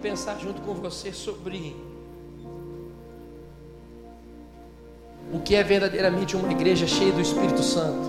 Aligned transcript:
pensar 0.00 0.38
junto 0.38 0.62
com 0.62 0.74
você 0.74 1.12
sobre 1.12 1.74
o 5.32 5.40
que 5.40 5.56
é 5.56 5.64
verdadeiramente 5.64 6.36
uma 6.36 6.52
igreja 6.52 6.86
cheia 6.86 7.10
do 7.10 7.20
Espírito 7.20 7.64
Santo. 7.64 8.08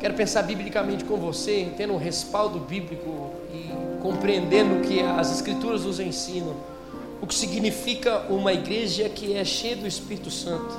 Quero 0.00 0.14
pensar 0.14 0.42
biblicamente 0.42 1.04
com 1.04 1.16
você, 1.16 1.72
tendo 1.76 1.92
um 1.92 1.96
respaldo 1.96 2.58
bíblico 2.58 3.30
e 3.54 3.70
compreendendo 4.02 4.84
que 4.84 4.98
as 4.98 5.32
Escrituras 5.32 5.84
nos 5.84 6.00
ensinam 6.00 6.56
o 7.22 7.26
que 7.28 7.34
significa 7.36 8.26
uma 8.28 8.52
igreja 8.52 9.08
que 9.08 9.34
é 9.34 9.44
cheia 9.44 9.76
do 9.76 9.86
Espírito 9.86 10.28
Santo. 10.28 10.74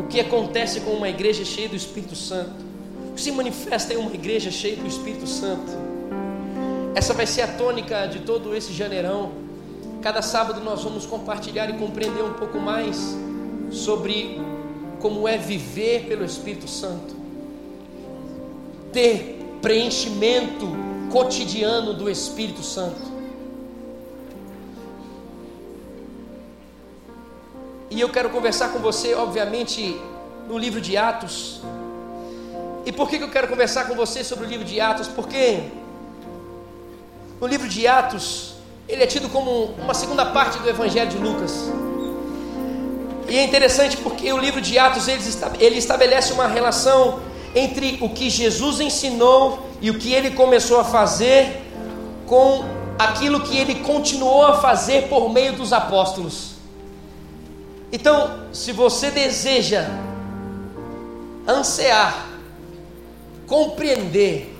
O 0.00 0.06
que 0.08 0.20
acontece 0.20 0.80
com 0.80 0.92
uma 0.92 1.10
igreja 1.10 1.44
cheia 1.44 1.68
do 1.68 1.76
Espírito 1.76 2.16
Santo? 2.16 2.64
O 3.10 3.12
que 3.14 3.20
se 3.20 3.30
manifesta 3.30 3.92
em 3.92 3.98
uma 3.98 4.14
igreja 4.14 4.50
cheia 4.50 4.76
do 4.76 4.86
Espírito 4.86 5.26
Santo? 5.26 5.83
Essa 6.94 7.12
vai 7.12 7.26
ser 7.26 7.42
a 7.42 7.48
tônica 7.48 8.06
de 8.06 8.20
todo 8.20 8.54
esse 8.54 8.72
janeirão. 8.72 9.32
Cada 10.00 10.22
sábado 10.22 10.60
nós 10.60 10.82
vamos 10.84 11.04
compartilhar 11.04 11.68
e 11.68 11.72
compreender 11.72 12.22
um 12.22 12.34
pouco 12.34 12.58
mais 12.58 13.16
sobre 13.70 14.40
como 15.00 15.26
é 15.26 15.36
viver 15.36 16.06
pelo 16.06 16.24
Espírito 16.24 16.68
Santo, 16.68 17.16
ter 18.92 19.58
preenchimento 19.60 20.66
cotidiano 21.10 21.94
do 21.94 22.08
Espírito 22.08 22.62
Santo. 22.62 23.12
E 27.90 28.00
eu 28.00 28.08
quero 28.08 28.30
conversar 28.30 28.70
com 28.70 28.78
você, 28.78 29.14
obviamente, 29.14 30.00
no 30.48 30.56
livro 30.56 30.80
de 30.80 30.96
Atos. 30.96 31.60
E 32.86 32.92
por 32.92 33.08
que 33.08 33.16
eu 33.16 33.30
quero 33.30 33.48
conversar 33.48 33.86
com 33.88 33.94
você 33.94 34.22
sobre 34.22 34.46
o 34.46 34.48
livro 34.48 34.64
de 34.64 34.80
Atos? 34.80 35.08
Porque 35.08 35.70
no 37.44 37.50
livro 37.50 37.68
de 37.68 37.86
Atos, 37.86 38.54
ele 38.88 39.02
é 39.02 39.06
tido 39.06 39.28
como 39.28 39.74
uma 39.76 39.92
segunda 39.92 40.24
parte 40.24 40.58
do 40.60 40.66
Evangelho 40.66 41.10
de 41.10 41.18
Lucas. 41.18 41.70
E 43.28 43.36
é 43.36 43.44
interessante 43.44 43.98
porque 43.98 44.32
o 44.32 44.38
livro 44.38 44.62
de 44.62 44.78
Atos 44.78 45.06
ele 45.08 45.76
estabelece 45.76 46.32
uma 46.32 46.46
relação 46.46 47.20
entre 47.54 47.98
o 48.00 48.08
que 48.08 48.30
Jesus 48.30 48.80
ensinou 48.80 49.68
e 49.82 49.90
o 49.90 49.98
que 49.98 50.10
ele 50.10 50.30
começou 50.30 50.80
a 50.80 50.84
fazer 50.84 51.60
com 52.26 52.64
aquilo 52.98 53.42
que 53.42 53.58
ele 53.58 53.74
continuou 53.80 54.46
a 54.46 54.54
fazer 54.62 55.08
por 55.10 55.28
meio 55.28 55.52
dos 55.52 55.70
apóstolos. 55.70 56.52
Então, 57.92 58.40
se 58.54 58.72
você 58.72 59.10
deseja 59.10 59.86
ansiar, 61.46 62.26
compreender 63.46 64.53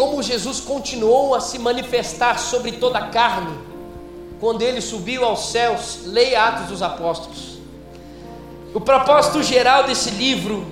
como 0.00 0.22
Jesus 0.22 0.60
continuou 0.60 1.34
a 1.34 1.42
se 1.42 1.58
manifestar 1.58 2.38
sobre 2.38 2.72
toda 2.72 2.98
a 2.98 3.08
carne, 3.08 3.54
quando 4.40 4.62
ele 4.62 4.80
subiu 4.80 5.22
aos 5.22 5.50
céus, 5.50 6.06
leia 6.06 6.42
Atos 6.42 6.68
dos 6.68 6.82
Apóstolos. 6.82 7.58
O 8.72 8.80
propósito 8.80 9.42
geral 9.42 9.84
desse 9.84 10.08
livro, 10.12 10.66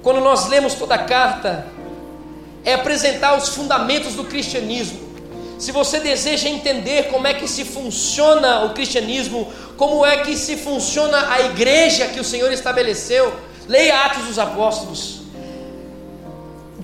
quando 0.00 0.20
nós 0.20 0.46
lemos 0.46 0.74
toda 0.74 0.94
a 0.94 0.98
carta, 0.98 1.66
é 2.64 2.74
apresentar 2.74 3.36
os 3.36 3.48
fundamentos 3.48 4.14
do 4.14 4.22
cristianismo. 4.22 5.00
Se 5.58 5.72
você 5.72 5.98
deseja 5.98 6.48
entender 6.48 7.10
como 7.10 7.26
é 7.26 7.34
que 7.34 7.48
se 7.48 7.64
funciona 7.64 8.64
o 8.64 8.74
cristianismo, 8.74 9.52
como 9.76 10.06
é 10.06 10.18
que 10.18 10.36
se 10.36 10.56
funciona 10.56 11.32
a 11.32 11.40
igreja 11.40 12.06
que 12.06 12.20
o 12.20 12.24
Senhor 12.24 12.52
estabeleceu, 12.52 13.34
leia 13.66 14.04
Atos 14.04 14.26
dos 14.26 14.38
Apóstolos 14.38 15.23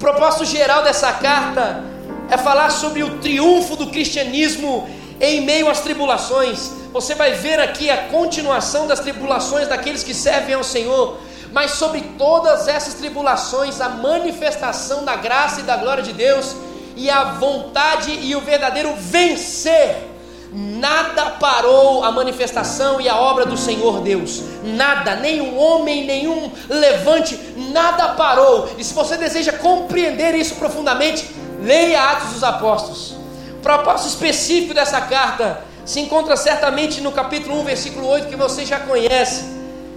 propósito 0.01 0.47
geral 0.47 0.83
dessa 0.83 1.13
carta 1.13 1.85
é 2.31 2.39
falar 2.39 2.71
sobre 2.71 3.03
o 3.03 3.19
triunfo 3.19 3.77
do 3.77 3.89
cristianismo 3.89 4.89
em 5.21 5.43
meio 5.43 5.69
às 5.69 5.81
tribulações. 5.81 6.71
Você 6.91 7.15
vai 7.15 7.35
ver 7.35 7.61
aqui 7.61 7.91
a 7.91 8.09
continuação 8.09 8.87
das 8.87 9.01
tribulações 9.01 9.69
daqueles 9.69 10.03
que 10.03 10.15
servem 10.15 10.55
ao 10.55 10.65
Senhor, 10.65 11.19
mas 11.53 11.73
sobre 11.73 12.01
todas 12.17 12.67
essas 12.67 12.95
tribulações, 12.95 13.79
a 13.79 13.91
manifestação 13.91 15.05
da 15.05 15.17
graça 15.17 15.61
e 15.61 15.65
da 15.65 15.77
glória 15.77 16.03
de 16.03 16.15
Deus 16.15 16.57
e 16.97 17.11
a 17.11 17.33
vontade 17.35 18.11
e 18.11 18.35
o 18.35 18.41
verdadeiro 18.41 18.95
vencer 18.97 20.10
Nada 20.53 21.27
parou 21.39 22.03
a 22.03 22.11
manifestação 22.11 23.01
e 23.01 23.09
a 23.09 23.17
obra 23.17 23.47
do 23.47 23.57
Senhor 23.57 24.01
Deus. 24.01 24.43
Nada, 24.65 25.15
nenhum 25.15 25.57
homem, 25.57 26.05
nenhum 26.05 26.51
levante, 26.69 27.39
nada 27.73 28.09
parou. 28.11 28.69
E 28.77 28.83
se 28.83 28.93
você 28.93 29.17
deseja 29.17 29.53
compreender 29.53 30.35
isso 30.35 30.57
profundamente, 30.57 31.25
leia 31.63 32.11
Atos 32.11 32.31
dos 32.31 32.43
Apóstolos. 32.45 33.13
O 33.59 33.63
propósito 33.63 34.09
específico 34.09 34.75
dessa 34.75 35.01
carta 35.03 35.63
se 35.85 36.01
encontra 36.01 36.37
certamente 36.37 37.01
no 37.01 37.13
capítulo 37.13 37.61
1, 37.61 37.65
versículo 37.65 38.09
8, 38.09 38.29
que 38.29 38.37
você 38.37 38.65
já 38.67 38.81
conhece, 38.81 39.45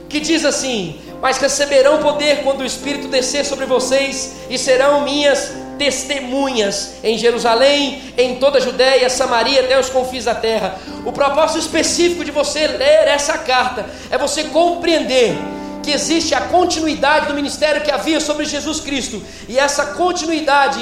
que 0.07 0.19
diz 0.19 0.45
assim: 0.45 0.99
Mas 1.19 1.37
receberão 1.37 1.97
poder 1.97 2.43
quando 2.43 2.61
o 2.61 2.65
Espírito 2.65 3.07
descer 3.07 3.43
sobre 3.43 3.65
vocês, 3.65 4.35
e 4.51 4.57
serão 4.59 5.01
minhas 5.01 5.62
testemunhas 5.83 6.93
em 7.03 7.17
Jerusalém, 7.17 8.01
em 8.17 8.35
toda 8.35 8.57
a 8.57 8.61
Judéia, 8.61 9.09
Samaria, 9.09 9.61
até 9.61 9.77
os 9.77 9.89
confins 9.89 10.23
da 10.23 10.33
terra. 10.33 10.79
O 11.05 11.11
propósito 11.11 11.59
específico 11.59 12.23
de 12.23 12.31
você 12.31 12.67
ler 12.67 13.07
essa 13.07 13.37
carta 13.39 13.85
é 14.09 14.17
você 14.17 14.45
compreender 14.45 15.35
que 15.83 15.91
existe 15.91 16.33
a 16.33 16.39
continuidade 16.39 17.27
do 17.27 17.33
ministério 17.33 17.81
que 17.81 17.91
havia 17.91 18.21
sobre 18.21 18.45
Jesus 18.45 18.79
Cristo, 18.79 19.21
e 19.49 19.59
essa 19.59 19.87
continuidade 19.87 20.81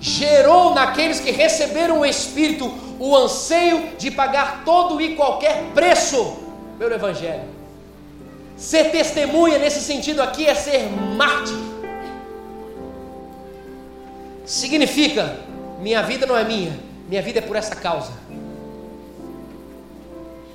gerou 0.00 0.74
naqueles 0.74 1.20
que 1.20 1.30
receberam 1.30 2.00
o 2.00 2.06
Espírito 2.06 2.74
o 2.98 3.16
anseio 3.16 3.90
de 3.96 4.10
pagar 4.10 4.62
todo 4.64 5.00
e 5.00 5.14
qualquer 5.14 5.62
preço 5.72 6.38
pelo 6.76 6.92
Evangelho. 6.92 7.44
Ser 8.56 8.90
testemunha 8.90 9.58
nesse 9.58 9.80
sentido 9.80 10.20
aqui 10.20 10.44
é 10.44 10.54
ser 10.56 10.88
mártir 11.16 11.73
significa: 14.44 15.38
minha 15.80 16.02
vida 16.02 16.26
não 16.26 16.36
é 16.36 16.44
minha, 16.44 16.78
minha 17.08 17.22
vida 17.22 17.38
é 17.38 17.42
por 17.42 17.56
essa 17.56 17.74
causa. 17.76 18.12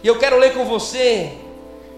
E 0.02 0.08
eu 0.08 0.18
quero 0.18 0.38
ler 0.38 0.54
com 0.54 0.64
você, 0.66 1.34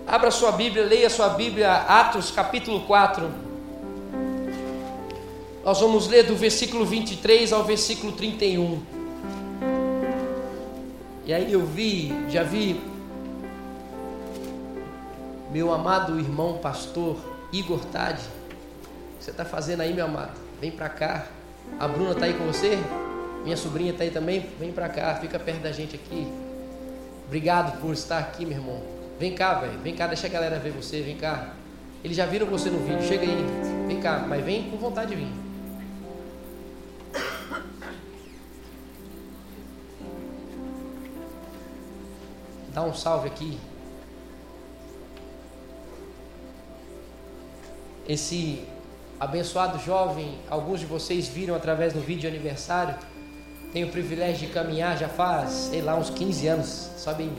abra 0.07 0.31
sua 0.31 0.51
Bíblia, 0.51 0.85
leia 0.85 1.09
sua 1.09 1.29
Bíblia, 1.29 1.71
Atos 1.71 2.31
capítulo 2.31 2.81
4. 2.81 3.51
Nós 5.63 5.79
vamos 5.79 6.07
ler 6.07 6.23
do 6.23 6.35
versículo 6.35 6.85
23 6.85 7.53
ao 7.53 7.63
versículo 7.63 8.11
31. 8.13 8.81
E 11.23 11.33
aí 11.33 11.53
eu 11.53 11.63
vi, 11.63 12.11
já 12.29 12.41
vi 12.41 12.81
meu 15.51 15.71
amado 15.71 16.19
irmão 16.19 16.57
pastor 16.57 17.17
Igor 17.53 17.85
Tade. 17.85 18.23
O 18.23 19.17
que 19.19 19.25
você 19.25 19.31
está 19.31 19.45
fazendo 19.45 19.81
aí, 19.81 19.93
meu 19.93 20.05
amado? 20.05 20.31
Vem 20.59 20.71
para 20.71 20.89
cá. 20.89 21.27
A 21.79 21.87
Bruna 21.87 22.11
está 22.11 22.25
aí 22.25 22.33
com 22.33 22.45
você? 22.45 22.77
Minha 23.43 23.57
sobrinha 23.57 23.91
está 23.91 24.03
aí 24.03 24.11
também? 24.11 24.45
Vem 24.59 24.71
para 24.71 24.87
cá, 24.87 25.15
fica 25.15 25.39
perto 25.39 25.61
da 25.61 25.71
gente 25.71 25.95
aqui. 25.95 26.27
Obrigado 27.25 27.79
por 27.81 27.93
estar 27.93 28.19
aqui, 28.19 28.45
meu 28.45 28.57
irmão. 28.57 28.81
Vem 29.19 29.33
cá, 29.33 29.55
velho. 29.55 29.79
Vem 29.79 29.95
cá, 29.95 30.07
deixa 30.07 30.27
a 30.27 30.29
galera 30.29 30.59
ver 30.59 30.71
você. 30.71 31.01
Vem 31.01 31.17
cá. 31.17 31.53
Eles 32.03 32.17
já 32.17 32.25
viram 32.25 32.47
você 32.47 32.69
no 32.69 32.79
vídeo. 32.79 33.01
Chega 33.03 33.23
aí. 33.23 33.45
Vem 33.87 33.99
cá, 33.99 34.25
mas 34.27 34.43
vem 34.43 34.69
com 34.69 34.77
vontade 34.77 35.11
de 35.11 35.15
vir. 35.15 35.31
Dá 42.73 42.83
um 42.83 42.93
salve 42.93 43.27
aqui. 43.27 43.57
Esse 48.07 48.65
abençoado 49.21 49.77
jovem, 49.77 50.39
alguns 50.49 50.79
de 50.79 50.87
vocês 50.87 51.27
viram 51.27 51.53
através 51.53 51.93
do 51.93 51.99
vídeo 51.99 52.21
de 52.21 52.27
aniversário. 52.27 52.95
Tenho 53.71 53.87
o 53.87 53.91
privilégio 53.91 54.47
de 54.47 54.51
caminhar 54.51 54.97
já 54.97 55.07
faz, 55.07 55.51
sei 55.69 55.79
lá, 55.79 55.95
uns 55.95 56.09
15 56.09 56.47
anos, 56.47 56.89
sabe? 56.97 57.31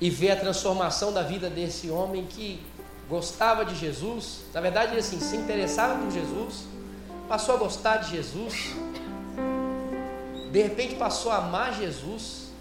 E 0.00 0.08
ver 0.08 0.30
a 0.30 0.36
transformação 0.36 1.12
da 1.12 1.22
vida 1.22 1.50
desse 1.50 1.90
homem 1.90 2.24
que 2.26 2.62
gostava 3.10 3.64
de 3.64 3.74
Jesus. 3.74 4.42
Na 4.54 4.60
verdade, 4.60 4.92
ele 4.92 5.00
assim, 5.00 5.18
se 5.18 5.34
interessava 5.34 5.98
por 5.98 6.12
Jesus, 6.12 6.62
passou 7.28 7.56
a 7.56 7.58
gostar 7.58 7.96
de 7.96 8.12
Jesus. 8.12 8.72
De 10.52 10.62
repente 10.62 10.94
passou 10.94 11.32
a 11.32 11.38
amar 11.38 11.74
Jesus, 11.74 12.52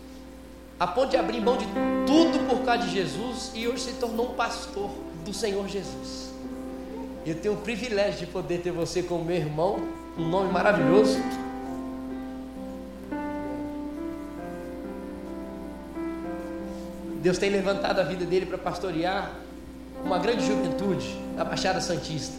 a 0.79 0.87
ponto 0.87 1.11
de 1.11 1.17
abrir 1.17 1.39
mão 1.39 1.55
de 1.55 1.67
tudo 2.07 2.49
por 2.49 2.65
causa 2.65 2.87
de 2.87 2.89
Jesus 2.89 3.51
e 3.53 3.67
hoje 3.67 3.83
se 3.83 3.93
tornou 3.93 4.31
um 4.31 4.33
pastor 4.33 4.89
do 5.23 5.31
Senhor 5.31 5.67
Jesus. 5.67 6.33
Eu 7.25 7.35
tenho 7.35 7.53
o 7.53 7.57
privilégio 7.57 8.25
de 8.25 8.25
poder 8.25 8.59
ter 8.59 8.71
você 8.71 9.01
como 9.01 9.23
meu 9.23 9.37
irmão, 9.37 9.87
um 10.17 10.27
nome 10.27 10.51
maravilhoso. 10.51 11.17
Deus 17.21 17.37
tem 17.37 17.49
levantado 17.49 17.99
a 17.99 18.03
vida 18.03 18.25
dele 18.25 18.45
para 18.45 18.57
pastorear 18.57 19.31
uma 20.03 20.19
grande 20.19 20.45
juventude 20.45 21.17
da 21.37 21.45
Baixada 21.45 21.79
Santista. 21.79 22.35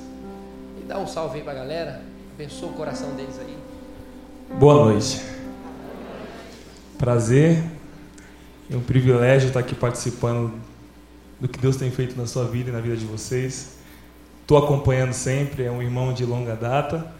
E 0.79 0.85
dá 0.85 0.99
um 0.99 1.07
salve 1.07 1.39
aí 1.39 1.43
para 1.43 1.55
a 1.55 1.57
galera, 1.57 2.03
abençoa 2.35 2.69
o 2.69 2.75
coração 2.75 3.15
deles 3.15 3.39
aí. 3.41 3.57
Boa 4.59 4.75
noite. 4.85 5.23
Prazer 6.99 7.65
é 8.71 8.77
um 8.77 8.83
privilégio 8.83 9.49
estar 9.49 9.61
aqui 9.61 9.75
participando 9.75 10.53
do 11.41 11.49
que 11.49 11.59
Deus 11.59 11.77
tem 11.77 11.91
feito 11.91 12.15
na 12.19 12.27
sua 12.27 12.45
vida 12.45 12.69
e 12.69 12.73
na 12.73 12.81
vida 12.81 12.99
de 12.99 13.07
vocês. 13.07 13.83
Estou 14.44 14.58
acompanhando 14.58 15.14
sempre, 15.14 15.62
é 15.62 15.70
um 15.70 15.81
irmão 15.81 16.12
de 16.12 16.23
longa 16.26 16.55
data. 16.55 17.11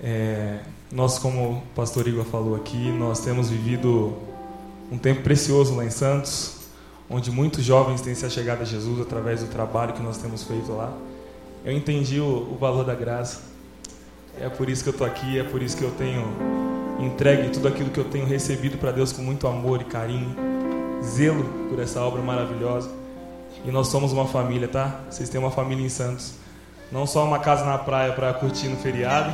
É, 0.00 0.60
nós, 0.92 1.18
como 1.18 1.50
o 1.50 1.62
pastor 1.74 2.06
Igor 2.06 2.24
falou 2.24 2.54
aqui, 2.54 2.92
nós 2.92 3.18
temos 3.18 3.50
vivido 3.50 4.16
um 4.92 4.96
tempo 4.96 5.22
precioso 5.22 5.74
lá 5.74 5.84
em 5.84 5.90
Santos, 5.90 6.58
onde 7.10 7.32
muitos 7.32 7.64
jovens 7.64 8.02
têm 8.02 8.14
se 8.14 8.24
achegado 8.24 8.62
a 8.62 8.64
Jesus 8.64 9.00
através 9.00 9.40
do 9.40 9.48
trabalho 9.48 9.94
que 9.94 10.00
nós 10.00 10.16
temos 10.18 10.44
feito 10.44 10.70
lá. 10.70 10.96
Eu 11.64 11.72
entendi 11.72 12.20
o, 12.20 12.52
o 12.52 12.56
valor 12.56 12.84
da 12.84 12.94
graça 12.94 13.40
é 14.40 14.48
por 14.48 14.70
isso 14.70 14.84
que 14.84 14.90
eu 14.90 14.92
estou 14.92 15.08
aqui, 15.08 15.40
é 15.40 15.42
por 15.42 15.60
isso 15.60 15.76
que 15.76 15.82
eu 15.82 15.90
tenho 15.90 16.24
entregue 17.00 17.50
tudo 17.50 17.66
aquilo 17.66 17.90
que 17.90 17.98
eu 17.98 18.04
tenho 18.04 18.26
recebido 18.26 18.78
para 18.78 18.92
Deus 18.92 19.10
com 19.10 19.22
muito 19.22 19.48
amor 19.48 19.80
e 19.80 19.84
carinho, 19.86 20.36
zelo 21.02 21.42
por 21.68 21.80
essa 21.80 22.00
obra 22.00 22.22
maravilhosa. 22.22 23.07
E 23.64 23.70
nós 23.70 23.88
somos 23.88 24.12
uma 24.12 24.26
família, 24.26 24.68
tá? 24.68 25.00
Vocês 25.10 25.28
têm 25.28 25.40
uma 25.40 25.50
família 25.50 25.84
em 25.84 25.88
Santos. 25.88 26.34
Não 26.90 27.06
só 27.06 27.24
uma 27.24 27.38
casa 27.38 27.64
na 27.64 27.76
praia 27.76 28.12
para 28.12 28.32
curtir 28.32 28.68
no 28.68 28.76
feriado, 28.76 29.30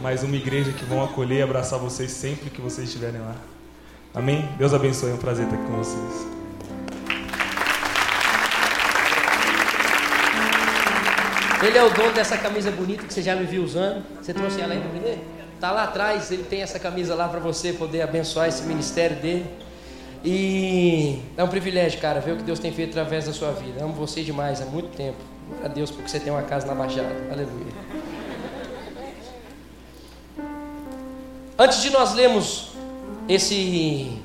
mas 0.00 0.22
uma 0.22 0.36
igreja 0.36 0.72
que 0.72 0.84
vão 0.84 1.02
acolher 1.02 1.38
e 1.38 1.42
abraçar 1.42 1.78
vocês 1.78 2.10
sempre 2.10 2.50
que 2.50 2.60
vocês 2.60 2.88
estiverem 2.88 3.20
lá. 3.20 3.34
Amém? 4.14 4.48
Deus 4.56 4.72
abençoe, 4.72 5.10
é 5.10 5.14
um 5.14 5.18
prazer 5.18 5.46
estar 5.46 5.56
aqui 5.56 5.66
com 5.66 5.76
vocês. 5.76 6.34
Ele 11.66 11.78
é 11.78 11.82
o 11.82 11.90
dono 11.90 12.12
dessa 12.12 12.36
camisa 12.36 12.70
bonita 12.70 13.04
que 13.04 13.14
você 13.14 13.22
já 13.22 13.34
me 13.34 13.46
viu 13.46 13.64
usando. 13.64 14.04
Você 14.20 14.34
trouxe 14.34 14.60
ela 14.60 14.74
aí 14.74 14.80
para? 14.80 15.18
Tá 15.58 15.70
lá 15.72 15.84
atrás, 15.84 16.30
ele 16.30 16.44
tem 16.44 16.60
essa 16.60 16.78
camisa 16.78 17.14
lá 17.14 17.26
para 17.26 17.40
você 17.40 17.72
poder 17.72 18.02
abençoar 18.02 18.48
esse 18.48 18.64
ministério 18.64 19.16
dele. 19.16 19.46
E 20.24 21.20
é 21.36 21.44
um 21.44 21.48
privilégio, 21.48 22.00
cara, 22.00 22.18
ver 22.18 22.32
o 22.32 22.36
que 22.38 22.42
Deus 22.42 22.58
tem 22.58 22.72
feito 22.72 22.90
através 22.90 23.26
da 23.26 23.32
sua 23.32 23.52
vida. 23.52 23.84
amo 23.84 23.92
você 23.92 24.22
demais 24.22 24.62
há 24.62 24.64
muito 24.64 24.96
tempo. 24.96 25.18
A 25.62 25.68
Deus 25.68 25.90
porque 25.90 26.08
você 26.08 26.18
tem 26.18 26.32
uma 26.32 26.42
casa 26.42 26.66
na 26.66 26.74
Baixada. 26.74 27.14
Aleluia. 27.30 27.72
Antes 31.58 31.82
de 31.82 31.90
nós 31.90 32.14
lermos 32.14 32.70
esse 33.28 34.18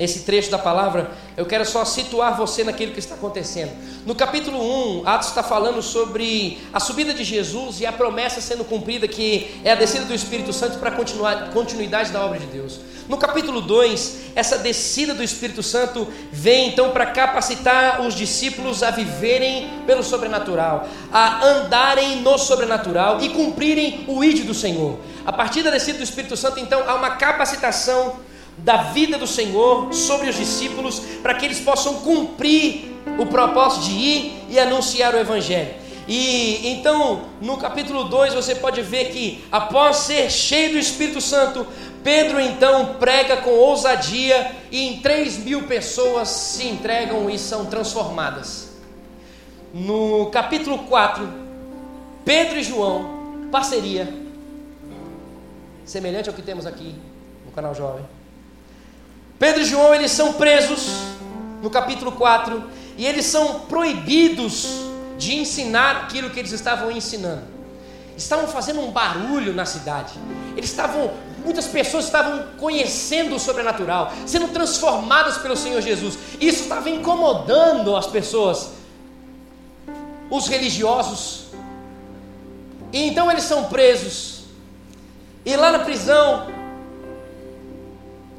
esse 0.00 0.20
trecho 0.20 0.50
da 0.50 0.58
palavra, 0.58 1.10
eu 1.36 1.44
quero 1.44 1.64
só 1.66 1.84
situar 1.84 2.34
você 2.34 2.64
naquilo 2.64 2.92
que 2.92 2.98
está 2.98 3.14
acontecendo. 3.14 3.70
No 4.06 4.14
capítulo 4.14 4.58
1, 5.02 5.06
Atos 5.06 5.28
está 5.28 5.42
falando 5.42 5.82
sobre 5.82 6.58
a 6.72 6.80
subida 6.80 7.12
de 7.12 7.22
Jesus 7.22 7.80
e 7.80 7.86
a 7.86 7.92
promessa 7.92 8.40
sendo 8.40 8.64
cumprida, 8.64 9.06
que 9.06 9.60
é 9.62 9.72
a 9.72 9.74
descida 9.74 10.06
do 10.06 10.14
Espírito 10.14 10.54
Santo 10.54 10.78
para 10.78 10.88
a 10.88 11.48
continuidade 11.52 12.10
da 12.12 12.24
obra 12.24 12.38
de 12.38 12.46
Deus. 12.46 12.80
No 13.10 13.18
capítulo 13.18 13.60
2, 13.60 14.18
essa 14.36 14.56
descida 14.56 15.12
do 15.12 15.20
Espírito 15.20 15.64
Santo 15.64 16.06
vem 16.30 16.68
então 16.68 16.92
para 16.92 17.06
capacitar 17.06 18.02
os 18.02 18.14
discípulos 18.14 18.84
a 18.84 18.92
viverem 18.92 19.68
pelo 19.84 20.00
sobrenatural, 20.00 20.86
a 21.12 21.44
andarem 21.44 22.20
no 22.22 22.38
sobrenatural 22.38 23.20
e 23.20 23.30
cumprirem 23.30 24.04
o 24.06 24.22
ídolo 24.22 24.46
do 24.46 24.54
Senhor. 24.54 25.00
A 25.26 25.32
partir 25.32 25.64
da 25.64 25.70
descida 25.72 25.98
do 25.98 26.04
Espírito 26.04 26.36
Santo, 26.36 26.60
então, 26.60 26.88
há 26.88 26.94
uma 26.94 27.16
capacitação 27.16 28.20
da 28.58 28.76
vida 28.76 29.18
do 29.18 29.26
Senhor 29.26 29.92
sobre 29.92 30.28
os 30.28 30.36
discípulos, 30.36 31.00
para 31.20 31.34
que 31.34 31.44
eles 31.44 31.58
possam 31.58 31.94
cumprir 31.94 32.96
o 33.18 33.26
propósito 33.26 33.86
de 33.86 33.90
ir 33.90 34.44
e 34.48 34.56
anunciar 34.56 35.16
o 35.16 35.18
Evangelho. 35.18 35.79
E 36.12 36.72
então, 36.72 37.26
no 37.40 37.56
capítulo 37.56 38.02
2, 38.02 38.34
você 38.34 38.56
pode 38.56 38.82
ver 38.82 39.12
que, 39.12 39.44
após 39.52 39.98
ser 39.98 40.28
cheio 40.28 40.72
do 40.72 40.78
Espírito 40.78 41.20
Santo, 41.20 41.64
Pedro 42.02 42.40
então 42.40 42.96
prega 42.98 43.36
com 43.36 43.50
ousadia 43.50 44.56
e 44.72 44.88
em 44.88 45.00
3 45.00 45.38
mil 45.44 45.68
pessoas 45.68 46.28
se 46.28 46.66
entregam 46.66 47.30
e 47.30 47.38
são 47.38 47.66
transformadas. 47.66 48.70
No 49.72 50.26
capítulo 50.32 50.78
4, 50.80 51.28
Pedro 52.24 52.58
e 52.58 52.64
João, 52.64 53.48
parceria, 53.52 54.12
semelhante 55.84 56.28
ao 56.28 56.34
que 56.34 56.42
temos 56.42 56.66
aqui 56.66 56.92
no 57.46 57.52
canal 57.52 57.72
Jovem 57.72 58.04
Pedro 59.38 59.62
e 59.62 59.64
João 59.64 59.94
eles 59.94 60.10
são 60.10 60.32
presos 60.32 60.88
no 61.62 61.70
capítulo 61.70 62.10
4 62.10 62.64
e 62.98 63.06
eles 63.06 63.26
são 63.26 63.60
proibidos 63.60 64.89
de 65.20 65.36
ensinar 65.36 65.96
aquilo 65.96 66.30
que 66.30 66.38
eles 66.38 66.50
estavam 66.50 66.90
ensinando. 66.90 67.42
Estavam 68.16 68.48
fazendo 68.48 68.80
um 68.80 68.90
barulho 68.90 69.52
na 69.52 69.66
cidade. 69.66 70.14
Eles 70.56 70.70
estavam, 70.70 71.12
muitas 71.44 71.66
pessoas 71.66 72.06
estavam 72.06 72.46
conhecendo 72.58 73.36
o 73.36 73.38
sobrenatural, 73.38 74.10
sendo 74.26 74.48
transformadas 74.48 75.36
pelo 75.36 75.56
Senhor 75.56 75.82
Jesus. 75.82 76.18
Isso 76.40 76.62
estava 76.62 76.88
incomodando 76.88 77.94
as 77.94 78.06
pessoas, 78.06 78.70
os 80.30 80.48
religiosos. 80.48 81.48
E 82.90 83.06
então 83.06 83.30
eles 83.30 83.44
são 83.44 83.64
presos. 83.64 84.44
E 85.44 85.54
lá 85.54 85.70
na 85.70 85.80
prisão, 85.80 86.46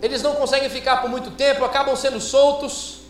eles 0.02 0.24
não 0.24 0.34
conseguem 0.34 0.70
ficar 0.70 0.98
por 0.98 1.12
muito 1.12 1.30
tempo, 1.30 1.64
acabam 1.64 1.96
sendo 1.96 2.20
soltos 2.20 3.01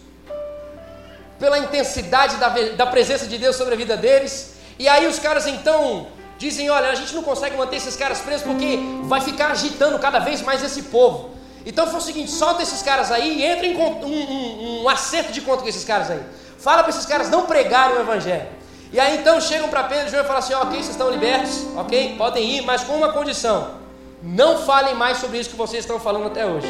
pela 1.42 1.58
intensidade 1.58 2.38
da, 2.38 2.50
da 2.50 2.86
presença 2.86 3.26
de 3.26 3.38
Deus 3.38 3.56
sobre 3.56 3.74
a 3.74 3.78
vida 3.78 3.98
deles. 3.98 4.54
E 4.78 4.88
aí 4.88 5.08
os 5.08 5.18
caras 5.20 5.48
então 5.48 6.08
dizem: 6.38 6.70
Olha, 6.70 6.90
a 6.90 6.96
gente 6.96 7.14
não 7.16 7.24
consegue 7.24 7.58
manter 7.58 7.78
esses 7.78 7.98
caras 7.98 8.22
presos 8.22 8.44
porque 8.44 8.80
vai 9.06 9.20
ficar 9.20 9.52
agitando 9.52 9.98
cada 10.00 10.20
vez 10.20 10.42
mais 10.42 10.64
esse 10.64 10.84
povo. 10.84 11.32
Então 11.66 11.88
foi 11.88 12.00
o 12.00 12.02
seguinte: 12.02 12.32
solta 12.32 12.62
esses 12.62 12.84
caras 12.84 13.12
aí 13.12 13.40
e 13.40 13.44
entra 13.44 13.66
em 13.66 13.76
um, 13.76 14.06
um, 14.06 14.84
um 14.84 14.90
acerto 14.90 15.32
de 15.34 15.42
conta 15.42 15.64
com 15.64 15.68
esses 15.68 15.84
caras 15.84 16.12
aí. 16.12 16.22
Fala 16.60 16.84
para 16.84 16.92
esses 16.92 17.08
caras 17.08 17.30
não 17.30 17.48
pregarem 17.48 17.98
o 17.98 18.02
evangelho. 18.02 18.48
E 18.94 19.00
aí 19.00 19.18
então 19.18 19.42
chegam 19.42 19.68
para 19.68 19.84
Pedro 19.86 20.08
e 20.08 20.12
João 20.12 20.24
e 20.24 20.28
falam 20.28 20.40
assim: 20.40 20.54
Ok, 20.54 20.78
vocês 20.78 20.90
estão 20.90 21.10
libertos, 21.10 21.66
ok, 21.76 22.16
podem 22.18 22.58
ir, 22.58 22.62
mas 22.62 22.84
com 22.84 22.94
uma 22.94 23.12
condição 23.12 23.82
não 24.22 24.60
falem 24.60 24.94
mais 24.94 25.18
sobre 25.18 25.40
isso 25.40 25.50
que 25.50 25.56
vocês 25.56 25.84
estão 25.84 26.00
falando 26.00 26.28
até 26.28 26.46
hoje. 26.46 26.68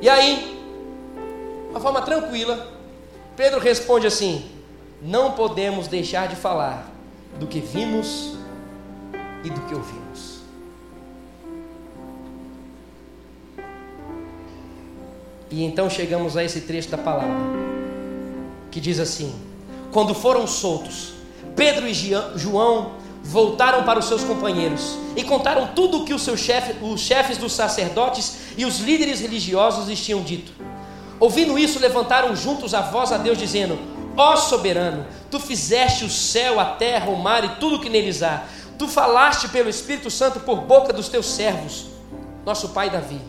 E 0.00 0.08
aí, 0.08 0.60
uma 1.70 1.78
forma 1.78 2.02
tranquila, 2.02 2.75
Pedro 3.36 3.60
responde 3.60 4.06
assim: 4.06 4.44
Não 5.02 5.32
podemos 5.32 5.86
deixar 5.86 6.26
de 6.26 6.36
falar 6.36 6.90
do 7.38 7.46
que 7.46 7.60
vimos 7.60 8.34
e 9.44 9.50
do 9.50 9.60
que 9.62 9.74
ouvimos. 9.74 10.36
E 15.50 15.62
então 15.62 15.88
chegamos 15.88 16.36
a 16.36 16.42
esse 16.42 16.62
trecho 16.62 16.88
da 16.88 16.98
palavra, 16.98 17.36
que 18.70 18.80
diz 18.80 18.98
assim: 18.98 19.34
Quando 19.92 20.14
foram 20.14 20.46
soltos, 20.46 21.12
Pedro 21.54 21.86
e 21.86 21.94
João 21.94 22.92
voltaram 23.22 23.84
para 23.84 23.98
os 23.98 24.06
seus 24.06 24.24
companheiros 24.24 24.96
e 25.16 25.24
contaram 25.24 25.68
tudo 25.74 26.02
o 26.02 26.04
que 26.04 26.14
chefe, 26.36 26.74
os 26.82 27.00
chefes 27.00 27.38
dos 27.38 27.52
sacerdotes 27.52 28.36
e 28.56 28.64
os 28.64 28.78
líderes 28.78 29.20
religiosos 29.20 29.88
lhes 29.88 30.04
tinham 30.04 30.22
dito. 30.22 30.52
Ouvindo 31.18 31.58
isso, 31.58 31.78
levantaram 31.78 32.34
juntos 32.36 32.74
a 32.74 32.82
voz 32.82 33.12
a 33.12 33.18
Deus, 33.18 33.38
dizendo: 33.38 33.78
Ó 34.16 34.36
soberano, 34.36 35.06
tu 35.30 35.38
fizeste 35.38 36.04
o 36.04 36.10
céu, 36.10 36.58
a 36.60 36.64
terra, 36.64 37.10
o 37.10 37.16
mar 37.16 37.44
e 37.44 37.48
tudo 37.60 37.76
o 37.76 37.80
que 37.80 37.88
neles 37.88 38.22
há. 38.22 38.44
Tu 38.78 38.86
falaste 38.86 39.48
pelo 39.48 39.70
Espírito 39.70 40.10
Santo 40.10 40.40
por 40.40 40.60
boca 40.60 40.92
dos 40.92 41.08
teus 41.08 41.26
servos, 41.26 41.86
nosso 42.44 42.70
pai 42.70 42.90
Davi. 42.90 43.20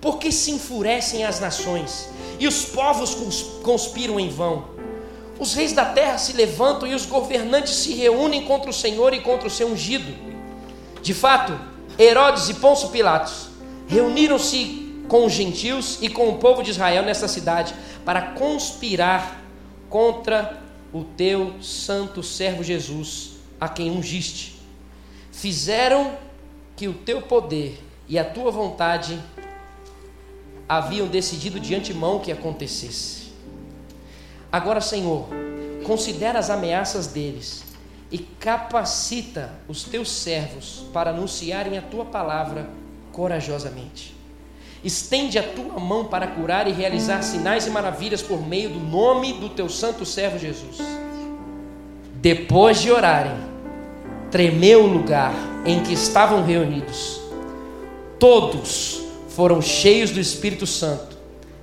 Por 0.00 0.18
que 0.18 0.32
se 0.32 0.50
enfurecem 0.50 1.24
as 1.24 1.40
nações 1.40 2.08
e 2.38 2.48
os 2.48 2.64
povos 2.64 3.14
conspiram 3.62 4.18
em 4.18 4.28
vão? 4.28 4.64
Os 5.38 5.54
reis 5.54 5.72
da 5.72 5.84
terra 5.84 6.18
se 6.18 6.32
levantam 6.32 6.88
e 6.88 6.94
os 6.94 7.06
governantes 7.06 7.74
se 7.74 7.94
reúnem 7.94 8.44
contra 8.44 8.70
o 8.70 8.74
Senhor 8.74 9.14
e 9.14 9.20
contra 9.20 9.46
o 9.46 9.50
seu 9.50 9.68
ungido. 9.68 10.12
De 11.02 11.14
fato, 11.14 11.58
Herodes 11.98 12.48
e 12.48 12.54
Pôncio 12.54 12.88
Pilatos 12.88 13.48
reuniram-se 13.86 14.89
com 15.10 15.26
os 15.26 15.32
gentios 15.32 15.98
e 16.00 16.08
com 16.08 16.28
o 16.28 16.38
povo 16.38 16.62
de 16.62 16.70
Israel 16.70 17.02
nesta 17.02 17.26
cidade 17.26 17.74
para 18.04 18.22
conspirar 18.30 19.42
contra 19.88 20.62
o 20.92 21.02
teu 21.02 21.60
santo 21.60 22.22
servo 22.22 22.62
Jesus, 22.62 23.32
a 23.60 23.68
quem 23.68 23.90
ungiste. 23.90 24.60
Fizeram 25.32 26.16
que 26.76 26.86
o 26.86 26.94
teu 26.94 27.20
poder 27.20 27.82
e 28.06 28.20
a 28.20 28.24
tua 28.24 28.52
vontade 28.52 29.20
haviam 30.68 31.08
decidido 31.08 31.58
de 31.58 31.74
antemão 31.74 32.20
que 32.20 32.30
acontecesse. 32.30 33.32
Agora, 34.52 34.80
Senhor, 34.80 35.26
considera 35.84 36.38
as 36.38 36.50
ameaças 36.50 37.08
deles 37.08 37.64
e 38.12 38.18
capacita 38.18 39.50
os 39.66 39.82
teus 39.82 40.08
servos 40.08 40.84
para 40.92 41.10
anunciarem 41.10 41.76
a 41.76 41.82
tua 41.82 42.04
palavra 42.04 42.70
corajosamente. 43.10 44.19
Estende 44.82 45.38
a 45.38 45.42
tua 45.42 45.78
mão 45.78 46.06
para 46.06 46.26
curar 46.26 46.66
e 46.66 46.72
realizar 46.72 47.22
sinais 47.22 47.66
e 47.66 47.70
maravilhas 47.70 48.22
por 48.22 48.46
meio 48.46 48.70
do 48.70 48.80
nome 48.80 49.34
do 49.34 49.48
teu 49.50 49.68
santo 49.68 50.06
servo 50.06 50.38
Jesus. 50.38 50.78
Depois 52.14 52.80
de 52.80 52.90
orarem, 52.90 53.36
tremeu 54.30 54.84
o 54.84 54.86
lugar 54.86 55.34
em 55.64 55.82
que 55.82 55.92
estavam 55.92 56.44
reunidos. 56.44 57.20
todos 58.18 59.02
foram 59.30 59.62
cheios 59.62 60.10
do 60.10 60.20
Espírito 60.20 60.66
Santo 60.66 61.16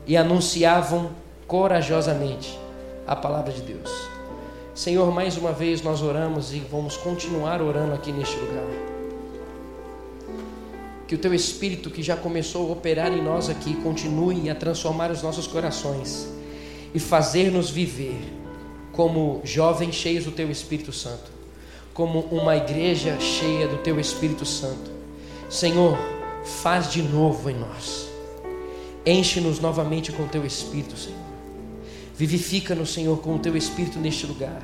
e 0.07 0.17
anunciavam 0.17 1.11
corajosamente 1.45 2.57
a 3.05 3.15
palavra 3.15 3.53
de 3.53 3.61
Deus. 3.61 3.91
Senhor, 4.73 5.11
mais 5.11 5.37
uma 5.37 5.51
vez 5.51 5.81
nós 5.81 6.01
oramos 6.01 6.53
e 6.53 6.59
vamos 6.59 6.97
continuar 6.97 7.61
orando 7.61 7.93
aqui 7.93 8.11
neste 8.11 8.35
lugar. 8.37 8.96
Que 11.07 11.15
o 11.15 11.17
teu 11.17 11.33
Espírito, 11.33 11.89
que 11.89 12.03
já 12.03 12.17
começou 12.17 12.67
a 12.67 12.73
operar 12.73 13.13
em 13.13 13.23
nós 13.23 13.49
aqui, 13.49 13.73
continue 13.75 14.49
a 14.49 14.55
transformar 14.55 15.09
os 15.09 15.23
nossos 15.23 15.47
corações 15.47 16.27
e 16.93 16.99
fazer-nos 16.99 17.69
viver 17.69 18.19
como 18.91 19.39
jovens 19.43 19.95
cheios 19.95 20.25
do 20.25 20.31
teu 20.31 20.51
Espírito 20.51 20.91
Santo, 20.91 21.31
como 21.93 22.19
uma 22.31 22.57
igreja 22.57 23.17
cheia 23.21 23.67
do 23.67 23.77
teu 23.77 23.99
Espírito 23.99 24.45
Santo. 24.45 24.91
Senhor, 25.49 25.97
faz 26.43 26.91
de 26.91 27.01
novo 27.01 27.49
em 27.49 27.55
nós. 27.55 28.09
Enche-nos 29.05 29.61
novamente 29.61 30.11
com 30.11 30.23
o 30.23 30.27
teu 30.27 30.45
Espírito, 30.45 30.97
Senhor. 30.97 31.17
Vivifica-nos, 32.17 32.91
Senhor, 32.91 33.17
com 33.19 33.35
o 33.35 33.39
teu 33.39 33.55
Espírito 33.55 33.97
neste 33.97 34.25
lugar. 34.25 34.61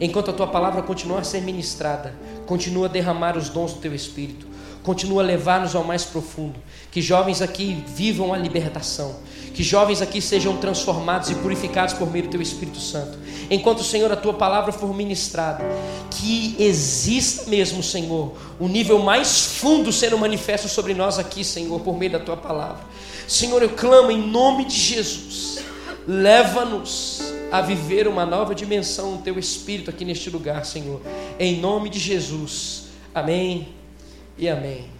Enquanto 0.00 0.30
a 0.30 0.34
tua 0.34 0.48
palavra 0.48 0.82
continua 0.82 1.20
a 1.20 1.24
ser 1.24 1.42
ministrada, 1.42 2.14
continua 2.46 2.86
a 2.86 2.88
derramar 2.88 3.36
os 3.36 3.48
dons 3.48 3.74
do 3.74 3.80
teu 3.80 3.94
Espírito 3.94 4.53
continua 4.84 5.22
a 5.22 5.26
levar-nos 5.26 5.74
ao 5.74 5.82
mais 5.82 6.04
profundo. 6.04 6.54
Que 6.92 7.00
jovens 7.02 7.42
aqui 7.42 7.82
vivam 7.88 8.32
a 8.32 8.36
libertação. 8.36 9.16
Que 9.54 9.62
jovens 9.62 10.02
aqui 10.02 10.20
sejam 10.20 10.58
transformados 10.58 11.30
e 11.30 11.34
purificados 11.36 11.94
por 11.94 12.10
meio 12.10 12.26
do 12.26 12.30
Teu 12.30 12.42
Espírito 12.42 12.78
Santo. 12.78 13.18
Enquanto, 13.50 13.82
Senhor, 13.82 14.12
a 14.12 14.16
Tua 14.16 14.34
palavra 14.34 14.72
for 14.72 14.94
ministrada, 14.94 15.64
que 16.10 16.54
exista 16.58 17.48
mesmo, 17.48 17.82
Senhor, 17.82 18.36
o 18.60 18.68
nível 18.68 18.98
mais 18.98 19.56
fundo 19.58 19.90
sendo 19.90 20.18
manifesto 20.18 20.68
sobre 20.68 20.92
nós 20.92 21.18
aqui, 21.18 21.42
Senhor, 21.42 21.80
por 21.80 21.96
meio 21.96 22.12
da 22.12 22.20
Tua 22.20 22.36
palavra. 22.36 22.84
Senhor, 23.26 23.62
eu 23.62 23.70
clamo 23.70 24.10
em 24.10 24.18
nome 24.18 24.66
de 24.66 24.76
Jesus. 24.76 25.60
Leva-nos 26.06 27.22
a 27.50 27.62
viver 27.62 28.06
uma 28.06 28.26
nova 28.26 28.54
dimensão 28.54 29.12
no 29.12 29.18
Teu 29.18 29.38
Espírito 29.38 29.88
aqui 29.88 30.04
neste 30.04 30.28
lugar, 30.28 30.66
Senhor. 30.66 31.00
Em 31.38 31.58
nome 31.58 31.88
de 31.88 31.98
Jesus. 31.98 32.84
Amém 33.14 33.83
e 34.36 34.48
amém. 34.48 34.90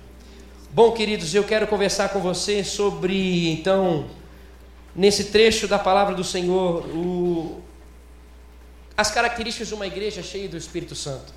Bom, 0.71 0.93
queridos, 0.93 1.35
eu 1.35 1.45
quero 1.45 1.67
conversar 1.67 2.09
com 2.11 2.21
você 2.21 2.65
sobre, 2.65 3.51
então, 3.53 4.07
nesse 4.95 5.25
trecho 5.25 5.67
da 5.67 5.79
palavra 5.79 6.15
do 6.15 6.25
Senhor, 6.25 6.87
o, 6.87 7.61
as 8.97 9.11
características 9.11 9.69
de 9.69 9.75
uma 9.75 9.87
igreja 9.87 10.23
cheia 10.23 10.49
do 10.49 10.57
Espírito 10.57 10.95
Santo. 10.95 11.33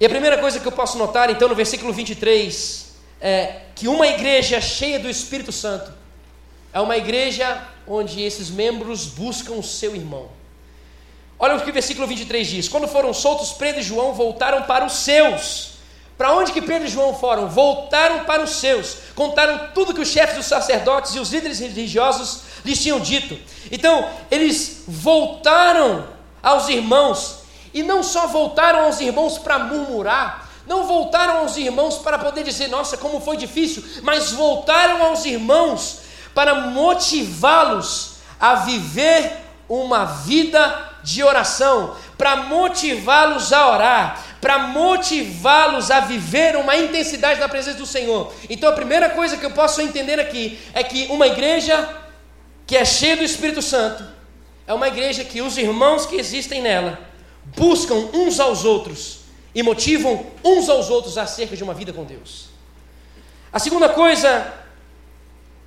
E 0.00 0.06
a 0.06 0.08
primeira 0.08 0.38
coisa 0.38 0.58
que 0.58 0.66
eu 0.66 0.72
posso 0.72 0.98
notar, 0.98 1.30
então, 1.30 1.48
no 1.48 1.54
versículo 1.54 1.92
23, 1.92 2.94
é 3.20 3.60
que 3.74 3.86
uma 3.86 4.06
igreja 4.06 4.60
cheia 4.60 4.98
do 4.98 5.08
Espírito 5.08 5.52
Santo 5.52 5.92
é 6.72 6.80
uma 6.80 6.96
igreja 6.96 7.62
onde 7.86 8.22
esses 8.22 8.50
membros 8.50 9.06
buscam 9.06 9.54
o 9.54 9.62
seu 9.62 9.94
irmão. 9.94 10.30
Olha 11.38 11.56
o 11.56 11.60
que 11.60 11.70
o 11.70 11.72
versículo 11.72 12.06
23 12.06 12.48
diz: 12.48 12.68
Quando 12.68 12.88
foram 12.88 13.12
soltos, 13.12 13.52
Pedro 13.52 13.80
e 13.80 13.84
João 13.84 14.14
voltaram 14.14 14.62
para 14.62 14.84
os 14.84 14.94
seus 14.94 15.71
para 16.22 16.34
onde 16.34 16.52
que 16.52 16.62
Pedro 16.62 16.86
e 16.86 16.88
João 16.88 17.12
foram? 17.16 17.48
Voltaram 17.48 18.20
para 18.20 18.44
os 18.44 18.50
seus, 18.50 18.96
contaram 19.12 19.70
tudo 19.74 19.92
que 19.92 20.00
os 20.00 20.06
chefes 20.06 20.36
dos 20.36 20.46
sacerdotes 20.46 21.16
e 21.16 21.18
os 21.18 21.32
líderes 21.32 21.58
religiosos 21.58 22.42
lhes 22.64 22.80
tinham 22.80 23.00
dito. 23.00 23.36
Então, 23.72 24.08
eles 24.30 24.84
voltaram 24.86 26.06
aos 26.40 26.68
irmãos, 26.68 27.38
e 27.74 27.82
não 27.82 28.04
só 28.04 28.28
voltaram 28.28 28.84
aos 28.84 29.00
irmãos 29.00 29.36
para 29.36 29.58
murmurar, 29.58 30.48
não 30.64 30.84
voltaram 30.84 31.38
aos 31.38 31.56
irmãos 31.56 31.98
para 31.98 32.20
poder 32.20 32.44
dizer, 32.44 32.68
nossa, 32.68 32.96
como 32.96 33.20
foi 33.20 33.36
difícil, 33.36 33.82
mas 34.04 34.30
voltaram 34.30 35.04
aos 35.04 35.24
irmãos 35.24 36.02
para 36.32 36.54
motivá-los 36.54 38.18
a 38.38 38.54
viver 38.54 39.38
uma 39.68 40.04
vida 40.04 40.92
de 41.02 41.24
oração, 41.24 41.96
para 42.16 42.36
motivá-los 42.36 43.52
a 43.52 43.70
orar, 43.70 44.31
para 44.42 44.58
motivá-los 44.58 45.88
a 45.88 46.00
viver 46.00 46.56
uma 46.56 46.76
intensidade 46.76 47.38
na 47.38 47.48
presença 47.48 47.78
do 47.78 47.86
Senhor. 47.86 48.34
Então 48.50 48.68
a 48.68 48.72
primeira 48.72 49.08
coisa 49.10 49.36
que 49.36 49.46
eu 49.46 49.52
posso 49.52 49.80
entender 49.80 50.18
aqui 50.18 50.58
é 50.74 50.82
que 50.82 51.06
uma 51.10 51.28
igreja 51.28 51.88
que 52.66 52.76
é 52.76 52.84
cheia 52.84 53.16
do 53.16 53.22
Espírito 53.22 53.62
Santo 53.62 54.04
é 54.66 54.74
uma 54.74 54.88
igreja 54.88 55.22
que 55.22 55.40
os 55.40 55.56
irmãos 55.56 56.06
que 56.06 56.16
existem 56.16 56.60
nela 56.60 56.98
buscam 57.56 57.94
uns 58.12 58.40
aos 58.40 58.64
outros 58.64 59.20
e 59.54 59.62
motivam 59.62 60.26
uns 60.44 60.68
aos 60.68 60.90
outros 60.90 61.16
acerca 61.16 61.56
de 61.56 61.62
uma 61.62 61.72
vida 61.72 61.92
com 61.92 62.02
Deus. 62.02 62.48
A 63.52 63.60
segunda 63.60 63.90
coisa 63.90 64.52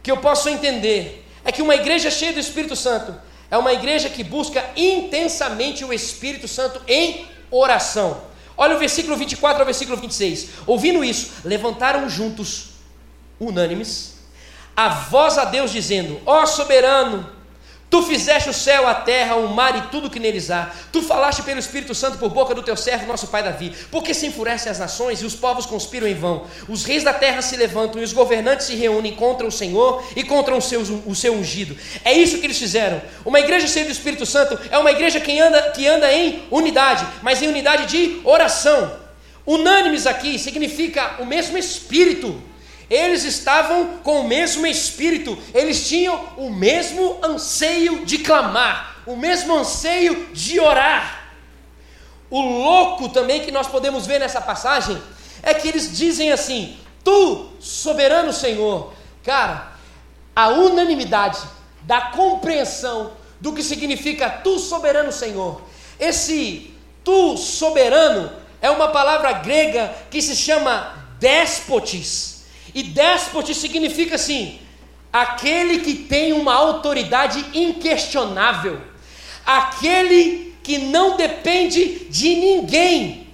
que 0.03 0.11
eu 0.11 0.17
posso 0.17 0.49
entender 0.49 1.25
é 1.45 1.51
que 1.51 1.61
uma 1.61 1.75
igreja 1.75 2.11
cheia 2.11 2.33
do 2.33 2.41
Espírito 2.41 2.75
Santo 2.75 3.15
é 3.49 3.57
uma 3.57 3.71
igreja 3.71 4.09
que 4.09 4.21
busca 4.21 4.61
intensamente 4.75 5.85
o 5.85 5.93
Espírito 5.93 6.45
Santo 6.45 6.81
em 6.89 7.25
oração. 7.49 8.34
Olha 8.57 8.75
o 8.75 8.79
versículo 8.79 9.17
24 9.17 9.59
ao 9.59 9.65
versículo 9.65 9.97
26. 9.97 10.49
Ouvindo 10.65 11.03
isso, 11.03 11.31
levantaram 11.43 12.09
juntos, 12.09 12.69
unânimes, 13.39 14.15
a 14.75 14.89
voz 14.89 15.37
a 15.37 15.45
Deus, 15.45 15.71
dizendo: 15.71 16.19
Ó 16.25 16.45
soberano, 16.45 17.34
Tu 17.95 18.01
fizeste 18.03 18.49
o 18.49 18.53
céu, 18.53 18.85
a 18.89 18.93
terra, 18.93 19.37
o 19.37 19.47
mar 19.47 19.77
e 19.77 19.81
tudo 19.83 20.09
que 20.09 20.19
neles 20.19 20.51
há. 20.51 20.69
Tu 20.91 21.01
falaste 21.01 21.41
pelo 21.43 21.61
Espírito 21.61 21.95
Santo 21.95 22.17
por 22.17 22.29
boca 22.29 22.53
do 22.53 22.61
teu 22.61 22.75
servo, 22.75 23.07
nosso 23.07 23.27
pai 23.27 23.41
Davi. 23.41 23.71
Porque 23.89 24.13
se 24.13 24.25
enfurecem 24.25 24.69
as 24.69 24.77
nações 24.77 25.21
e 25.21 25.25
os 25.25 25.33
povos 25.33 25.65
conspiram 25.65 26.05
em 26.05 26.13
vão. 26.13 26.45
Os 26.67 26.83
reis 26.83 27.05
da 27.05 27.13
terra 27.13 27.41
se 27.41 27.55
levantam 27.55 28.01
e 28.01 28.03
os 28.03 28.11
governantes 28.11 28.65
se 28.65 28.75
reúnem 28.75 29.15
contra 29.15 29.47
o 29.47 29.51
Senhor 29.51 30.05
e 30.13 30.25
contra 30.25 30.53
o 30.53 30.61
seu, 30.61 30.81
o 30.81 31.15
seu 31.15 31.35
ungido. 31.35 31.77
É 32.03 32.11
isso 32.11 32.37
que 32.37 32.45
eles 32.45 32.59
fizeram. 32.59 33.01
Uma 33.23 33.39
igreja 33.39 33.65
cheia 33.65 33.85
do 33.85 33.91
Espírito 33.93 34.25
Santo 34.25 34.59
é 34.69 34.77
uma 34.77 34.91
igreja 34.91 35.21
que 35.21 35.39
anda, 35.39 35.61
que 35.71 35.87
anda 35.87 36.11
em 36.11 36.43
unidade, 36.51 37.07
mas 37.21 37.41
em 37.41 37.47
unidade 37.47 37.85
de 37.85 38.19
oração. 38.25 38.91
Unânimes 39.47 40.05
aqui 40.05 40.37
significa 40.37 41.15
o 41.19 41.25
mesmo 41.25 41.57
Espírito. 41.57 42.43
Eles 42.89 43.23
estavam 43.23 43.97
com 44.03 44.21
o 44.21 44.27
mesmo 44.27 44.65
espírito, 44.67 45.37
eles 45.53 45.87
tinham 45.87 46.23
o 46.37 46.51
mesmo 46.51 47.19
anseio 47.23 48.05
de 48.05 48.19
clamar, 48.19 48.97
o 49.05 49.15
mesmo 49.15 49.55
anseio 49.55 50.29
de 50.33 50.59
orar. 50.59 51.31
O 52.29 52.41
louco 52.41 53.09
também 53.09 53.41
que 53.41 53.51
nós 53.51 53.67
podemos 53.67 54.05
ver 54.05 54.19
nessa 54.19 54.39
passagem 54.39 55.01
é 55.41 55.53
que 55.53 55.67
eles 55.67 55.97
dizem 55.97 56.31
assim: 56.31 56.77
Tu, 57.03 57.49
soberano 57.59 58.31
Senhor, 58.31 58.93
cara, 59.23 59.73
a 60.35 60.49
unanimidade 60.49 61.39
da 61.81 62.01
compreensão 62.01 63.13
do 63.39 63.53
que 63.53 63.63
significa 63.63 64.29
Tu, 64.29 64.59
soberano 64.59 65.11
Senhor. 65.11 65.61
Esse 65.99 66.71
Tu, 67.03 67.37
soberano, 67.37 68.31
é 68.61 68.69
uma 68.69 68.89
palavra 68.89 69.31
grega 69.31 69.93
que 70.11 70.21
se 70.21 70.35
chama 70.35 70.93
despotis 71.19 72.34
e 72.75 72.83
déspote 72.83 73.55
significa 73.55 74.15
assim: 74.15 74.59
aquele 75.11 75.79
que 75.79 75.93
tem 75.93 76.33
uma 76.33 76.53
autoridade 76.53 77.43
inquestionável, 77.53 78.81
aquele 79.45 80.53
que 80.61 80.79
não 80.79 81.15
depende 81.15 82.05
de 82.09 82.35
ninguém, 82.35 83.27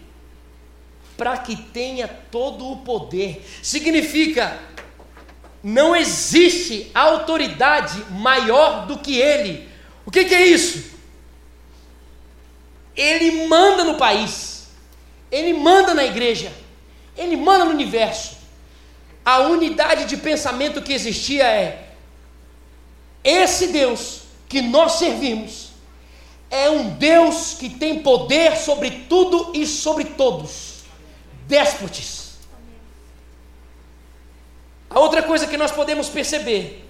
para 1.18 1.40
que 1.40 1.56
tenha 1.56 2.08
todo 2.08 2.72
o 2.72 2.78
poder. 2.78 3.44
Significa 3.64 4.60
não 5.64 5.96
existe 5.96 6.92
autoridade 6.94 8.04
maior 8.12 8.86
do 8.86 9.00
que 9.00 9.18
ele. 9.18 9.68
O 10.06 10.12
que, 10.12 10.26
que 10.26 10.36
é 10.36 10.46
isso? 10.46 10.92
Ele 12.96 13.48
manda 13.48 13.84
no 13.84 13.96
país, 13.96 14.68
ele 15.32 15.54
manda 15.54 15.94
na 15.94 16.04
igreja, 16.04 16.52
ele 17.18 17.36
manda 17.38 17.66
no 17.66 17.72
universo 17.72 18.41
a 19.24 19.40
unidade 19.40 20.06
de 20.06 20.18
pensamento 20.18 20.82
que 20.82 20.94
existia 20.94 21.46
é: 21.46 21.90
esse 23.24 23.68
Deus 23.68 24.22
que 24.50 24.62
nós 24.62 24.94
servimos 24.94 25.70
é 26.50 26.70
um 26.70 26.90
Deus 26.90 27.56
que 27.58 27.70
tem 27.70 28.00
poder 28.00 28.58
sobre 28.58 29.06
tudo 29.08 29.52
e 29.54 29.66
sobre 29.66 30.04
todos. 30.04 30.82
Déspotes. 31.48 32.32
A 34.90 35.00
outra 35.00 35.24
coisa 35.24 35.48
que 35.48 35.56
nós 35.56 35.72
podemos 35.72 36.10
perceber, 36.10 36.86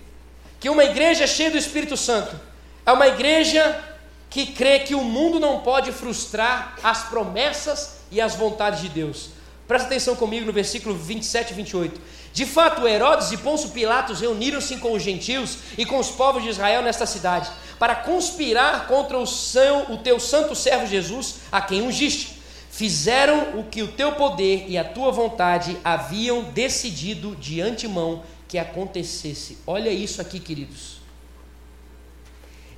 que 0.59 0.69
uma 0.69 0.83
igreja 0.83 1.27
cheia 1.27 1.51
do 1.51 1.57
Espírito 1.57 1.95
Santo 1.95 2.39
é 2.83 2.91
uma 2.91 3.07
igreja 3.07 3.79
que 4.27 4.47
crê 4.47 4.79
que 4.79 4.95
o 4.95 5.03
mundo 5.03 5.39
não 5.39 5.59
pode 5.59 5.91
frustrar 5.91 6.75
as 6.81 7.03
promessas 7.03 7.97
e 8.09 8.19
as 8.19 8.33
vontades 8.33 8.81
de 8.81 8.89
Deus. 8.89 9.29
Presta 9.67 9.87
atenção 9.87 10.15
comigo 10.15 10.45
no 10.45 10.51
versículo 10.51 10.95
27 10.95 11.51
e 11.51 11.53
28. 11.53 12.01
De 12.33 12.45
fato, 12.45 12.87
Herodes 12.87 13.31
e 13.31 13.37
Pôncio 13.37 13.69
Pilatos 13.69 14.21
reuniram-se 14.21 14.77
com 14.77 14.93
os 14.93 15.03
gentios 15.03 15.57
e 15.77 15.85
com 15.85 15.99
os 15.99 16.09
povos 16.09 16.43
de 16.43 16.49
Israel 16.49 16.81
nesta 16.81 17.05
cidade, 17.05 17.51
para 17.77 17.95
conspirar 17.95 18.87
contra 18.87 19.17
o, 19.17 19.27
seu, 19.27 19.91
o 19.91 19.97
teu 19.97 20.19
santo 20.19 20.55
servo 20.55 20.87
Jesus, 20.87 21.41
a 21.51 21.61
quem 21.61 21.81
ungiste. 21.81 22.39
fizeram 22.71 23.59
o 23.59 23.65
que 23.65 23.83
o 23.83 23.89
teu 23.89 24.13
poder 24.13 24.65
e 24.69 24.77
a 24.77 24.83
tua 24.83 25.11
vontade 25.11 25.77
haviam 25.83 26.43
decidido 26.43 27.35
de 27.35 27.59
antemão 27.59 28.23
que 28.47 28.57
acontecesse. 28.57 29.57
Olha 29.67 29.89
isso 29.89 30.21
aqui, 30.21 30.39
queridos. 30.39 31.01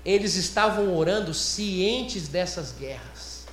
Eles 0.03 0.35
estavam 0.35 0.97
orando 0.97 1.33
cientes 1.33 2.27
dessas 2.27 2.71
guerras. 2.71 3.45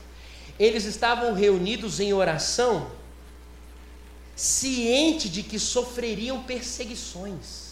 Eles 0.58 0.84
estavam 0.84 1.34
reunidos 1.34 2.00
em 2.00 2.12
oração, 2.12 2.90
ciente 4.40 5.28
de 5.28 5.42
que 5.42 5.58
sofreriam 5.58 6.42
perseguições. 6.42 7.70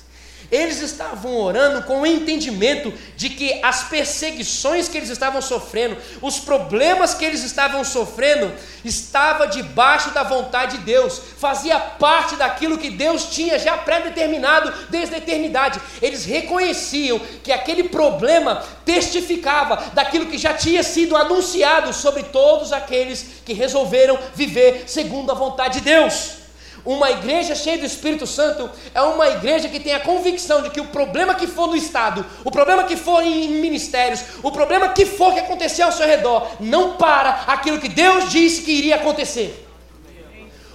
Eles 0.51 0.81
estavam 0.81 1.37
orando 1.37 1.83
com 1.83 2.01
o 2.01 2.07
entendimento 2.07 2.93
de 3.17 3.29
que 3.29 3.61
as 3.63 3.85
perseguições 3.85 4.89
que 4.89 4.97
eles 4.97 5.11
estavam 5.11 5.43
sofrendo, 5.43 5.97
os 6.23 6.39
problemas 6.39 7.13
que 7.13 7.25
eles 7.25 7.43
estavam 7.43 7.85
sofrendo, 7.85 8.53
estava 8.83 9.47
debaixo 9.47 10.11
da 10.13 10.23
vontade 10.23 10.79
de 10.79 10.85
Deus, 10.85 11.21
fazia 11.37 11.79
parte 11.79 12.37
daquilo 12.37 12.79
que 12.79 12.89
Deus 12.89 13.25
tinha 13.27 13.59
já 13.59 13.77
pré-determinado 13.77 14.73
desde 14.89 15.17
a 15.17 15.19
eternidade. 15.19 15.81
Eles 16.01 16.25
reconheciam 16.25 17.19
que 17.43 17.53
aquele 17.53 17.85
problema 17.85 18.63
testificava 18.87 19.91
daquilo 19.93 20.27
que 20.27 20.39
já 20.39 20.55
tinha 20.55 20.83
sido 20.83 21.15
anunciado 21.17 21.93
sobre 21.93 22.23
todos 22.23 22.73
aqueles 22.73 23.43
que 23.45 23.53
resolveram 23.53 24.19
viver 24.35 24.85
segundo 24.87 25.31
a 25.31 25.35
vontade 25.35 25.81
de 25.81 25.85
Deus. 25.85 26.48
Uma 26.85 27.11
igreja 27.11 27.55
cheia 27.55 27.79
do 27.79 27.85
Espírito 27.85 28.27
Santo 28.27 28.71
é 28.95 29.03
uma 29.03 29.29
igreja 29.29 29.69
que 29.69 29.81
tem 29.81 29.95
a 29.95 30.01
convicção 30.01 30.63
de 30.63 30.71
que 30.71 30.81
o 30.81 30.87
problema 30.87 31.35
que 31.35 31.47
for 31.47 31.67
no 31.67 31.77
Estado, 31.77 32.25
o 32.45 32.51
problema 32.51 32.85
que 32.85 32.97
for 32.97 33.23
em 33.23 33.49
ministérios, 33.61 34.23
o 34.43 34.51
problema 34.51 34.89
que 34.91 35.05
for 35.05 35.33
que 35.35 35.41
acontecer 35.41 35.83
ao 35.83 35.93
seu 35.93 36.07
redor, 36.07 36.57
não 36.61 36.97
para 36.97 37.45
aquilo 37.47 37.81
que 37.81 37.89
Deus 37.89 38.31
disse 38.31 38.63
que 38.63 38.73
iria 38.73 38.97
acontecer. 38.97 39.67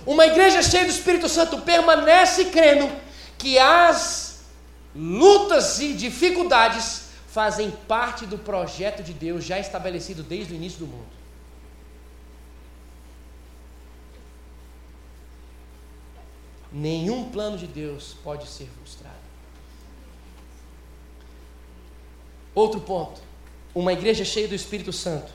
Uma 0.05 0.25
igreja 0.25 0.61
cheia 0.61 0.83
do 0.83 0.91
Espírito 0.91 1.29
Santo 1.29 1.59
permanece 1.59 2.45
crendo 2.45 2.91
que 3.37 3.57
as 3.57 4.41
lutas 4.95 5.79
e 5.79 5.93
dificuldades 5.93 7.03
fazem 7.27 7.71
parte 7.87 8.25
do 8.25 8.37
projeto 8.37 9.01
de 9.01 9.13
Deus 9.13 9.43
já 9.43 9.57
estabelecido 9.57 10.21
desde 10.21 10.53
o 10.53 10.55
início 10.55 10.79
do 10.79 10.87
mundo. 10.87 11.12
Nenhum 16.73 17.29
plano 17.29 17.57
de 17.57 17.67
Deus 17.67 18.15
pode 18.23 18.47
ser 18.47 18.67
frustrado. 18.79 19.15
Outro 22.55 22.81
ponto: 22.81 23.21
uma 23.73 23.93
igreja 23.93 24.25
cheia 24.25 24.47
do 24.47 24.55
Espírito 24.55 24.91
Santo 24.91 25.31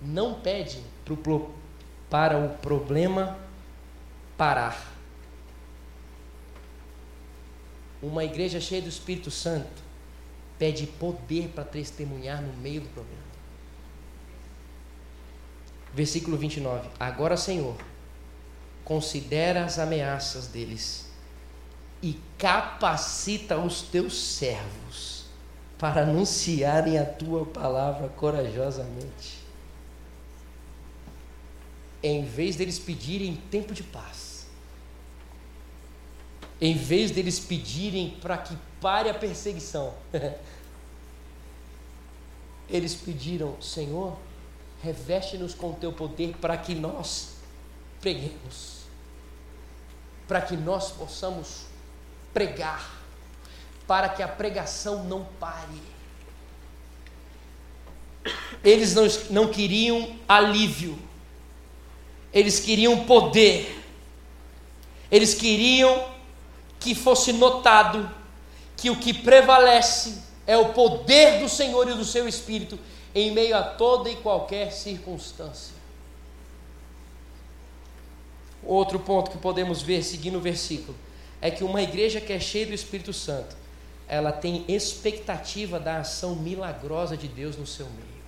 não 0.00 0.40
pede 0.40 0.80
pro, 1.04 1.50
para 2.08 2.38
o 2.38 2.50
problema 2.58 3.38
parar. 4.36 4.96
Uma 8.00 8.24
igreja 8.24 8.60
cheia 8.60 8.80
do 8.80 8.88
Espírito 8.88 9.30
Santo 9.30 9.82
pede 10.58 10.86
poder 10.86 11.48
para 11.48 11.64
testemunhar 11.64 12.40
no 12.40 12.52
meio 12.54 12.80
do 12.80 12.88
problema. 12.88 13.28
Versículo 15.92 16.36
29. 16.36 16.88
Agora, 17.00 17.36
Senhor, 17.36 17.76
considera 18.88 19.66
as 19.66 19.78
ameaças 19.78 20.46
deles 20.46 21.04
e 22.02 22.18
capacita 22.38 23.58
os 23.58 23.82
teus 23.82 24.18
servos 24.18 25.26
para 25.76 26.04
anunciarem 26.04 26.98
a 26.98 27.04
tua 27.04 27.44
palavra 27.44 28.08
corajosamente. 28.08 29.40
Em 32.02 32.24
vez 32.24 32.56
deles 32.56 32.78
pedirem 32.78 33.36
tempo 33.50 33.74
de 33.74 33.82
paz, 33.82 34.46
em 36.58 36.74
vez 36.74 37.10
deles 37.10 37.38
pedirem 37.38 38.16
para 38.22 38.38
que 38.38 38.56
pare 38.80 39.10
a 39.10 39.14
perseguição, 39.14 39.92
eles 42.70 42.94
pediram: 42.94 43.60
Senhor, 43.60 44.16
reveste-nos 44.82 45.52
com 45.52 45.74
teu 45.74 45.92
poder 45.92 46.34
para 46.40 46.56
que 46.56 46.74
nós 46.74 47.34
preguemos 48.00 48.77
para 50.28 50.42
que 50.42 50.56
nós 50.56 50.90
possamos 50.90 51.62
pregar, 52.34 53.00
para 53.86 54.10
que 54.10 54.22
a 54.22 54.28
pregação 54.28 55.04
não 55.04 55.24
pare. 55.40 55.82
Eles 58.62 58.94
não, 58.94 59.06
não 59.30 59.48
queriam 59.48 60.16
alívio, 60.28 60.98
eles 62.32 62.60
queriam 62.60 63.06
poder, 63.06 63.82
eles 65.10 65.32
queriam 65.32 66.06
que 66.78 66.94
fosse 66.94 67.32
notado 67.32 68.08
que 68.76 68.90
o 68.90 68.96
que 68.96 69.14
prevalece 69.14 70.22
é 70.46 70.56
o 70.56 70.74
poder 70.74 71.40
do 71.40 71.48
Senhor 71.48 71.88
e 71.88 71.94
do 71.94 72.04
seu 72.04 72.28
Espírito 72.28 72.78
em 73.14 73.32
meio 73.32 73.56
a 73.56 73.62
toda 73.62 74.10
e 74.10 74.16
qualquer 74.16 74.70
circunstância. 74.72 75.77
Outro 78.62 78.98
ponto 78.98 79.30
que 79.30 79.38
podemos 79.38 79.82
ver, 79.82 80.02
seguindo 80.02 80.38
o 80.38 80.40
versículo, 80.40 80.96
é 81.40 81.50
que 81.50 81.64
uma 81.64 81.82
igreja 81.82 82.20
que 82.20 82.32
é 82.32 82.40
cheia 82.40 82.66
do 82.66 82.74
Espírito 82.74 83.12
Santo, 83.12 83.56
ela 84.08 84.32
tem 84.32 84.64
expectativa 84.68 85.78
da 85.78 85.98
ação 85.98 86.34
milagrosa 86.36 87.16
de 87.16 87.28
Deus 87.28 87.56
no 87.56 87.66
seu 87.66 87.86
meio. 87.86 88.18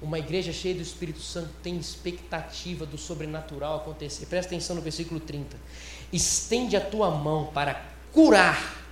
Uma 0.00 0.18
igreja 0.18 0.52
cheia 0.52 0.74
do 0.74 0.82
Espírito 0.82 1.20
Santo 1.20 1.50
tem 1.62 1.76
expectativa 1.76 2.84
do 2.84 2.98
sobrenatural 2.98 3.76
acontecer. 3.76 4.26
Presta 4.26 4.52
atenção 4.52 4.76
no 4.76 4.82
versículo 4.82 5.20
30. 5.20 5.56
Estende 6.12 6.76
a 6.76 6.80
tua 6.80 7.10
mão 7.10 7.46
para 7.54 7.84
curar 8.12 8.82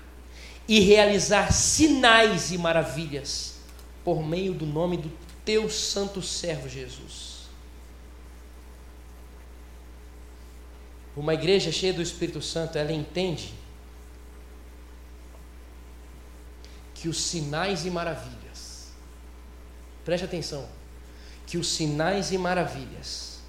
e 0.68 0.78
realizar 0.78 1.52
sinais 1.52 2.52
e 2.52 2.58
maravilhas 2.58 3.56
por 4.04 4.24
meio 4.24 4.54
do 4.54 4.64
nome 4.64 4.96
do 4.96 5.10
teu 5.44 5.68
santo 5.68 6.22
servo 6.22 6.68
Jesus. 6.68 7.29
Uma 11.16 11.34
igreja 11.34 11.72
cheia 11.72 11.92
do 11.92 12.02
Espírito 12.02 12.40
Santo, 12.40 12.78
ela 12.78 12.92
entende 12.92 13.52
que 16.94 17.08
os 17.08 17.20
sinais 17.20 17.84
e 17.84 17.90
maravilhas, 17.90 18.92
preste 20.04 20.24
atenção, 20.24 20.68
que 21.46 21.58
os 21.58 21.68
sinais 21.68 22.30
e 22.30 22.38
maravilhas, 22.38 23.40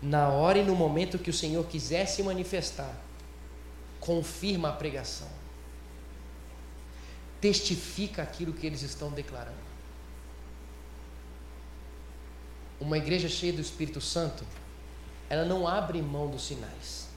na 0.00 0.28
hora 0.28 0.58
e 0.58 0.64
no 0.64 0.74
momento 0.74 1.18
que 1.18 1.30
o 1.30 1.34
Senhor 1.34 1.64
quiser 1.66 2.06
se 2.06 2.22
manifestar, 2.22 2.94
confirma 4.00 4.70
a 4.70 4.72
pregação, 4.72 5.28
testifica 7.40 8.22
aquilo 8.22 8.52
que 8.52 8.66
eles 8.66 8.82
estão 8.82 9.10
declarando. 9.10 9.67
Uma 12.80 12.96
igreja 12.96 13.28
cheia 13.28 13.52
do 13.52 13.60
Espírito 13.60 14.00
Santo, 14.00 14.44
ela 15.28 15.44
não 15.44 15.66
abre 15.66 16.00
mão 16.00 16.28
dos 16.28 16.46
sinais. 16.46 17.08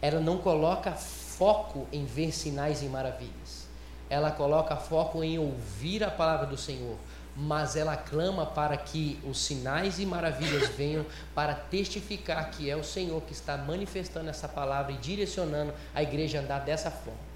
Ela 0.00 0.20
não 0.20 0.38
coloca 0.38 0.92
foco 0.92 1.86
em 1.92 2.04
ver 2.04 2.32
sinais 2.32 2.82
e 2.82 2.86
maravilhas. 2.86 3.66
Ela 4.08 4.30
coloca 4.30 4.76
foco 4.76 5.22
em 5.22 5.38
ouvir 5.38 6.02
a 6.02 6.10
palavra 6.10 6.46
do 6.46 6.56
Senhor, 6.56 6.96
mas 7.36 7.76
ela 7.76 7.96
clama 7.96 8.46
para 8.46 8.76
que 8.76 9.20
os 9.24 9.38
sinais 9.38 9.98
e 9.98 10.06
maravilhas 10.06 10.68
venham 10.74 11.04
para 11.34 11.54
testificar 11.54 12.50
que 12.50 12.70
é 12.70 12.76
o 12.76 12.84
Senhor 12.84 13.20
que 13.22 13.32
está 13.32 13.56
manifestando 13.56 14.30
essa 14.30 14.48
palavra 14.48 14.92
e 14.92 14.96
direcionando 14.96 15.74
a 15.94 16.02
igreja 16.02 16.38
a 16.38 16.42
andar 16.42 16.60
dessa 16.60 16.90
forma. 16.90 17.28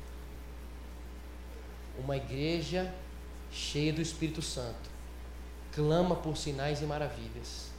Uma 1.98 2.16
igreja 2.16 2.90
cheia 3.50 3.92
do 3.92 4.00
Espírito 4.00 4.40
Santo 4.40 4.90
clama 5.72 6.16
por 6.16 6.36
sinais 6.36 6.80
e 6.80 6.84
maravilhas 6.84 7.71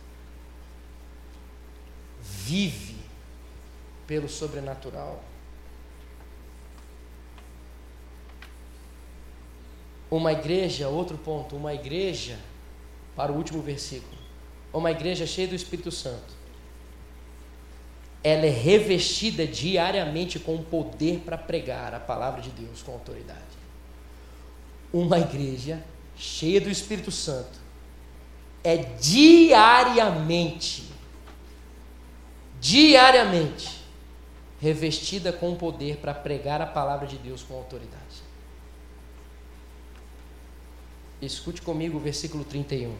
vive 2.23 2.95
pelo 4.07 4.29
sobrenatural. 4.29 5.21
Uma 10.09 10.31
igreja, 10.31 10.87
outro 10.87 11.17
ponto, 11.17 11.55
uma 11.55 11.73
igreja, 11.73 12.39
para 13.15 13.31
o 13.31 13.35
último 13.35 13.61
versículo, 13.61 14.17
uma 14.71 14.91
igreja 14.91 15.27
cheia 15.27 15.47
do 15.47 15.55
Espírito 15.55 15.91
Santo, 15.91 16.33
ela 18.23 18.45
é 18.45 18.49
revestida 18.49 19.45
diariamente 19.45 20.39
com 20.39 20.55
o 20.55 20.63
poder 20.63 21.19
para 21.25 21.37
pregar 21.37 21.93
a 21.93 21.99
palavra 21.99 22.41
de 22.41 22.49
Deus 22.51 22.81
com 22.81 22.93
autoridade. 22.93 23.41
Uma 24.93 25.19
igreja 25.19 25.83
cheia 26.15 26.61
do 26.61 26.69
Espírito 26.69 27.11
Santo 27.11 27.59
é 28.63 28.77
diariamente 28.77 30.92
diariamente, 32.63 33.83
revestida 34.61 35.33
com 35.33 35.53
poder 35.53 35.97
para 35.97 36.13
pregar 36.13 36.61
a 36.61 36.65
palavra 36.65 37.05
de 37.05 37.17
Deus 37.17 37.43
com 37.43 37.55
autoridade. 37.55 38.23
Escute 41.21 41.61
comigo 41.61 41.97
o 41.97 41.99
versículo 41.99 42.45
31. 42.45 42.95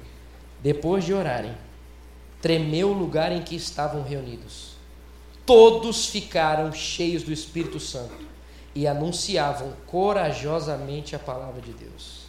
Depois 0.62 1.06
de 1.06 1.14
orarem, 1.14 1.56
tremeu 2.42 2.90
o 2.90 2.94
lugar 2.94 3.32
em 3.32 3.42
que 3.42 3.56
estavam 3.56 4.04
reunidos. 4.04 4.74
Todos 5.46 6.08
ficaram 6.08 6.74
cheios 6.74 7.24
do 7.24 7.32
Espírito 7.32 7.80
Santo 7.80 8.20
e 8.76 8.86
anunciavam 8.86 9.72
corajosamente 9.88 11.16
a 11.16 11.20
palavra 11.20 11.62
de 11.62 11.72
Deus. 11.72 12.24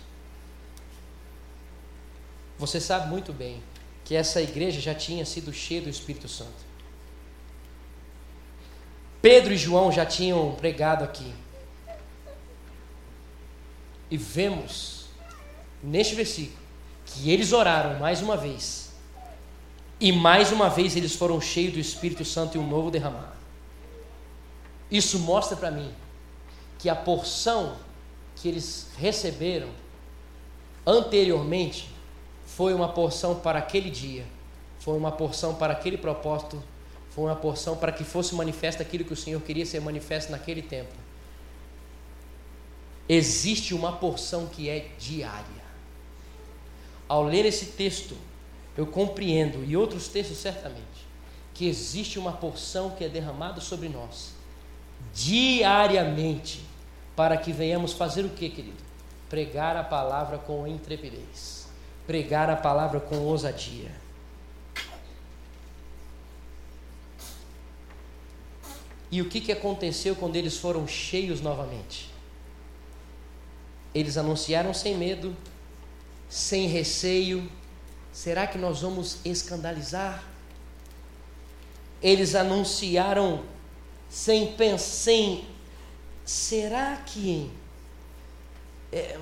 Você 2.61 2.81
sabe 2.81 3.11
muito 3.11 3.33
bem 3.33 3.61
que 4.05 4.15
essa 4.15 4.41
igreja 4.41 4.81
já 4.81 4.95
tinha 4.95 5.27
sido 5.27 5.53
cheia 5.53 5.83
do 5.83 5.91
Espírito 5.91 6.29
Santo. 6.29 6.74
Pedro 9.25 9.55
e 9.55 9.57
João 9.57 9.91
já 9.91 10.05
tinham 10.05 10.53
pregado 10.53 11.03
aqui. 11.03 11.33
E 14.11 14.19
vemos 14.19 15.07
neste 15.83 16.15
versículo 16.15 16.59
que 17.07 17.31
eles 17.31 17.55
oraram 17.55 17.99
mais 17.99 18.21
uma 18.21 18.37
vez. 18.37 18.93
E 19.99 20.13
mais 20.13 20.53
uma 20.53 20.69
vez 20.69 20.95
eles 20.95 21.17
foram 21.17 21.41
cheios 21.41 21.73
do 21.73 21.81
Espírito 21.81 22.23
Santo 22.23 22.59
e 22.59 22.61
um 22.61 22.69
novo 22.69 22.91
derramar. 22.91 23.35
Isso 24.91 25.19
mostra 25.19 25.57
para 25.57 25.71
mim 25.71 25.91
que 26.79 26.91
a 26.91 26.95
porção 26.95 27.77
que 28.37 28.47
eles 28.47 28.89
receberam 28.99 29.71
anteriormente 30.87 31.89
foi 32.45 32.75
uma 32.75 32.91
porção 32.91 33.37
para 33.37 33.59
aquele 33.59 33.89
dia, 33.89 34.27
foi 34.81 34.99
uma 34.99 35.13
porção 35.13 35.55
para 35.55 35.73
aquele 35.73 35.97
propósito 35.97 36.63
foi 37.15 37.27
uma 37.27 37.37
porção 37.37 37.77
para 37.77 37.93
que 37.93 38.03
fosse 38.03 38.35
manifesto 38.35 38.83
aquilo 38.83 39.05
que 39.05 39.13
o 39.13 39.17
Senhor 39.17 39.41
queria 39.41 39.65
ser 39.65 39.81
manifesto 39.81 40.33
naquele 40.33 40.63
tempo. 40.63 40.93
Existe 43.09 43.73
uma 43.73 43.93
porção 43.93 44.47
que 44.47 44.69
é 44.69 44.89
diária. 44.99 45.65
Ao 47.09 47.23
ler 47.23 47.47
esse 47.47 47.67
texto, 47.67 48.17
eu 48.77 48.85
compreendo, 48.85 49.65
e 49.65 49.77
outros 49.77 50.09
textos 50.09 50.39
certamente, 50.39 50.83
que 51.53 51.69
existe 51.69 52.19
uma 52.19 52.33
porção 52.33 52.91
que 52.91 53.05
é 53.05 53.09
derramada 53.09 53.61
sobre 53.61 53.89
nós, 53.89 54.33
diariamente, 55.15 56.65
para 57.15 57.37
que 57.37 57.53
venhamos 57.53 57.93
fazer 57.93 58.25
o 58.25 58.31
que, 58.31 58.49
querido? 58.49 58.83
Pregar 59.31 59.77
a 59.77 59.85
palavra 59.85 60.39
com 60.39 60.67
intrepidez, 60.67 61.69
pregar 62.09 62.51
a 62.51 62.57
palavra 62.57 62.99
com 62.99 63.19
ousadia. 63.19 64.04
E 69.15 69.23
o 69.23 69.27
que, 69.27 69.41
que 69.41 69.53
aconteceu 69.53 70.17
quando 70.17 70.35
eles 70.35 70.57
foram 70.57 70.89
cheios 70.89 71.41
novamente? 71.41 72.11
Eles 73.95 74.17
anunciaram 74.17 74.75
sem 74.75 74.97
medo, 74.97 75.37
sem 76.29 76.67
receio. 76.67 77.49
Será 78.13 78.45
que 78.45 78.59
nós 78.59 78.81
vamos 78.81 79.19
escandalizar? 79.25 80.25
Eles 82.03 82.35
anunciaram 82.35 83.45
sem 84.11 84.53
pensar, 84.55 85.45
será 86.25 86.97
que, 86.97 87.53
é, 88.91 89.17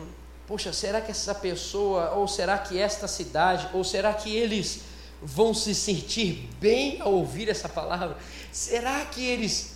poxa, 0.46 0.72
será 0.72 1.02
que 1.02 1.10
essa 1.10 1.34
pessoa, 1.34 2.12
ou 2.12 2.26
será 2.26 2.56
que 2.56 2.78
esta 2.78 3.06
cidade, 3.06 3.68
ou 3.74 3.84
será 3.84 4.14
que 4.14 4.34
eles 4.34 4.84
vão 5.20 5.52
se 5.52 5.74
sentir 5.74 6.48
bem 6.58 6.98
ao 6.98 7.12
ouvir 7.12 7.50
essa 7.50 7.68
palavra? 7.68 8.16
Será 8.50 9.04
que 9.04 9.22
eles 9.22 9.71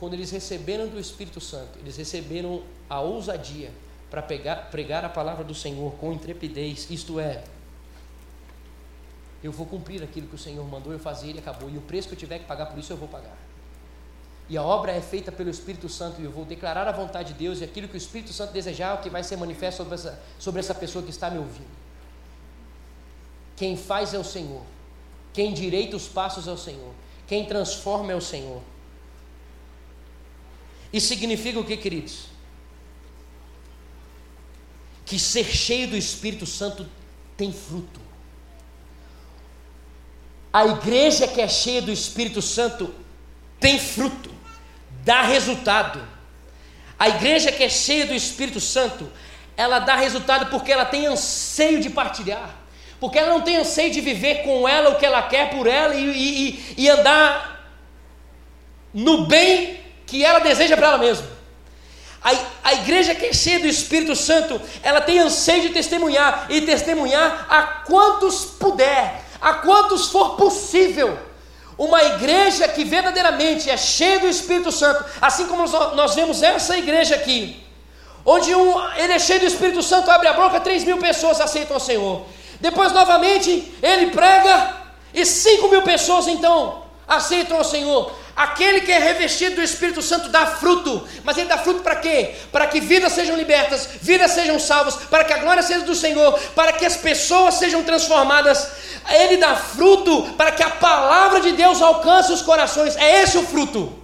quando 0.00 0.14
eles 0.14 0.30
receberam 0.30 0.88
do 0.88 0.98
Espírito 0.98 1.42
Santo, 1.42 1.78
eles 1.78 1.98
receberam 1.98 2.62
a 2.88 3.00
ousadia 3.00 3.70
para 4.10 4.22
pregar 4.22 5.04
a 5.04 5.08
palavra 5.10 5.44
do 5.44 5.54
Senhor 5.54 5.92
com 5.92 6.10
intrepidez, 6.10 6.90
isto 6.90 7.20
é, 7.20 7.44
eu 9.44 9.52
vou 9.52 9.66
cumprir 9.66 10.02
aquilo 10.02 10.26
que 10.26 10.34
o 10.34 10.38
Senhor 10.38 10.66
mandou 10.66 10.90
eu 10.90 10.98
fazer 10.98 11.34
e 11.34 11.38
acabou, 11.38 11.68
e 11.68 11.76
o 11.76 11.82
preço 11.82 12.08
que 12.08 12.14
eu 12.14 12.18
tiver 12.18 12.38
que 12.38 12.46
pagar 12.46 12.66
por 12.66 12.78
isso 12.78 12.90
eu 12.90 12.96
vou 12.96 13.08
pagar. 13.08 13.36
E 14.48 14.56
a 14.56 14.62
obra 14.62 14.90
é 14.90 15.02
feita 15.02 15.30
pelo 15.30 15.50
Espírito 15.50 15.88
Santo, 15.88 16.20
e 16.20 16.24
eu 16.24 16.30
vou 16.30 16.46
declarar 16.46 16.88
a 16.88 16.92
vontade 16.92 17.34
de 17.34 17.38
Deus, 17.38 17.60
e 17.60 17.64
aquilo 17.64 17.86
que 17.86 17.94
o 17.94 17.98
Espírito 17.98 18.32
Santo 18.32 18.54
desejar 18.54 18.96
é 18.96 18.98
o 18.98 19.02
que 19.02 19.10
vai 19.10 19.22
ser 19.22 19.36
manifesto 19.36 19.82
sobre 19.82 19.94
essa, 19.94 20.18
sobre 20.38 20.60
essa 20.60 20.74
pessoa 20.74 21.04
que 21.04 21.10
está 21.10 21.30
me 21.30 21.38
ouvindo. 21.38 21.70
Quem 23.54 23.76
faz 23.76 24.14
é 24.14 24.18
o 24.18 24.24
Senhor, 24.24 24.62
quem 25.32 25.52
direita 25.52 25.94
os 25.94 26.08
passos 26.08 26.48
é 26.48 26.50
o 26.52 26.56
Senhor, 26.56 26.92
quem 27.26 27.44
transforma 27.44 28.12
é 28.12 28.16
o 28.16 28.20
Senhor. 28.20 28.62
Isso 30.92 31.08
significa 31.08 31.58
o 31.58 31.64
que, 31.64 31.76
queridos? 31.76 32.26
Que 35.04 35.18
ser 35.18 35.44
cheio 35.44 35.88
do 35.88 35.96
Espírito 35.96 36.46
Santo 36.46 36.88
tem 37.36 37.52
fruto. 37.52 38.00
A 40.52 40.66
igreja 40.66 41.28
que 41.28 41.40
é 41.40 41.48
cheia 41.48 41.80
do 41.80 41.92
Espírito 41.92 42.42
Santo 42.42 42.92
tem 43.60 43.78
fruto, 43.78 44.30
dá 45.04 45.22
resultado. 45.22 46.06
A 46.98 47.08
igreja 47.08 47.52
que 47.52 47.62
é 47.62 47.68
cheia 47.68 48.04
do 48.06 48.14
Espírito 48.14 48.60
Santo, 48.60 49.10
ela 49.56 49.78
dá 49.78 49.94
resultado 49.94 50.50
porque 50.50 50.72
ela 50.72 50.84
tem 50.84 51.06
anseio 51.06 51.80
de 51.80 51.88
partilhar, 51.88 52.56
porque 52.98 53.18
ela 53.18 53.28
não 53.28 53.42
tem 53.42 53.58
anseio 53.58 53.92
de 53.92 54.00
viver 54.00 54.42
com 54.42 54.68
ela 54.68 54.90
o 54.90 54.98
que 54.98 55.06
ela 55.06 55.22
quer 55.22 55.50
por 55.50 55.66
ela 55.66 55.94
e, 55.94 56.10
e, 56.10 56.74
e 56.76 56.88
andar 56.88 57.72
no 58.92 59.26
bem 59.26 59.79
que 60.10 60.24
ela 60.24 60.40
deseja 60.40 60.76
para 60.76 60.88
ela 60.88 60.98
mesma. 60.98 61.24
A, 62.20 62.30
a 62.64 62.74
igreja 62.74 63.14
que 63.14 63.26
é 63.26 63.32
cheia 63.32 63.60
do 63.60 63.68
Espírito 63.68 64.16
Santo, 64.16 64.60
ela 64.82 65.00
tem 65.00 65.20
anseio 65.20 65.62
de 65.62 65.68
testemunhar 65.70 66.46
e 66.50 66.60
testemunhar 66.62 67.46
a 67.48 67.62
quantos 67.62 68.44
puder, 68.44 69.24
a 69.40 69.54
quantos 69.54 70.08
for 70.08 70.36
possível. 70.36 71.16
Uma 71.78 72.02
igreja 72.02 72.66
que 72.68 72.84
verdadeiramente 72.84 73.70
é 73.70 73.76
cheia 73.76 74.18
do 74.18 74.26
Espírito 74.26 74.72
Santo, 74.72 75.02
assim 75.20 75.46
como 75.46 75.62
nós, 75.66 75.94
nós 75.94 76.14
vemos 76.16 76.42
essa 76.42 76.76
igreja 76.76 77.14
aqui, 77.14 77.64
onde 78.26 78.52
um, 78.52 78.92
ele 78.96 79.12
é 79.12 79.18
cheio 79.18 79.40
do 79.40 79.46
Espírito 79.46 79.82
Santo, 79.82 80.10
abre 80.10 80.26
a 80.26 80.32
boca, 80.32 80.60
3 80.60 80.84
mil 80.84 80.98
pessoas 80.98 81.40
aceitam 81.40 81.76
o 81.76 81.80
Senhor. 81.80 82.26
Depois, 82.60 82.92
novamente, 82.92 83.72
ele 83.80 84.08
prega 84.10 84.74
e 85.14 85.24
5 85.24 85.68
mil 85.68 85.82
pessoas 85.82 86.26
então 86.26 86.82
aceitam 87.08 87.58
o 87.60 87.64
Senhor. 87.64 88.12
Aquele 88.36 88.80
que 88.80 88.92
é 88.92 88.98
revestido 88.98 89.56
do 89.56 89.62
Espírito 89.62 90.00
Santo 90.00 90.28
dá 90.28 90.46
fruto, 90.46 91.06
mas 91.24 91.36
ele 91.36 91.48
dá 91.48 91.58
fruto 91.58 91.82
para 91.82 91.96
quê? 91.96 92.34
Para 92.50 92.66
que 92.66 92.80
vidas 92.80 93.12
sejam 93.12 93.36
libertas, 93.36 93.88
vidas 94.00 94.30
sejam 94.30 94.58
salvas, 94.58 94.96
para 94.96 95.24
que 95.24 95.32
a 95.32 95.38
glória 95.38 95.62
seja 95.62 95.84
do 95.84 95.94
Senhor, 95.94 96.38
para 96.54 96.72
que 96.72 96.86
as 96.86 96.96
pessoas 96.96 97.54
sejam 97.54 97.82
transformadas. 97.82 98.68
Ele 99.10 99.36
dá 99.36 99.56
fruto 99.56 100.34
para 100.36 100.52
que 100.52 100.62
a 100.62 100.70
palavra 100.70 101.40
de 101.40 101.52
Deus 101.52 101.82
alcance 101.82 102.32
os 102.32 102.42
corações. 102.42 102.96
É 102.96 103.22
esse 103.22 103.36
o 103.36 103.42
fruto. 103.42 104.00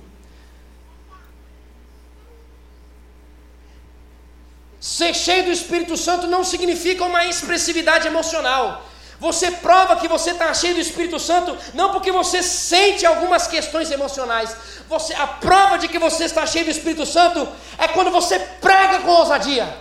Ser 4.81 5.15
cheio 5.15 5.45
do 5.45 5.51
Espírito 5.51 5.97
Santo 5.97 6.27
não 6.27 6.45
significa 6.45 7.05
uma 7.05 7.27
expressividade 7.27 8.07
emocional. 8.07 8.85
Você 9.19 9.51
prova 9.51 9.97
que 9.97 10.09
você 10.09 10.31
está 10.31 10.53
cheio 10.53 10.75
do 10.75 10.81
Espírito 10.81 11.19
Santo 11.19 11.57
não 11.73 11.91
porque 11.91 12.13
você 12.13 12.43
sente 12.43 13.07
algumas 13.07 13.47
questões 13.47 13.91
emocionais. 13.91 14.55
Você, 14.89 15.15
a 15.15 15.27
prova 15.27 15.79
de 15.79 15.89
que 15.89 15.99
você 15.99 16.25
está 16.25 16.47
cheio 16.47 16.67
do 16.67 16.71
Espírito 16.71 17.07
Santo 17.07 17.49
é 17.79 17.89
quando 17.89 18.11
você 18.11 18.39
prega 18.39 19.01
com 19.01 19.11
ousadia. 19.11 19.77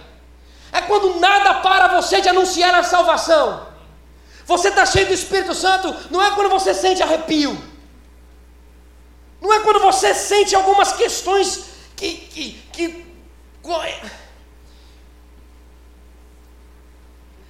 É 0.72 0.82
quando 0.82 1.20
nada 1.20 1.56
para 1.56 2.00
você 2.00 2.22
de 2.22 2.30
anunciar 2.30 2.74
a 2.76 2.84
salvação. 2.84 3.68
Você 4.46 4.70
está 4.70 4.86
cheio 4.86 5.08
do 5.08 5.14
Espírito 5.14 5.54
Santo 5.54 5.94
não 6.10 6.24
é 6.24 6.32
quando 6.32 6.50
você 6.50 6.74
sente 6.74 7.04
arrepio. 7.04 7.58
Não 9.42 9.54
é 9.54 9.60
quando 9.60 9.80
você 9.80 10.14
sente 10.14 10.56
algumas 10.56 10.94
questões 10.94 11.66
que, 11.96 12.16
que, 12.18 12.64
que 12.72 13.06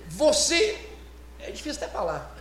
você 0.07 0.84
é 1.47 1.51
difícil 1.51 1.83
até 1.83 1.91
falar. 1.91 2.35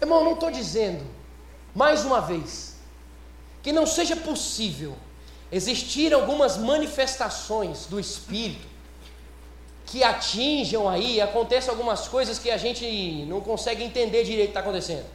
Irmão, 0.00 0.24
não 0.24 0.34
estou 0.34 0.50
dizendo, 0.50 1.04
mais 1.74 2.04
uma 2.04 2.20
vez, 2.20 2.76
que 3.62 3.72
não 3.72 3.86
seja 3.86 4.16
possível 4.16 4.96
existir 5.50 6.12
algumas 6.12 6.56
manifestações 6.56 7.86
do 7.86 7.98
Espírito 7.98 8.66
que 9.86 10.04
atinjam 10.04 10.86
aí, 10.86 11.20
acontecem 11.20 11.70
algumas 11.70 12.06
coisas 12.08 12.38
que 12.38 12.50
a 12.50 12.58
gente 12.58 13.24
não 13.26 13.40
consegue 13.40 13.82
entender 13.82 14.22
direito 14.22 14.50
o 14.50 14.52
que 14.52 14.58
está 14.58 14.60
acontecendo. 14.60 15.06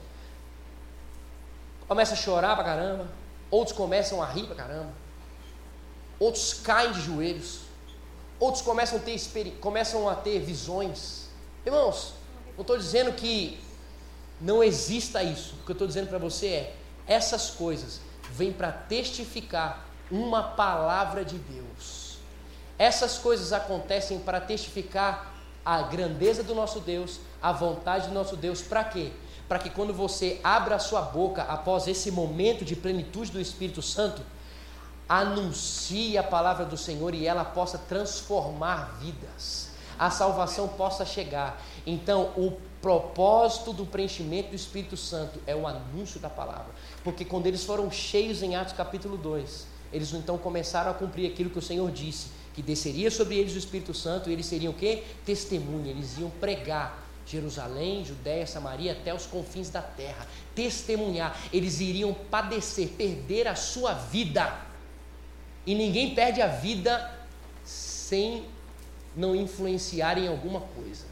Começa 1.88 2.14
a 2.14 2.18
chorar 2.18 2.56
pra 2.56 2.64
caramba, 2.64 3.08
outros 3.52 3.78
começam 3.78 4.22
a 4.22 4.26
rir 4.26 4.48
pra 4.48 4.56
caramba, 4.56 4.92
outros 6.20 6.54
caem 6.56 6.92
de 6.92 7.02
joelhos, 7.02 7.60
outros 8.40 8.64
começam 8.64 8.98
a 8.98 9.02
ter, 9.02 9.20
começam 9.60 10.08
a 10.10 10.16
ter 10.16 10.40
visões. 10.40 11.28
Irmãos, 11.66 12.14
não 12.56 12.62
estou 12.62 12.78
dizendo 12.78 13.14
que 13.14 13.60
não 14.40 14.64
exista 14.64 15.24
isso. 15.24 15.56
O 15.62 15.66
que 15.66 15.72
eu 15.72 15.74
estou 15.74 15.88
dizendo 15.88 16.08
para 16.08 16.18
você 16.18 16.48
é: 16.48 16.76
essas 17.08 17.50
coisas 17.50 18.02
vêm 18.32 18.52
para 18.52 18.72
testificar 18.72 19.86
uma 20.12 20.44
palavra 20.44 21.24
de 21.24 21.38
Deus. 21.38 22.18
Essas 22.78 23.18
coisas 23.18 23.54
acontecem 23.54 24.20
para 24.20 24.42
testificar 24.42 25.34
a 25.66 25.82
grandeza 25.84 26.44
do 26.44 26.54
nosso 26.54 26.80
Deus, 26.80 27.20
a 27.42 27.52
vontade 27.52 28.08
do 28.08 28.14
nosso 28.14 28.36
Deus, 28.36 28.62
para 28.62 28.84
quê? 28.84 29.12
Para 29.48 29.60
que 29.60 29.70
quando 29.70 29.94
você 29.94 30.40
abra 30.44 30.76
a 30.76 30.80
sua 30.80 31.02
boca 31.02 31.44
após 31.44 31.88
esse 31.88 32.12
momento 32.12 32.66
de 32.66 32.76
plenitude 32.76 33.32
do 33.32 33.40
Espírito 33.40 33.82
Santo, 33.82 34.22
anuncie 35.08 36.18
a 36.18 36.24
palavra 36.24 36.66
do 36.66 36.78
Senhor 36.78 37.14
e 37.14 37.28
ela 37.28 37.46
possa 37.46 37.78
transformar 37.78 38.98
vidas, 39.00 39.70
a 39.98 40.10
salvação 40.10 40.68
possa 40.68 41.06
chegar. 41.06 41.62
Então, 41.86 42.32
o 42.38 42.58
propósito 42.82 43.72
do 43.72 43.86
preenchimento 43.86 44.50
do 44.50 44.56
Espírito 44.56 44.98
Santo 44.98 45.40
é 45.48 45.56
o 45.56 45.68
anúncio 45.68 46.20
da 46.20 46.30
palavra, 46.30 46.74
porque 47.04 47.24
quando 47.24 47.48
eles 47.48 47.64
foram 47.64 47.90
cheios 47.90 48.44
em 48.44 48.56
Atos 48.56 48.74
capítulo 48.74 49.18
2, 49.18 49.68
eles 49.94 50.12
então 50.14 50.38
começaram 50.38 50.92
a 50.92 50.94
cumprir 50.94 51.32
aquilo 51.32 51.50
que 51.50 51.60
o 51.60 51.62
Senhor 51.62 51.90
disse, 51.92 52.28
que 52.54 52.62
desceria 52.62 53.10
sobre 53.10 53.38
eles 53.38 53.56
o 53.56 53.58
Espírito 53.58 53.94
Santo 53.94 54.30
e 54.30 54.34
eles 54.34 54.46
seriam 54.46 54.74
o 54.74 54.76
quê? 54.76 55.04
Testemunha, 55.26 55.92
eles 55.92 56.18
iam 56.18 56.30
pregar 56.30 57.04
Jerusalém, 57.26 58.04
Judéia, 58.04 58.46
Samaria, 58.46 58.92
até 58.92 59.14
os 59.14 59.26
confins 59.26 59.70
da 59.70 59.82
terra, 59.82 60.28
testemunhar, 60.54 61.38
eles 61.52 61.80
iriam 61.80 62.14
padecer, 62.14 62.90
perder 62.90 63.48
a 63.48 63.56
sua 63.56 63.94
vida. 63.94 64.73
E 65.66 65.74
ninguém 65.76 66.14
perde 66.14 66.42
a 66.42 66.48
vida 66.48 67.12
sem 67.64 68.46
não 69.16 69.36
influenciar 69.36 70.18
em 70.18 70.28
alguma 70.28 70.62
coisa. 70.62 71.06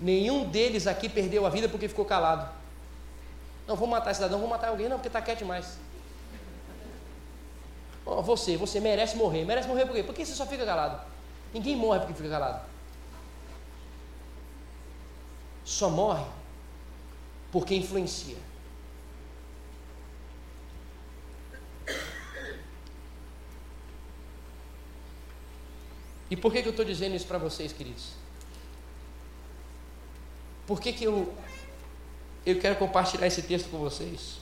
Nenhum 0.00 0.48
deles 0.48 0.86
aqui 0.86 1.08
perdeu 1.08 1.46
a 1.46 1.50
vida 1.50 1.68
porque 1.68 1.88
ficou 1.88 2.04
calado. 2.04 2.50
Não, 3.66 3.76
vou 3.76 3.88
matar 3.88 4.14
cidadão, 4.14 4.38
vou 4.38 4.48
matar 4.48 4.68
alguém, 4.68 4.88
não, 4.88 4.96
porque 4.96 5.08
está 5.08 5.20
quieto 5.20 5.38
demais. 5.38 5.78
Oh, 8.04 8.22
você, 8.22 8.56
você 8.56 8.78
merece 8.78 9.16
morrer. 9.16 9.44
Merece 9.44 9.66
morrer 9.66 9.84
por 9.84 9.94
quê? 9.94 10.02
Porque 10.02 10.24
você 10.24 10.34
só 10.34 10.46
fica 10.46 10.64
calado. 10.64 11.00
Ninguém 11.52 11.74
morre 11.74 11.98
porque 12.00 12.14
fica 12.14 12.28
calado. 12.28 12.64
Só 15.64 15.90
morre 15.90 16.24
porque 17.50 17.74
influencia. 17.74 18.36
E 26.30 26.36
por 26.36 26.52
que, 26.52 26.62
que 26.62 26.68
eu 26.68 26.70
estou 26.70 26.84
dizendo 26.84 27.14
isso 27.14 27.26
para 27.26 27.38
vocês, 27.38 27.72
queridos? 27.72 28.12
Por 30.66 30.80
que, 30.80 30.92
que 30.92 31.04
eu, 31.04 31.32
eu 32.44 32.58
quero 32.58 32.76
compartilhar 32.76 33.26
esse 33.26 33.42
texto 33.42 33.70
com 33.70 33.78
vocês? 33.78 34.38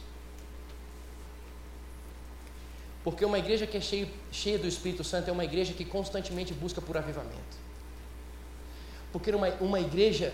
Porque 3.05 3.23
uma 3.23 3.39
igreja 3.39 3.67
que 3.67 3.77
é 3.77 3.81
cheia, 3.81 4.09
cheia 4.33 4.59
do 4.59 4.67
Espírito 4.67 5.05
Santo 5.05 5.29
é 5.29 5.33
uma 5.33 5.45
igreja 5.45 5.75
que 5.75 5.85
constantemente 5.85 6.55
busca 6.55 6.81
por 6.81 6.97
avivamento. 6.97 7.65
Porque 9.13 9.31
uma, 9.31 9.49
uma 9.61 9.79
igreja 9.79 10.33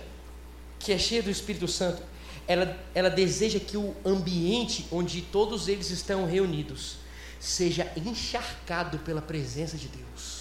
que 0.79 0.93
é 0.93 0.99
cheia 0.99 1.23
do 1.23 1.31
Espírito 1.31 1.67
Santo, 1.67 2.01
ela, 2.47 2.79
ela 2.95 3.11
deseja 3.11 3.59
que 3.59 3.77
o 3.77 3.95
ambiente 4.05 4.87
onde 4.93 5.21
todos 5.21 5.67
eles 5.67 5.91
estão 5.91 6.25
reunidos 6.25 6.97
seja 7.41 7.91
encharcado 7.97 8.99
pela 9.01 9.21
presença 9.21 9.77
de 9.77 9.89
Deus. 9.89 10.40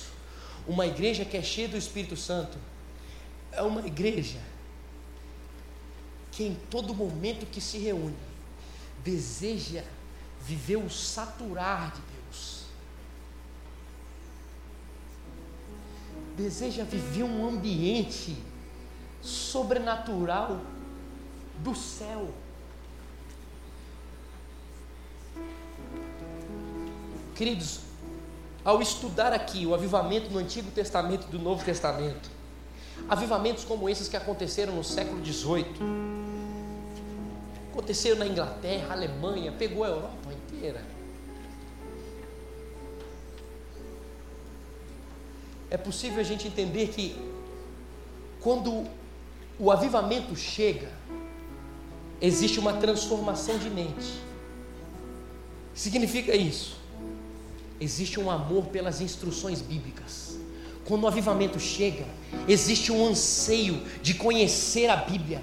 Uma 0.70 0.86
igreja 0.86 1.26
que 1.26 1.36
é 1.36 1.42
cheia 1.42 1.68
do 1.68 1.76
Espírito 1.76 2.16
Santo 2.16 2.56
é 3.52 3.64
uma 3.64 3.86
igreja 3.86 4.40
que 6.32 6.44
em 6.44 6.56
todo 6.70 6.94
momento 6.94 7.48
que 7.48 7.60
se 7.60 7.80
reúne 7.80 8.16
deseja 9.04 9.84
viver 10.46 10.78
o 10.78 10.88
saturar 10.88 11.92
de 11.92 12.02
Deus 12.02 12.20
deseja 16.38 16.84
viver 16.86 17.24
um 17.24 17.50
ambiente 17.50 18.38
sobrenatural 19.22 20.62
do 21.62 21.76
céu. 21.76 22.34
Queridos, 27.36 27.89
ao 28.64 28.82
estudar 28.82 29.34
aqui 29.34 29.66
o 29.66 29.74
avivamento 29.74 30.30
no 30.32 30.40
Antigo 30.40 30.70
Testamento 30.72 31.28
e 31.28 31.32
do 31.32 31.40
Novo 31.40 31.64
Testamento, 31.64 32.30
avivamentos 33.08 33.64
como 33.64 33.90
esses 33.90 34.08
que 34.08 34.18
aconteceram 34.18 34.76
no 34.76 34.84
século 34.84 35.26
XVIII, 35.26 35.66
aconteceram 37.72 38.18
na 38.18 38.28
Inglaterra, 38.28 38.94
Alemanha, 38.94 39.52
pegou 39.52 39.84
a 39.84 39.88
Europa 39.88 40.34
inteira. 40.34 41.00
é 45.70 45.78
possível 45.78 46.20
a 46.20 46.24
gente 46.24 46.48
entender 46.48 46.88
que 46.88 47.16
quando 48.42 48.88
o 49.60 49.72
avivamento 49.72 50.36
chega, 50.36 50.90
existe 52.20 52.60
uma 52.60 52.74
transformação 52.74 53.58
de 53.58 53.70
mente. 53.70 54.20
Significa 55.74 56.36
isso? 56.36 56.79
Existe 57.80 58.20
um 58.20 58.30
amor 58.30 58.66
pelas 58.66 59.00
instruções 59.00 59.62
bíblicas. 59.62 60.38
Quando 60.86 61.04
o 61.04 61.08
avivamento 61.08 61.60
chega, 61.60 62.04
existe 62.48 62.92
um 62.92 63.08
anseio 63.08 63.82
de 64.02 64.16
conhecer 64.16 64.90
a 64.90 64.96
Bíblia, 64.96 65.42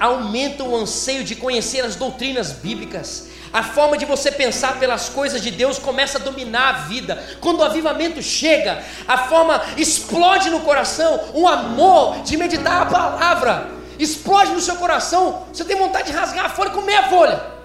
aumenta 0.00 0.64
o 0.64 0.74
anseio 0.74 1.22
de 1.22 1.36
conhecer 1.36 1.84
as 1.84 1.96
doutrinas 1.96 2.52
bíblicas, 2.52 3.28
a 3.52 3.62
forma 3.62 3.96
de 3.96 4.04
você 4.04 4.32
pensar 4.32 4.78
pelas 4.78 5.08
coisas 5.08 5.42
de 5.42 5.50
Deus 5.50 5.78
começa 5.78 6.18
a 6.18 6.20
dominar 6.20 6.68
a 6.68 6.78
vida. 6.88 7.22
Quando 7.40 7.60
o 7.60 7.64
avivamento 7.64 8.22
chega, 8.22 8.82
a 9.06 9.18
forma 9.28 9.62
explode 9.76 10.50
no 10.50 10.60
coração, 10.60 11.32
um 11.34 11.46
amor 11.46 12.22
de 12.22 12.36
meditar 12.36 12.82
a 12.82 12.86
palavra. 12.86 13.70
Explode 13.98 14.52
no 14.52 14.60
seu 14.60 14.76
coração, 14.76 15.46
você 15.52 15.64
tem 15.64 15.76
vontade 15.76 16.10
de 16.10 16.16
rasgar 16.16 16.46
a 16.46 16.50
folha 16.50 16.68
e 16.68 16.72
comer 16.72 16.96
a 16.96 17.08
folha. 17.08 17.55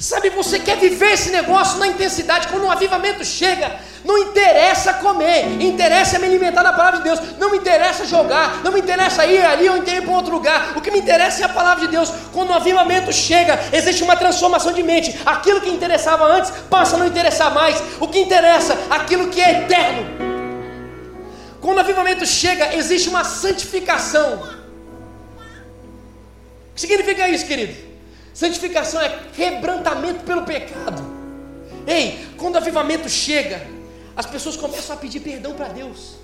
Sabe, 0.00 0.30
você 0.30 0.58
quer 0.58 0.78
viver 0.78 1.12
esse 1.12 1.28
negócio 1.28 1.78
na 1.78 1.86
intensidade, 1.86 2.48
quando 2.48 2.64
o 2.64 2.70
avivamento 2.70 3.22
chega, 3.22 3.70
não 4.02 4.16
interessa 4.16 4.94
comer, 4.94 5.60
interessa 5.60 6.18
me 6.18 6.24
alimentar 6.24 6.62
da 6.62 6.72
palavra 6.72 7.00
de 7.00 7.04
Deus, 7.04 7.20
não 7.38 7.50
me 7.50 7.58
interessa 7.58 8.06
jogar, 8.06 8.62
não 8.64 8.72
me 8.72 8.80
interessa 8.80 9.26
ir 9.26 9.44
ali 9.44 9.68
ou 9.68 9.76
ir 9.76 10.02
para 10.02 10.14
outro 10.14 10.32
lugar, 10.32 10.72
o 10.74 10.80
que 10.80 10.90
me 10.90 11.00
interessa 11.00 11.42
é 11.42 11.44
a 11.44 11.50
palavra 11.50 11.84
de 11.84 11.90
Deus. 11.92 12.10
Quando 12.32 12.48
o 12.48 12.54
avivamento 12.54 13.12
chega, 13.12 13.60
existe 13.74 14.02
uma 14.02 14.16
transformação 14.16 14.72
de 14.72 14.82
mente, 14.82 15.20
aquilo 15.26 15.60
que 15.60 15.68
interessava 15.68 16.24
antes 16.24 16.50
passa 16.70 16.96
a 16.96 16.98
não 16.98 17.06
interessar 17.06 17.52
mais, 17.52 17.76
o 18.00 18.08
que 18.08 18.20
interessa, 18.20 18.78
aquilo 18.88 19.28
que 19.28 19.38
é 19.38 19.64
eterno. 19.64 20.06
Quando 21.60 21.76
o 21.76 21.80
avivamento 21.80 22.24
chega, 22.24 22.74
existe 22.74 23.10
uma 23.10 23.22
santificação. 23.22 24.48
O 26.70 26.74
que 26.74 26.80
significa 26.80 27.28
isso, 27.28 27.44
querido? 27.44 27.89
Santificação 28.32 29.00
é 29.00 29.18
quebrantamento 29.34 30.24
pelo 30.24 30.42
pecado. 30.42 31.02
Ei, 31.86 32.26
quando 32.36 32.54
o 32.54 32.58
avivamento 32.58 33.08
chega, 33.08 33.66
as 34.16 34.26
pessoas 34.26 34.56
começam 34.56 34.94
a 34.94 34.98
pedir 34.98 35.20
perdão 35.20 35.54
para 35.54 35.68
Deus. 35.68 36.20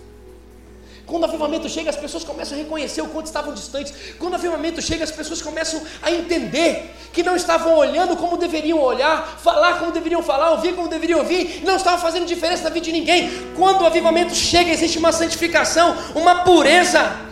Quando 1.06 1.22
o 1.22 1.26
avivamento 1.26 1.68
chega, 1.68 1.88
as 1.88 1.96
pessoas 1.96 2.24
começam 2.24 2.58
a 2.58 2.60
reconhecer 2.60 3.00
o 3.00 3.06
quanto 3.06 3.26
estavam 3.26 3.54
distantes. 3.54 3.94
Quando 4.18 4.32
o 4.32 4.36
avivamento 4.36 4.82
chega, 4.82 5.04
as 5.04 5.10
pessoas 5.10 5.40
começam 5.40 5.80
a 6.02 6.10
entender 6.10 6.92
que 7.12 7.22
não 7.22 7.36
estavam 7.36 7.76
olhando 7.76 8.16
como 8.16 8.36
deveriam 8.36 8.80
olhar, 8.80 9.38
falar 9.38 9.78
como 9.78 9.92
deveriam 9.92 10.20
falar, 10.20 10.50
ouvir 10.50 10.74
como 10.74 10.88
deveriam 10.88 11.20
ouvir, 11.20 11.62
não 11.64 11.76
estavam 11.76 12.00
fazendo 12.00 12.26
diferença 12.26 12.64
na 12.64 12.70
vida 12.70 12.86
de 12.86 12.92
ninguém. 12.92 13.30
Quando 13.54 13.82
o 13.82 13.86
avivamento 13.86 14.34
chega, 14.34 14.70
existe 14.70 14.98
uma 14.98 15.12
santificação, 15.12 15.96
uma 16.14 16.42
pureza. 16.42 17.24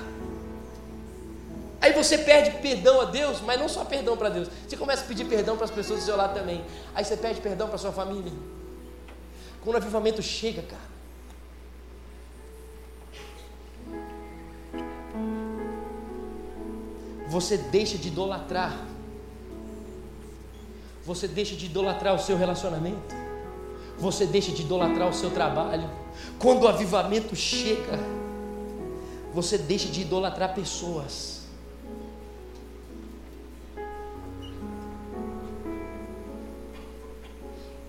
Aí 1.85 1.93
você 1.93 2.17
pede 2.17 2.51
perdão 2.63 3.03
a 3.03 3.05
Deus, 3.05 3.43
mas 3.43 3.61
não 3.61 3.69
só 3.69 3.85
perdão 3.85 4.17
para 4.17 4.31
Deus. 4.31 4.49
Você 4.67 4.75
começa 4.75 5.05
a 5.05 5.07
pedir 5.07 5.27
perdão 5.27 5.55
para 5.55 5.67
as 5.67 5.71
pessoas 5.71 6.01
do 6.01 6.07
seu 6.07 6.17
lado 6.17 6.33
também. 6.33 6.65
Aí 6.95 7.05
você 7.05 7.15
pede 7.15 7.43
perdão 7.43 7.69
para 7.69 7.77
sua 7.77 7.93
família. 7.93 8.33
Quando 9.63 9.75
o 9.75 9.77
avivamento 9.77 10.23
chega, 10.23 10.63
cara. 10.63 10.95
Você 17.29 17.59
deixa 17.59 17.99
de 17.99 18.09
idolatrar. 18.09 18.81
Você 21.05 21.29
deixa 21.29 21.55
de 21.55 21.67
idolatrar 21.67 22.15
o 22.15 22.19
seu 22.19 22.39
relacionamento. 22.39 23.15
Você 23.99 24.25
deixa 24.25 24.51
de 24.53 24.63
idolatrar 24.63 25.11
o 25.11 25.13
seu 25.13 25.31
trabalho. 25.31 25.91
Quando 26.39 26.63
o 26.63 26.69
avivamento 26.69 27.37
chega, 27.37 27.99
você 29.35 29.59
deixa 29.59 29.91
de 29.91 30.01
idolatrar 30.01 30.55
pessoas 30.55 31.34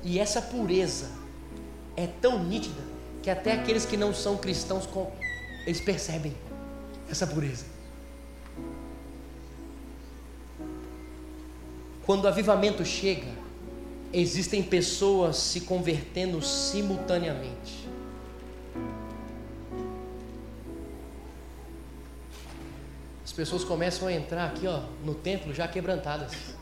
E 0.05 0.19
essa 0.19 0.39
pureza 0.39 1.09
é 1.97 2.05
tão 2.05 2.43
nítida 2.43 2.81
que 3.23 3.29
até 3.29 3.53
aqueles 3.53 3.87
que 3.87 3.97
não 3.97 4.13
são 4.13 4.37
cristãos 4.37 4.87
eles 5.65 5.81
percebem 5.81 6.35
essa 7.09 7.25
pureza. 7.25 7.65
Quando 12.05 12.25
o 12.25 12.27
avivamento 12.27 12.85
chega, 12.85 13.27
existem 14.13 14.61
pessoas 14.61 15.37
se 15.37 15.61
convertendo 15.61 16.39
simultaneamente. 16.39 17.89
As 23.23 23.33
pessoas 23.33 23.63
começam 23.63 24.07
a 24.07 24.13
entrar 24.13 24.45
aqui, 24.45 24.67
ó, 24.67 24.83
no 25.03 25.15
templo 25.15 25.51
já 25.51 25.67
quebrantadas. 25.67 26.54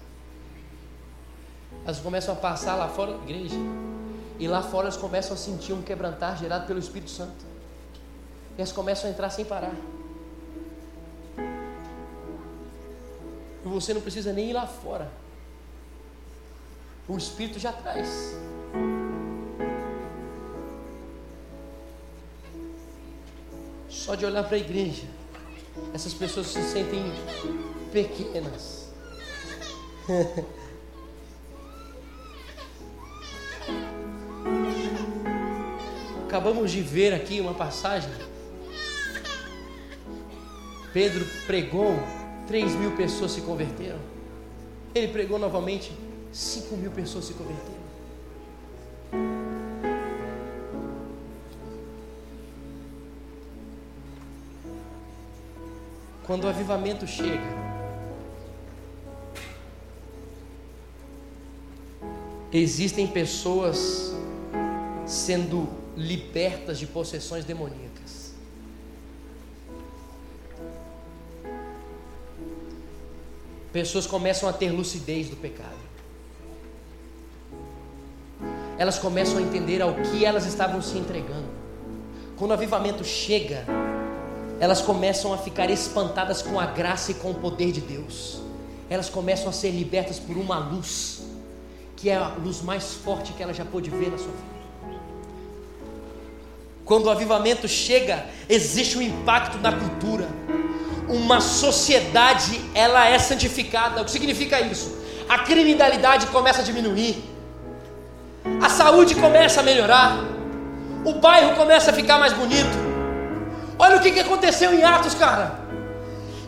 Elas 1.86 2.00
começam 2.00 2.34
a 2.34 2.38
passar 2.38 2.76
lá 2.76 2.88
fora 2.88 3.18
da 3.18 3.24
igreja. 3.24 3.58
E 4.40 4.48
lá 4.48 4.62
fora 4.62 4.88
elas 4.88 4.98
começam 4.98 5.34
a 5.34 5.38
sentir 5.38 5.74
um 5.74 5.82
quebrantar 5.82 6.38
gerado 6.38 6.66
pelo 6.66 6.80
Espírito 6.80 7.12
Santo. 7.12 7.46
E 8.58 8.62
elas 8.62 8.72
começam 8.72 9.10
a 9.10 9.14
entrar 9.14 9.30
sem 9.30 9.46
parar. 9.46 9.76
E 13.66 13.68
você 13.68 13.94
não 13.94 14.02
precisa 14.02 14.32
nem 14.34 14.50
ir 14.50 14.54
lá 14.54 14.66
fora. 14.66 15.12
O 17.08 17.18
Espírito 17.18 17.60
já 17.60 17.72
traz. 17.72 18.36
Só 23.90 24.16
de 24.16 24.26
olhar 24.26 24.44
para 24.44 24.56
a 24.56 24.60
igreja, 24.60 25.08
essas 25.94 26.14
pessoas 26.14 26.48
se 26.48 26.62
sentem 26.64 27.04
pequenas. 27.92 28.90
Acabamos 36.44 36.72
de 36.72 36.82
ver 36.82 37.14
aqui 37.14 37.40
uma 37.40 37.54
passagem. 37.54 38.12
Pedro 40.92 41.26
pregou, 41.48 41.98
3 42.48 42.76
mil 42.76 42.92
pessoas 42.98 43.32
se 43.32 43.40
converteram. 43.40 43.98
Ele 44.94 45.08
pregou 45.08 45.40
novamente, 45.40 45.94
5 46.34 46.76
mil 46.76 46.92
pessoas 46.92 47.24
se 47.24 47.34
converteram. 47.34 47.80
Quando 56.28 56.44
o 56.44 56.50
avivamento 56.50 57.08
chega, 57.08 57.40
existem 62.52 63.08
pessoas 63.08 64.14
sendo 65.06 65.83
libertas 65.96 66.80
de 66.80 66.88
possessões 66.88 67.46
demoníacas. 67.46 68.34
Pessoas 73.72 74.06
começam 74.06 74.48
a 74.48 74.54
ter 74.54 74.72
lucidez 74.72 75.30
do 75.30 75.36
pecado. 75.36 75.84
Elas 78.78 79.00
começam 79.00 79.38
a 79.38 79.42
entender 79.42 79.82
ao 79.82 79.96
que 79.96 80.26
elas 80.26 80.46
estavam 80.46 80.82
se 80.82 80.98
entregando. 80.98 81.48
Quando 82.38 82.52
o 82.52 82.54
avivamento 82.54 83.04
chega, 83.04 83.66
elas 84.60 84.82
começam 84.82 85.34
a 85.34 85.38
ficar 85.38 85.70
espantadas 85.70 86.42
com 86.42 86.60
a 86.60 86.66
graça 86.66 87.12
e 87.12 87.16
com 87.16 87.32
o 87.32 87.36
poder 87.36 87.72
de 87.72 87.82
Deus. 87.82 88.42
Elas 88.90 89.10
começam 89.10 89.50
a 89.50 89.52
ser 89.52 89.72
libertas 89.72 90.20
por 90.20 90.38
uma 90.38 90.58
luz, 90.60 91.24
que 91.96 92.10
é 92.10 92.16
a 92.16 92.30
luz 92.30 92.62
mais 92.62 92.94
forte 92.94 93.34
que 93.34 93.42
ela 93.42 93.54
já 93.54 93.66
pôde 93.66 93.90
ver 93.90 94.12
na 94.12 94.18
sua 94.18 94.32
vida. 94.32 94.53
Quando 96.94 97.08
o 97.08 97.10
avivamento 97.10 97.68
chega, 97.68 98.24
existe 98.48 99.00
um 99.00 99.02
impacto 99.02 99.58
na 99.58 99.72
cultura. 99.72 100.28
Uma 101.10 101.42
sociedade, 101.42 102.62
ela 102.76 103.10
é 103.10 103.18
santificada. 103.18 104.00
O 104.00 104.06
que 104.06 104.12
significa 104.12 104.62
isso? 104.62 104.96
A 105.28 105.40
criminalidade 105.40 106.28
começa 106.28 106.62
a 106.62 106.64
diminuir. 106.64 107.16
A 108.62 108.70
saúde 108.70 109.16
começa 109.16 109.62
a 109.62 109.64
melhorar. 109.64 110.20
O 111.04 111.14
bairro 111.14 111.56
começa 111.56 111.90
a 111.90 111.94
ficar 111.96 112.20
mais 112.20 112.32
bonito 112.32 112.78
Olha 113.80 113.98
o 113.98 114.00
que, 114.00 114.20
aconteceu 114.20 114.72
em 114.72 114.84
Atos, 114.84 115.16
cara. 115.16 115.62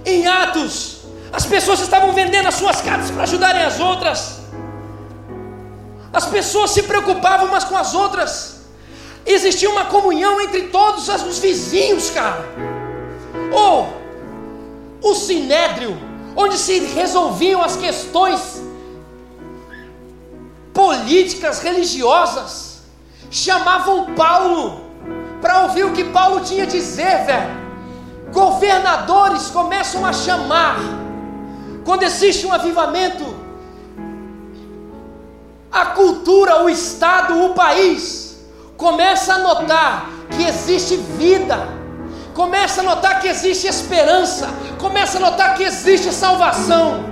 Em 0.05 0.27
Atos, 0.27 0.99
as 1.34 1.43
pessoas 1.43 1.79
estavam 1.79 2.13
vendendo 2.13 2.47
as 2.47 2.53
suas 2.53 2.81
casas 2.81 3.10
para 3.10 3.23
ajudarem 3.23 3.63
as 3.63 3.79
outras. 3.79 4.41
As 6.13 6.27
pessoas 6.27 6.69
se 6.69 6.84
preocupavam 6.84 7.47
umas 7.47 7.63
com 7.63 7.75
as 7.75 7.95
outras. 7.95 8.55
Existia 9.25 9.69
uma 9.69 9.85
comunhão 9.85 10.39
entre 10.39 10.67
todos 10.67 11.07
os 11.07 11.39
vizinhos, 11.39 12.11
cara. 12.11 12.45
Ou 13.51 13.89
oh, 15.01 15.09
o 15.09 15.15
sinédrio, 15.15 15.97
onde 16.35 16.57
se 16.57 16.79
resolviam 16.79 17.61
as 17.61 17.75
questões 17.75 18.61
políticas, 20.71 21.59
religiosas, 21.59 22.81
chamavam 23.31 24.13
Paulo 24.13 24.81
para 25.41 25.63
ouvir 25.63 25.85
o 25.85 25.93
que 25.93 26.03
Paulo 26.03 26.41
tinha 26.41 26.63
a 26.63 26.67
dizer, 26.67 27.25
velho. 27.25 27.65
Governadores 28.31 29.49
começam 29.49 30.05
a 30.05 30.13
chamar. 30.13 30.77
Quando 31.83 32.03
existe 32.03 32.45
um 32.45 32.53
avivamento, 32.53 33.23
a 35.71 35.88
cultura, 35.88 36.63
o 36.63 36.69
estado, 36.69 37.43
o 37.43 37.53
país 37.53 38.24
começa 38.86 39.34
a 39.34 39.38
notar 39.39 40.12
que 40.30 40.43
existe 40.43 40.95
vida, 40.95 41.58
começa 42.36 42.82
a 42.82 42.84
notar 42.84 43.19
que 43.19 43.28
existe 43.28 43.65
esperança, 43.65 44.48
começa 44.80 45.17
a 45.17 45.21
notar 45.21 45.58
que 45.58 45.63
existe 45.63 46.12
salvação. 46.13 47.04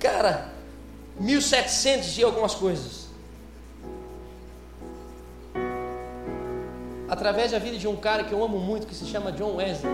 Cara, 0.00 0.48
1700 1.20 2.16
e 2.16 2.24
algumas 2.24 2.54
coisas. 2.54 3.08
Através 7.06 7.52
da 7.52 7.58
vida 7.58 7.76
de 7.76 7.86
um 7.86 7.96
cara 7.96 8.24
que 8.24 8.32
eu 8.32 8.42
amo 8.42 8.58
muito, 8.58 8.86
que 8.86 8.94
se 8.94 9.04
chama 9.04 9.30
John 9.30 9.56
Wesley. 9.56 9.92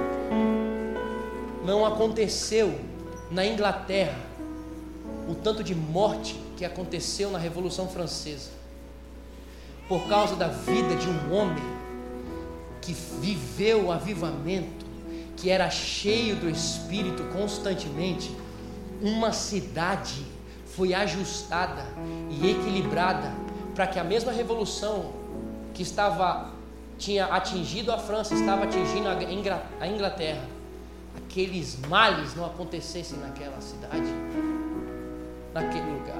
Não 1.64 1.84
aconteceu 1.84 2.89
na 3.30 3.46
Inglaterra 3.46 4.18
o 5.28 5.34
tanto 5.34 5.62
de 5.62 5.74
morte 5.74 6.34
que 6.56 6.64
aconteceu 6.64 7.30
na 7.30 7.38
Revolução 7.38 7.88
Francesa. 7.88 8.50
Por 9.88 10.08
causa 10.08 10.34
da 10.36 10.48
vida 10.48 10.96
de 10.96 11.08
um 11.08 11.34
homem 11.34 11.62
que 12.80 12.92
viveu 12.92 13.86
o 13.86 13.92
avivamento, 13.92 14.84
que 15.36 15.50
era 15.50 15.70
cheio 15.70 16.36
do 16.36 16.50
Espírito 16.50 17.22
constantemente 17.32 18.30
uma 19.00 19.32
cidade 19.32 20.26
foi 20.66 20.92
ajustada 20.92 21.84
e 22.30 22.50
equilibrada 22.50 23.32
para 23.74 23.86
que 23.86 23.98
a 23.98 24.04
mesma 24.04 24.32
revolução 24.32 25.12
que 25.72 25.82
estava 25.82 26.50
tinha 26.98 27.26
atingido 27.26 27.90
a 27.92 27.98
França 27.98 28.34
estava 28.34 28.64
atingindo 28.64 29.08
a 29.80 29.86
Inglaterra. 29.86 30.59
Aqueles 31.30 31.78
males 31.88 32.34
não 32.34 32.44
acontecessem 32.44 33.16
naquela 33.20 33.60
cidade, 33.60 34.08
naquele 35.54 35.88
lugar. 35.92 36.18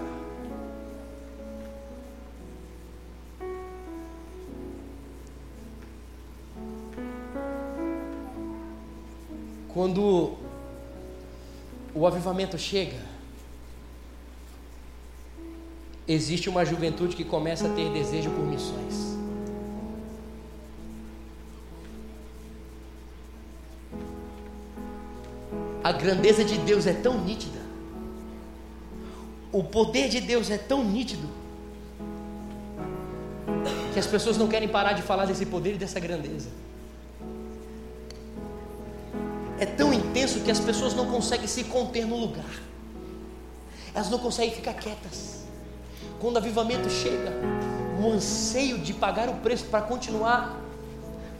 Quando 9.75 10.37
o 11.92 12.07
avivamento 12.07 12.57
chega, 12.57 13.01
existe 16.07 16.49
uma 16.49 16.64
juventude 16.64 17.16
que 17.16 17.25
começa 17.25 17.66
a 17.66 17.75
ter 17.75 17.90
desejo 17.92 18.31
por 18.31 18.46
missões. 18.46 19.19
A 25.82 25.92
grandeza 25.92 26.44
de 26.44 26.58
Deus 26.58 26.86
é 26.86 26.92
tão 26.92 27.18
nítida, 27.24 27.58
o 29.52 29.64
poder 29.64 30.08
de 30.08 30.20
Deus 30.20 30.50
é 30.50 30.58
tão 30.58 30.85
nítido, 30.85 31.28
que 33.92 33.98
as 33.98 34.06
pessoas 34.06 34.37
não 34.37 34.46
querem 34.46 34.68
parar 34.68 34.92
de 34.92 35.02
falar 35.02 35.24
desse 35.24 35.44
poder 35.46 35.74
e 35.74 35.78
dessa 35.78 35.98
grandeza 35.98 36.48
é 39.60 39.66
tão 39.66 39.92
intenso 39.92 40.40
que 40.40 40.50
as 40.50 40.58
pessoas 40.58 40.94
não 40.94 41.04
conseguem 41.04 41.46
se 41.46 41.64
conter 41.64 42.06
no 42.06 42.16
lugar. 42.16 42.50
Elas 43.94 44.08
não 44.08 44.18
conseguem 44.18 44.54
ficar 44.54 44.72
quietas. 44.72 45.44
Quando 46.18 46.37
o 46.37 46.38
avivamento 46.38 46.88
chega, 46.88 47.31
o 48.02 48.10
anseio 48.10 48.78
de 48.78 48.94
pagar 48.94 49.28
o 49.28 49.35
preço 49.35 49.66
para 49.66 49.83
continuar 49.83 50.58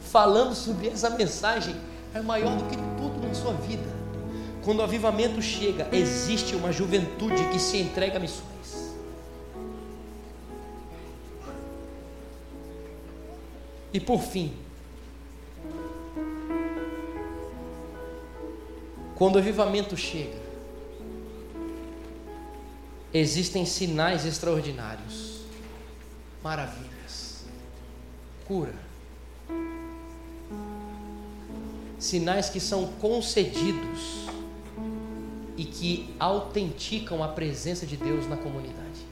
falando 0.01 0.53
sobre 0.53 0.89
essa 0.89 1.09
mensagem 1.09 1.75
é 2.13 2.21
maior 2.21 2.55
do 2.55 2.63
que 2.65 2.75
tudo 2.75 3.27
na 3.27 3.33
sua 3.33 3.53
vida. 3.53 4.00
Quando 4.63 4.79
o 4.79 4.83
avivamento 4.83 5.41
chega, 5.41 5.87
existe 5.91 6.55
uma 6.55 6.71
juventude 6.71 7.43
que 7.49 7.59
se 7.59 7.77
entrega 7.77 8.17
a 8.17 8.19
missões. 8.19 8.95
E 13.93 13.99
por 13.99 14.21
fim, 14.21 14.53
Quando 19.21 19.35
o 19.35 19.37
avivamento 19.37 19.95
chega, 19.95 20.35
existem 23.13 23.67
sinais 23.67 24.25
extraordinários. 24.25 25.41
maravilhas. 26.43 27.45
Cura. 28.47 28.73
Sinais 31.99 32.49
que 32.49 32.59
são 32.59 32.87
concedidos 32.93 34.30
e 35.61 35.65
que 35.65 36.11
autenticam 36.19 37.23
a 37.23 37.27
presença 37.27 37.85
de 37.85 37.95
Deus 37.95 38.27
na 38.27 38.35
comunidade. 38.35 39.05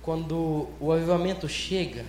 Quando 0.00 0.68
o 0.78 0.92
avivamento 0.92 1.48
chega, 1.48 2.04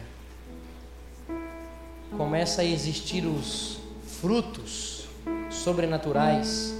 começa 2.16 2.62
a 2.62 2.66
existir 2.66 3.26
os 3.26 3.80
frutos 4.06 5.08
sobrenaturais 5.50 6.76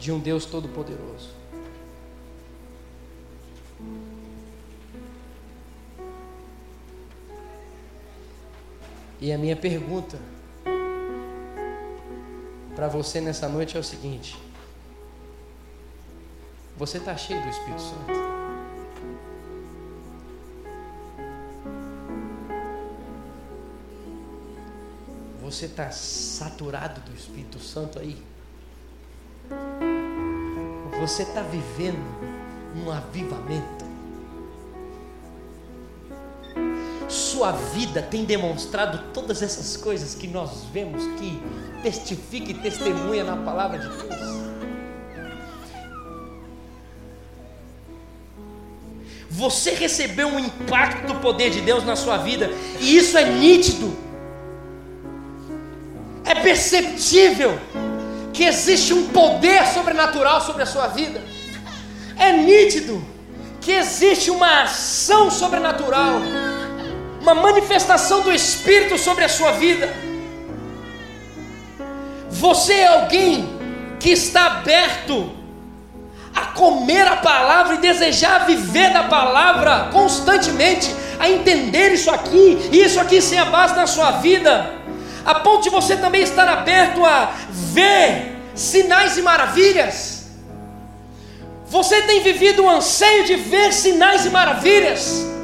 de 0.00 0.10
um 0.10 0.18
Deus 0.18 0.46
todo-poderoso. 0.46 1.30
E 9.20 9.32
a 9.32 9.38
minha 9.38 9.54
pergunta 9.54 10.18
para 12.76 12.88
você 12.88 13.22
nessa 13.22 13.48
noite 13.48 13.74
é 13.74 13.80
o 13.80 13.82
seguinte: 13.82 14.36
Você 16.76 16.98
está 16.98 17.16
cheio 17.16 17.42
do 17.42 17.48
Espírito 17.48 17.80
Santo? 17.80 18.26
Você 25.40 25.64
está 25.66 25.90
saturado 25.90 27.00
do 27.00 27.16
Espírito 27.16 27.58
Santo 27.58 27.98
aí? 27.98 28.22
Você 31.00 31.22
está 31.22 31.40
vivendo 31.40 31.96
um 32.76 32.90
avivamento? 32.90 33.85
Sua 37.36 37.52
vida 37.52 38.00
tem 38.00 38.24
demonstrado 38.24 39.12
todas 39.12 39.42
essas 39.42 39.76
coisas 39.76 40.14
que 40.14 40.26
nós 40.26 40.64
vemos 40.72 41.04
que 41.20 41.38
testifica 41.82 42.50
e 42.50 42.54
testemunha 42.54 43.24
na 43.24 43.36
palavra 43.36 43.78
de 43.78 43.88
Deus. 43.88 44.36
Você 49.28 49.72
recebeu 49.72 50.28
um 50.28 50.38
impacto 50.38 51.06
do 51.08 51.16
poder 51.16 51.50
de 51.50 51.60
Deus 51.60 51.84
na 51.84 51.94
sua 51.94 52.16
vida, 52.16 52.50
e 52.80 52.96
isso 52.96 53.18
é 53.18 53.26
nítido 53.26 53.94
perceptível 56.46 57.58
que 58.32 58.44
existe 58.44 58.94
um 58.94 59.08
poder 59.08 59.66
sobrenatural 59.66 60.40
sobre 60.40 60.62
a 60.62 60.66
sua 60.66 60.86
vida. 60.86 61.20
É 62.16 62.32
nítido 62.32 63.04
que 63.60 63.72
existe 63.72 64.30
uma 64.30 64.62
ação 64.62 65.28
sobrenatural, 65.28 66.20
uma 67.26 67.34
manifestação 67.34 68.20
do 68.22 68.32
Espírito 68.32 68.96
sobre 68.96 69.24
a 69.24 69.28
sua 69.28 69.52
vida. 69.52 69.92
Você 72.30 72.72
é 72.72 72.86
alguém 72.86 73.48
que 73.98 74.10
está 74.10 74.46
aberto 74.46 75.32
a 76.34 76.42
comer 76.46 77.06
a 77.06 77.16
palavra 77.16 77.74
e 77.74 77.78
desejar 77.78 78.46
viver 78.46 78.92
da 78.92 79.04
palavra 79.04 79.88
constantemente, 79.92 80.94
a 81.18 81.28
entender 81.28 81.92
isso 81.92 82.10
aqui, 82.10 82.68
e 82.70 82.82
isso 82.82 83.00
aqui 83.00 83.20
sem 83.20 83.38
a 83.38 83.46
base 83.46 83.74
na 83.74 83.86
sua 83.86 84.12
vida 84.12 84.76
a 85.26 85.34
ponto 85.34 85.64
de 85.64 85.70
você 85.70 85.96
também 85.96 86.22
estar 86.22 86.48
aberto 86.48 87.04
a 87.04 87.32
ver 87.50 88.36
sinais 88.54 89.18
e 89.18 89.22
maravilhas. 89.22 90.28
Você 91.66 92.02
tem 92.02 92.22
vivido 92.22 92.62
um 92.62 92.70
anseio 92.70 93.24
de 93.24 93.34
ver 93.34 93.72
sinais 93.72 94.24
e 94.24 94.30
maravilhas. 94.30 95.35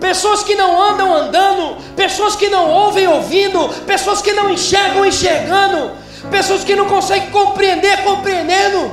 Pessoas 0.00 0.42
que 0.42 0.54
não 0.54 0.80
andam 0.80 1.14
andando, 1.14 1.76
pessoas 1.94 2.36
que 2.36 2.48
não 2.48 2.68
ouvem 2.70 3.08
ouvindo, 3.08 3.68
pessoas 3.86 4.20
que 4.20 4.32
não 4.32 4.50
enxergam 4.50 5.04
enxergando, 5.06 5.92
pessoas 6.30 6.64
que 6.64 6.76
não 6.76 6.86
conseguem 6.86 7.30
compreender 7.30 8.04
compreendendo. 8.04 8.92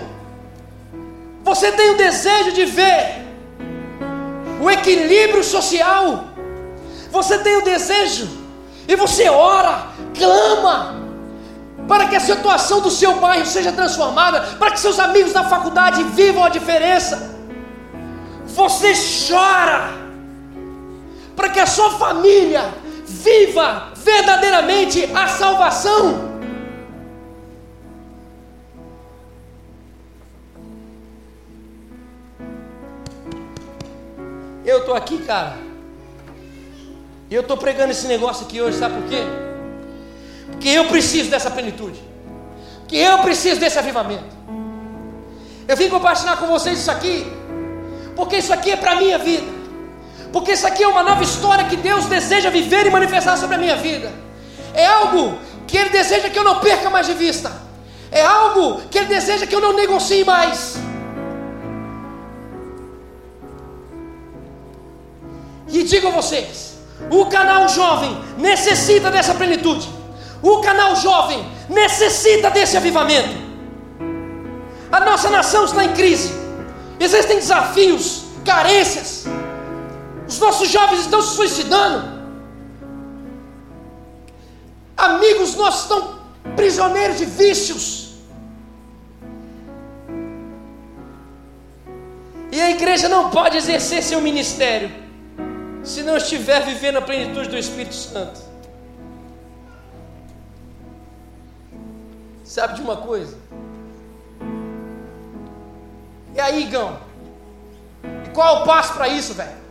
Você 1.43 1.72
tem 1.74 1.91
o 1.91 1.97
desejo 1.97 2.54
de 2.54 2.66
ver 2.66 3.24
o 4.62 4.72
equilíbrio 4.72 5.43
social. 5.43 6.26
Você 7.12 7.38
tem 7.39 7.58
o 7.58 7.62
desejo 7.62 8.30
e 8.88 8.95
você 8.95 9.30
ora 9.30 9.88
clama 10.18 11.04
para 11.88 12.08
que 12.08 12.16
a 12.16 12.20
situação 12.20 12.80
do 12.80 12.89
seu 12.89 13.16
bairro 13.18 13.45
seja 13.45 13.72
transformada, 13.72 14.41
para 14.58 14.72
que 14.72 14.80
seus 14.80 14.99
amigos 14.99 15.34
da 15.34 15.43
faculdade 15.43 16.01
vivam 16.04 16.43
a 16.43 16.49
diferença. 16.49 17.36
Você 18.45 18.93
chora 19.28 20.03
para 21.36 21.50
que 21.50 21.60
a 21.60 21.66
sua 21.66 21.92
família 21.92 22.74
viva 23.06 23.92
verdadeiramente 23.96 25.10
a 25.14 25.28
salvação. 25.28 26.34
Eu 34.66 34.80
estou 34.80 34.96
aqui, 34.96 35.18
cara. 35.20 35.58
E 37.30 37.36
eu 37.36 37.42
estou 37.42 37.58
pregando 37.58 37.92
esse 37.92 38.08
negócio 38.08 38.46
aqui 38.46 38.62
hoje, 38.62 38.78
sabe 38.78 39.02
por 39.02 39.10
quê? 39.10 39.24
que 40.60 40.74
eu 40.74 40.86
preciso 40.86 41.30
dessa 41.30 41.52
plenitude, 41.52 42.02
que 42.88 42.98
eu 42.98 43.20
preciso 43.20 43.60
desse 43.60 43.78
avivamento. 43.78 44.34
Eu 45.68 45.76
vim 45.76 45.90
compartilhar 45.90 46.38
com 46.38 46.48
vocês 46.48 46.80
isso 46.80 46.92
aqui, 46.92 47.26
porque 48.16 48.38
isso 48.38 48.54
aqui 48.54 48.72
é 48.72 48.78
para 48.78 48.94
a 48.94 48.96
minha 48.96 49.18
vida, 49.18 49.46
porque 50.34 50.54
isso 50.54 50.66
aqui 50.66 50.82
é 50.84 50.88
uma 50.88 51.04
nova 51.04 51.24
história 51.24 51.66
que 51.66 51.78
Deus 51.78 52.08
deseja 52.08 52.50
viver 52.50 52.88
e 52.88 52.90
manifestar 52.90 53.38
sobre 53.38 53.56
a 53.56 53.60
minha 53.60 53.76
vida. 53.76 54.12
É 54.74 54.88
algo 54.88 55.38
que 55.68 55.78
Ele 55.78 55.92
deseja 55.92 56.28
que 56.28 56.38
eu 56.38 56.44
não 56.44 56.60
perca 56.60 56.90
mais 56.90 57.06
de 57.06 57.14
vista, 57.14 57.52
é 58.12 58.26
algo 58.26 58.82
que 58.90 58.98
Ele 58.98 59.06
deseja 59.06 59.46
que 59.46 59.56
eu 59.56 59.62
não 59.62 59.74
negocie 59.74 60.26
mais. 60.26 60.76
E 65.68 65.84
digo 65.84 66.08
a 66.08 66.12
vocês: 66.12 66.78
o 67.12 67.28
canal 67.28 67.70
jovem 67.70 68.18
necessita 68.38 69.12
dessa 69.12 69.36
plenitude. 69.36 69.88
O 70.42 70.62
canal 70.62 70.96
jovem 70.96 71.46
necessita 71.70 72.50
desse 72.50 72.76
avivamento. 72.76 73.36
A 74.92 75.00
nossa 75.00 75.30
nação 75.30 75.64
está 75.66 75.86
em 75.86 75.94
crise. 75.94 76.34
Existem 77.00 77.38
desafios, 77.38 78.24
carências. 78.44 79.26
Os 80.28 80.40
nossos 80.40 80.70
jovens 80.70 81.02
estão 81.02 81.22
se 81.22 81.36
suicidando. 81.36 82.24
Amigos 84.96 85.56
nossos 85.56 85.82
estão 85.84 86.20
prisioneiros 86.56 87.18
de 87.18 87.26
vícios. 87.26 88.14
E 92.52 92.62
a 92.62 92.70
igreja 92.70 93.10
não 93.10 93.30
pode 93.32 93.58
exercer 93.58 94.04
seu 94.04 94.22
ministério 94.22 94.92
se 95.84 96.04
não 96.04 96.16
estiver 96.16 96.64
vivendo 96.64 96.98
a 96.98 97.02
plenitude 97.02 97.50
do 97.50 97.58
Espírito 97.58 97.96
Santo. 97.96 98.40
Sabe 102.44 102.76
de 102.76 102.82
uma 102.82 102.98
coisa? 102.98 103.38
E 106.36 106.40
aí, 106.40 106.64
Igão? 106.64 107.00
E 108.26 108.30
qual 108.30 108.58
é 108.58 108.62
o 108.62 108.66
passo 108.66 108.94
para 108.94 109.08
isso, 109.08 109.34
velho? 109.34 109.62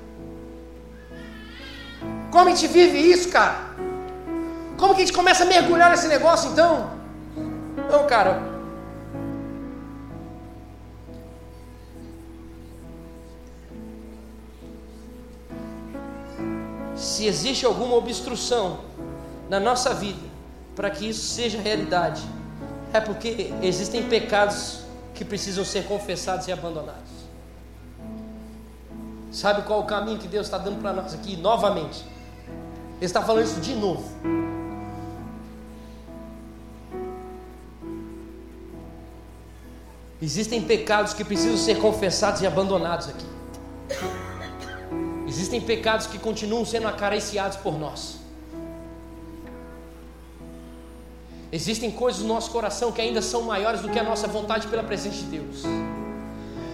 Como 2.33 2.49
a 2.49 2.55
gente 2.55 2.67
vive 2.67 2.99
isso, 2.99 3.29
cara? 3.29 3.59
Como 4.79 4.95
que 4.95 5.03
a 5.03 5.05
gente 5.05 5.13
começa 5.13 5.45
a 5.45 5.47
mergulhar 5.47 5.91
nesse 5.91 6.09
negócio 6.09 6.51
então? 6.51 6.91
Não, 7.91 8.07
cara. 8.07 8.41
Se 16.97 17.27
existe 17.27 17.67
alguma 17.67 17.97
obstrução 17.97 18.81
na 19.51 19.61
nossa 19.61 19.93
vida 19.93 20.27
para 20.75 20.89
que 20.89 21.11
isso 21.11 21.35
seja 21.35 21.61
realidade, 21.61 22.23
é 22.95 23.01
porque 23.01 23.53
existem 23.61 24.09
pecados 24.09 24.81
que 25.15 25.23
precisam 25.23 25.67
ser 25.67 25.85
confessados 25.85 26.49
e 26.49 26.53
abandonados. 26.53 27.13
Sabe 29.31 29.63
qual 29.63 29.81
o 29.81 29.85
caminho 29.85 30.19
que 30.19 30.29
Deus 30.29 30.47
está 30.47 30.57
dando 30.57 30.81
para 30.81 30.95
nós 30.95 31.13
aqui 31.13 31.37
novamente? 31.37 32.11
Ele 33.03 33.09
está 33.09 33.21
falando 33.21 33.47
isso 33.47 33.61
de 33.61 33.75
novo. 33.75 34.05
Existem 40.23 40.63
pecados 40.63 41.13
que 41.13 41.25
precisam 41.25 41.57
ser 41.57 41.81
confessados 41.81 42.43
e 42.43 42.47
abandonados 42.47 43.09
aqui. 43.09 43.27
Existem 45.27 45.61
pecados 45.61 46.07
que 46.07 46.17
continuam 46.17 46.65
sendo 46.65 46.87
acariciados 46.87 47.57
por 47.57 47.77
nós. 47.77 48.19
Existem 51.51 51.91
coisas 51.91 52.23
no 52.23 52.29
nosso 52.29 52.53
coração 52.53 52.93
que 52.93 53.01
ainda 53.01 53.21
são 53.21 53.43
maiores 53.43 53.81
do 53.81 53.89
que 53.89 53.99
a 53.99 54.05
nossa 54.05 54.29
vontade 54.29 54.69
pela 54.69 54.85
presença 54.85 55.17
de 55.17 55.25
Deus. 55.25 55.65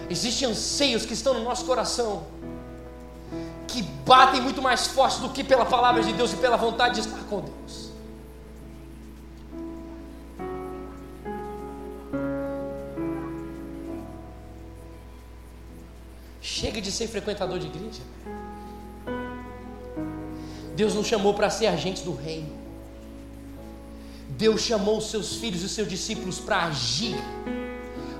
Existem 0.07 0.47
anseios 0.47 1.07
que 1.07 1.13
estão 1.13 1.33
no 1.33 1.43
nosso 1.43 1.65
coração, 1.65 2.21
que 3.71 3.81
batem 3.81 4.41
muito 4.41 4.61
mais 4.61 4.87
forte 4.87 5.19
do 5.19 5.29
que 5.29 5.43
pela 5.43 5.65
palavra 5.65 6.03
de 6.03 6.13
Deus 6.13 6.33
e 6.33 6.37
pela 6.37 6.57
vontade 6.57 6.95
de 6.95 7.01
estar 7.01 7.23
com 7.29 7.41
Deus. 7.41 7.89
Chega 16.41 16.81
de 16.81 16.91
ser 16.91 17.07
frequentador 17.07 17.59
de 17.59 17.67
igreja. 17.67 18.01
Deus 20.75 20.93
nos 20.93 21.07
chamou 21.07 21.33
para 21.33 21.49
ser 21.49 21.67
agentes 21.67 22.03
do 22.03 22.15
reino. 22.15 22.57
Deus 24.29 24.61
chamou 24.61 24.97
os 24.97 25.09
seus 25.09 25.35
filhos 25.35 25.61
e 25.63 25.69
seus 25.69 25.87
discípulos 25.87 26.39
para 26.39 26.65
agir 26.65 27.15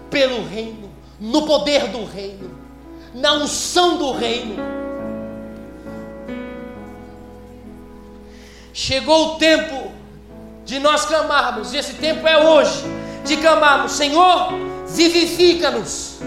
pelo 0.09 0.45
reino, 0.47 0.89
no 1.19 1.45
poder 1.45 1.87
do 1.87 2.03
reino, 2.03 2.57
na 3.13 3.33
unção 3.33 3.97
do 3.97 4.11
reino. 4.11 4.55
Chegou 8.73 9.33
o 9.33 9.35
tempo 9.35 9.91
de 10.65 10.79
nós 10.79 11.05
clamarmos, 11.05 11.73
e 11.73 11.77
esse 11.77 11.93
tempo 11.95 12.27
é 12.27 12.37
hoje, 12.37 12.83
de 13.25 13.37
clamarmos: 13.37 13.93
Senhor, 13.93 14.53
vivifica-nos. 14.87 16.19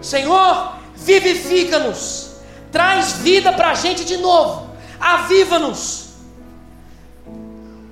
Senhor, 0.00 0.76
vivifica-nos. 0.96 2.36
Traz 2.70 3.12
vida 3.14 3.52
para 3.52 3.70
a 3.70 3.74
gente 3.74 4.04
de 4.04 4.16
novo. 4.16 4.70
Aviva-nos. 4.98 6.14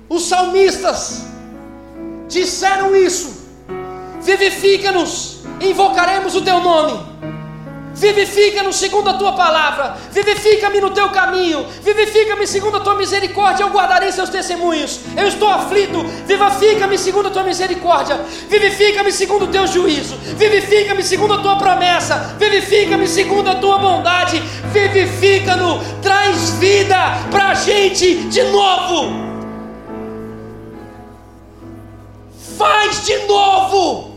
Os 0.09 0.23
salmistas 0.23 1.23
disseram 2.27 2.95
isso 2.95 3.43
vivifica-nos, 4.23 5.43
invocaremos 5.61 6.35
o 6.35 6.41
teu 6.41 6.59
nome. 6.61 7.05
Vivifica-nos 7.95 8.77
segundo 8.77 9.09
a 9.09 9.13
tua 9.13 9.33
palavra, 9.33 9.95
vivifica-me 10.11 10.81
no 10.81 10.89
teu 10.89 11.09
caminho, 11.09 11.65
vivifica-me 11.81 12.47
segundo 12.47 12.77
a 12.77 12.79
tua 12.79 12.95
misericórdia, 12.95 13.63
eu 13.63 13.69
guardarei 13.69 14.11
seus 14.11 14.29
testemunhos. 14.29 14.99
Eu 15.15 15.27
estou 15.27 15.47
aflito, 15.47 16.03
vivifica-me 16.25 16.97
segundo 16.97 17.27
a 17.27 17.31
tua 17.31 17.43
misericórdia, 17.43 18.19
vivifica-me 18.49 19.11
segundo 19.11 19.45
o 19.45 19.47
teu 19.47 19.67
juízo, 19.67 20.15
vivifica-me 20.35 21.03
segundo 21.03 21.35
a 21.35 21.37
tua 21.37 21.55
promessa, 21.55 22.35
vivifica-me 22.39 23.07
segundo 23.07 23.51
a 23.51 23.55
tua 23.55 23.77
bondade, 23.77 24.39
vivifica-nos, 24.71 25.83
traz 26.01 26.49
vida 26.51 26.97
para 27.29 27.49
a 27.49 27.53
gente 27.53 28.15
de 28.15 28.43
novo. 28.43 29.33
Faz 32.57 33.05
de 33.05 33.17
novo 33.27 34.12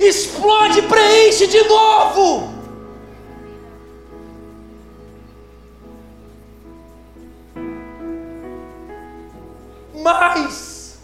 explode, 0.00 0.82
preenche 0.82 1.46
de 1.46 1.62
novo. 1.64 2.48
Mais, 9.94 10.98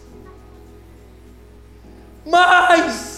mais. 2.24 3.16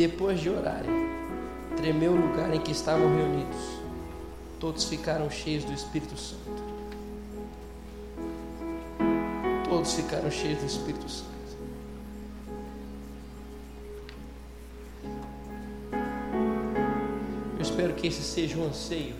Depois 0.00 0.40
de 0.40 0.48
orarem, 0.48 1.10
tremeu 1.76 2.12
o 2.12 2.16
lugar 2.16 2.54
em 2.54 2.58
que 2.58 2.72
estavam 2.72 3.06
reunidos. 3.14 3.60
Todos 4.58 4.84
ficaram 4.84 5.28
cheios 5.28 5.62
do 5.62 5.74
Espírito 5.74 6.16
Santo. 6.16 6.62
Todos 9.68 9.92
ficaram 9.92 10.30
cheios 10.30 10.58
do 10.58 10.64
Espírito 10.64 11.06
Santo. 11.06 11.30
Eu 17.56 17.60
espero 17.60 17.92
que 17.92 18.06
esse 18.06 18.22
seja 18.22 18.56
um 18.56 18.68
anseio 18.68 19.14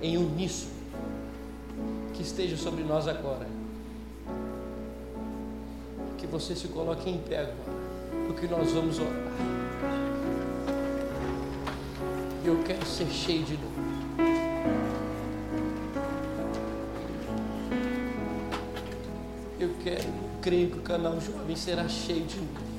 em 0.00 0.16
uníssono 0.16 0.70
que 2.14 2.22
esteja 2.22 2.56
sobre 2.56 2.84
nós 2.84 3.08
agora. 3.08 3.48
Que 6.18 6.26
você 6.28 6.54
se 6.54 6.68
coloque 6.68 7.10
em 7.10 7.18
pé 7.18 7.40
agora, 7.40 7.71
porque 8.32 8.46
nós 8.46 8.72
vamos 8.72 8.98
orar. 8.98 9.12
Eu 12.44 12.62
quero 12.64 12.84
ser 12.86 13.06
cheio 13.08 13.44
de 13.44 13.54
novo. 13.54 13.72
Eu 19.60 19.74
quero, 19.84 20.08
creio 20.40 20.70
que 20.70 20.78
o 20.78 20.82
canal 20.82 21.20
Jovem 21.20 21.54
será 21.54 21.88
cheio 21.88 22.24
de 22.24 22.36
novo. 22.38 22.71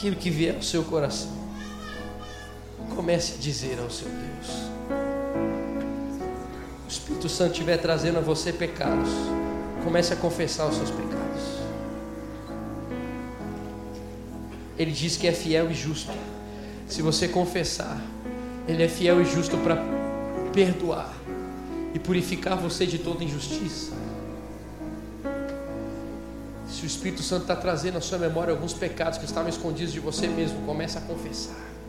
Aquilo 0.00 0.16
que 0.16 0.30
vier 0.30 0.54
ao 0.56 0.62
seu 0.62 0.82
coração. 0.82 1.30
Comece 2.96 3.34
a 3.34 3.36
dizer 3.36 3.78
ao 3.78 3.90
seu 3.90 4.08
Deus. 4.08 4.48
O 6.86 6.88
Espírito 6.88 7.28
Santo 7.28 7.52
estiver 7.52 7.76
trazendo 7.76 8.16
a 8.16 8.22
você 8.22 8.50
pecados, 8.50 9.10
comece 9.84 10.14
a 10.14 10.16
confessar 10.16 10.68
os 10.68 10.76
seus 10.76 10.90
pecados. 10.90 11.42
Ele 14.78 14.90
diz 14.90 15.18
que 15.18 15.28
é 15.28 15.32
fiel 15.32 15.70
e 15.70 15.74
justo. 15.74 16.12
Se 16.88 17.02
você 17.02 17.28
confessar, 17.28 18.00
Ele 18.66 18.82
é 18.82 18.88
fiel 18.88 19.20
e 19.20 19.26
justo 19.26 19.58
para 19.58 19.76
perdoar 20.54 21.12
e 21.92 21.98
purificar 21.98 22.56
você 22.56 22.86
de 22.86 22.98
toda 22.98 23.22
injustiça. 23.22 23.92
Espírito 26.90 27.22
Santo 27.22 27.42
está 27.42 27.56
trazendo 27.56 27.98
à 27.98 28.00
sua 28.00 28.18
memória 28.18 28.52
alguns 28.52 28.72
pecados 28.72 29.18
que 29.18 29.24
estavam 29.24 29.48
escondidos 29.48 29.92
de 29.92 30.00
você 30.00 30.26
mesmo, 30.28 30.64
comece 30.66 30.98
a 30.98 31.00
confessar. 31.00 31.79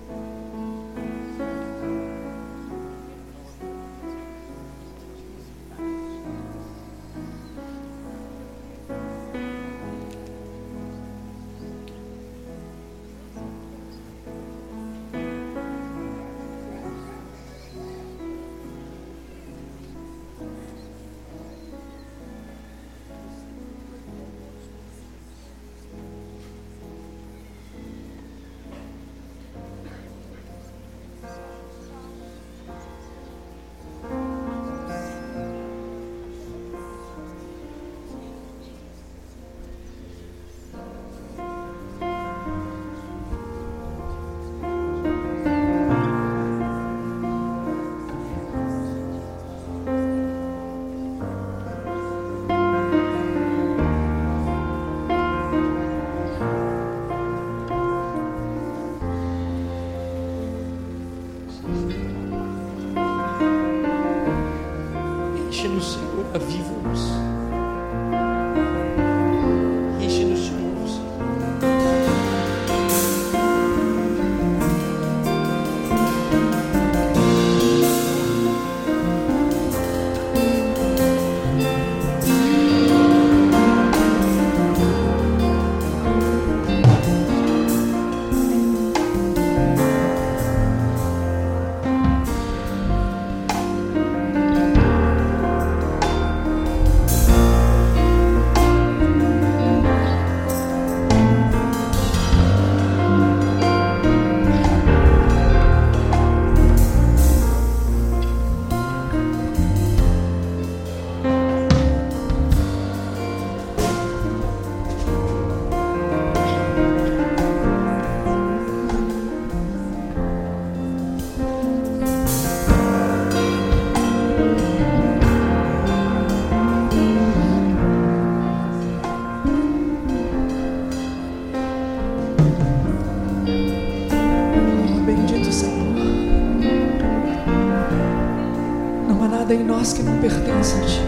nada 139.41 139.55
em 139.55 139.63
nós 139.63 139.91
que 139.91 140.03
não 140.03 140.19
pertence 140.19 140.75
a 140.75 140.81
Ti. 140.81 141.01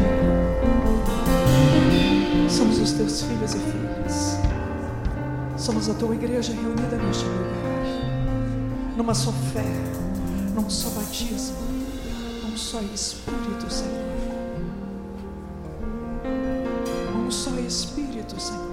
Somos 2.50 2.80
os 2.80 2.92
Teus 2.94 3.22
filhos 3.22 3.54
e 3.54 3.60
filhas. 3.60 4.40
Somos 5.56 5.88
a 5.88 5.94
Tua 5.94 6.16
igreja 6.16 6.52
reunida 6.52 6.98
neste 6.98 7.26
lugar. 7.26 7.44
Numa 8.98 9.14
só 9.14 9.32
fé, 9.32 9.64
num 10.56 10.68
só 10.68 10.90
batismo, 11.00 11.58
num 12.44 12.58
só 12.58 12.80
Espírito, 12.82 13.72
Senhor. 13.72 13.92
Num 17.14 17.30
só 17.30 17.52
Espírito, 17.60 18.40
Senhor. 18.42 18.64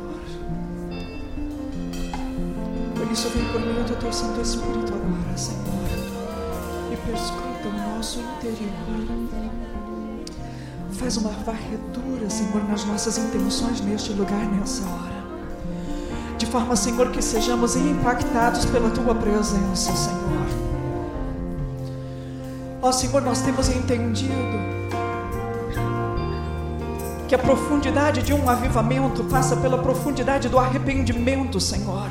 Por 2.96 3.12
isso 3.12 3.28
vem 3.28 3.44
por 3.52 3.60
meio 3.60 3.84
do 3.84 3.94
Teu 3.96 4.10
Santo 4.10 4.40
Espírito 4.40 4.94
agora, 4.94 5.36
Senhor. 5.36 5.60
E 6.90 6.96
perscruta 6.96 7.68
o 7.68 7.72
nosso 7.94 8.20
interior 8.20 9.49
nossas 13.00 13.16
intenções 13.16 13.80
neste 13.80 14.12
lugar, 14.12 14.44
nessa 14.46 14.82
hora. 14.82 15.20
De 16.36 16.44
forma, 16.44 16.76
Senhor, 16.76 17.10
que 17.10 17.22
sejamos 17.22 17.74
impactados 17.74 18.66
pela 18.66 18.90
Tua 18.90 19.14
presença, 19.14 19.90
Senhor. 19.96 20.46
Ó 22.82 22.92
Senhor, 22.92 23.22
nós 23.22 23.40
temos 23.40 23.70
entendido 23.70 24.58
que 27.26 27.34
a 27.34 27.38
profundidade 27.38 28.22
de 28.22 28.34
um 28.34 28.50
avivamento 28.50 29.24
passa 29.24 29.56
pela 29.56 29.78
profundidade 29.78 30.48
do 30.48 30.58
arrependimento, 30.58 31.58
Senhor, 31.58 32.10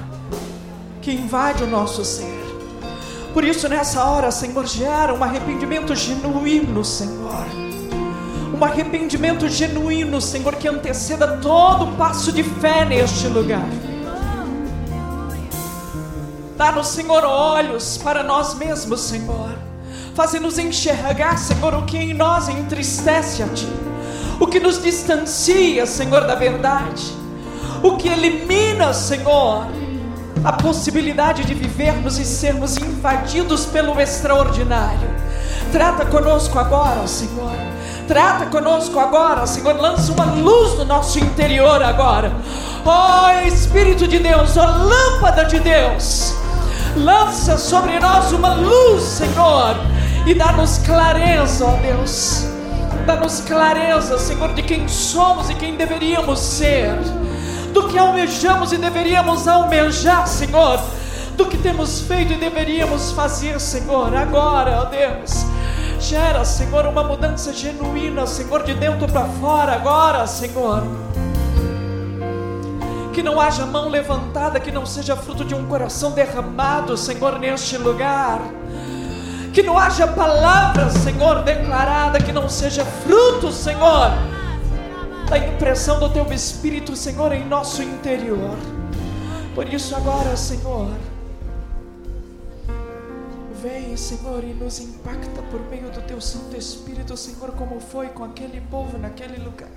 que 1.03 1.11
invade 1.11 1.63
o 1.63 1.67
nosso 1.67 2.03
ser. 2.03 2.39
Por 3.33 3.43
isso, 3.43 3.69
nessa 3.69 4.05
hora, 4.05 4.31
Senhor, 4.31 4.65
gera 4.65 5.13
um 5.13 5.23
arrependimento 5.23 5.95
genuíno, 5.95 6.83
Senhor 6.83 7.58
um 8.59 8.65
arrependimento 8.65 9.47
genuíno, 9.47 10.19
Senhor, 10.19 10.55
que 10.55 10.67
anteceda 10.67 11.37
todo 11.37 11.95
passo 11.95 12.31
de 12.31 12.43
fé 12.43 12.83
neste 12.83 13.27
lugar. 13.27 13.65
Dá-nos, 16.57 16.87
Senhor, 16.87 17.23
olhos 17.23 17.97
para 17.97 18.21
nós 18.21 18.53
mesmos, 18.55 18.99
Senhor. 18.99 19.57
Faze-nos 20.13 20.57
enxergar, 20.59 21.37
Senhor, 21.37 21.73
o 21.73 21.85
que 21.85 21.97
em 21.97 22.13
nós 22.13 22.49
entristece 22.49 23.41
a 23.41 23.47
Ti, 23.47 23.71
o 24.41 24.45
que 24.45 24.59
nos 24.59 24.83
distancia, 24.83 25.85
Senhor, 25.85 26.27
da 26.27 26.35
verdade, 26.35 27.15
o 27.81 27.95
que 27.95 28.09
elimina, 28.09 28.93
Senhor, 28.93 29.67
a 30.43 30.51
possibilidade 30.51 31.45
de 31.45 31.53
vivermos 31.53 32.19
e 32.19 32.25
sermos 32.25 32.75
invadidos 32.75 33.65
pelo 33.65 33.97
extraordinário. 34.01 35.09
Trata 35.71 36.05
conosco 36.05 36.59
agora, 36.59 37.07
Senhor 37.07 37.78
Trata 38.09 38.47
conosco 38.47 38.97
agora, 38.97 39.45
Senhor. 39.45 39.79
Lança 39.79 40.11
uma 40.11 40.25
luz 40.25 40.79
no 40.79 40.83
nosso 40.83 41.19
interior 41.19 41.79
agora. 41.83 42.31
Oh, 42.83 43.47
Espírito 43.47 44.07
de 44.07 44.17
Deus, 44.17 44.57
oh, 44.57 44.61
lâmpada 44.61 45.45
de 45.45 45.59
Deus. 45.59 46.33
Lança 46.95 47.55
sobre 47.55 47.99
nós 47.99 48.31
uma 48.31 48.55
luz, 48.55 49.03
Senhor. 49.03 49.75
E 50.25 50.33
dá-nos 50.33 50.79
clareza, 50.79 51.63
ó 51.63 51.75
Deus. 51.75 52.47
Dá-nos 53.05 53.41
clareza, 53.41 54.17
Senhor, 54.17 54.55
de 54.55 54.63
quem 54.63 54.87
somos 54.87 55.51
e 55.51 55.53
quem 55.53 55.75
deveríamos 55.75 56.39
ser. 56.39 56.95
Do 57.73 57.89
que 57.89 57.99
almejamos 57.99 58.73
e 58.73 58.77
deveríamos 58.77 59.47
almejar, 59.47 60.27
Senhor. 60.27 60.79
Do 61.37 61.45
que 61.45 61.59
temos 61.59 62.01
feito 62.01 62.33
e 62.33 62.37
deveríamos 62.37 63.11
fazer, 63.11 63.59
Senhor. 63.59 64.15
Agora, 64.15 64.81
ó 64.81 64.85
Deus 64.85 65.45
Gera, 65.99 66.45
Senhor, 66.45 66.85
uma 66.85 67.03
mudança 67.03 67.51
genuína, 67.51 68.25
Senhor, 68.25 68.63
de 68.63 68.73
dentro 68.73 69.05
para 69.05 69.25
fora 69.25 69.73
agora, 69.73 70.25
Senhor. 70.25 70.81
Que 73.13 73.21
não 73.21 73.39
haja 73.39 73.65
mão 73.65 73.89
levantada, 73.89 74.61
que 74.61 74.71
não 74.71 74.85
seja 74.85 75.15
fruto 75.17 75.43
de 75.43 75.53
um 75.53 75.67
coração 75.67 76.11
derramado, 76.11 76.95
Senhor, 76.95 77.37
neste 77.37 77.77
lugar. 77.77 78.39
Que 79.53 79.61
não 79.61 79.77
haja 79.77 80.07
palavra, 80.07 80.89
Senhor, 80.89 81.43
declarada, 81.43 82.21
que 82.21 82.31
não 82.31 82.47
seja 82.47 82.85
fruto, 82.85 83.51
Senhor, 83.51 84.11
da 85.29 85.37
impressão 85.37 85.99
do 85.99 86.09
Teu 86.09 86.25
Espírito, 86.31 86.95
Senhor, 86.95 87.33
em 87.33 87.45
nosso 87.45 87.83
interior. 87.83 88.55
Por 89.53 89.67
isso, 89.67 89.93
agora, 89.95 90.37
Senhor, 90.37 90.87
Vem, 93.61 93.97
Senhor, 93.97 94.41
e 94.41 94.53
nos 94.53 94.79
impacta 94.79 95.41
por 95.51 95.59
meio 95.69 95.91
do 95.91 96.01
Teu 96.03 96.21
Santo 96.21 96.55
Espírito, 96.55 97.17
Senhor, 97.17 97.51
como 97.51 97.81
foi 97.81 98.07
com 98.07 98.23
aquele 98.23 98.61
povo 98.61 98.97
naquele 98.97 99.35
lugar. 99.35 99.67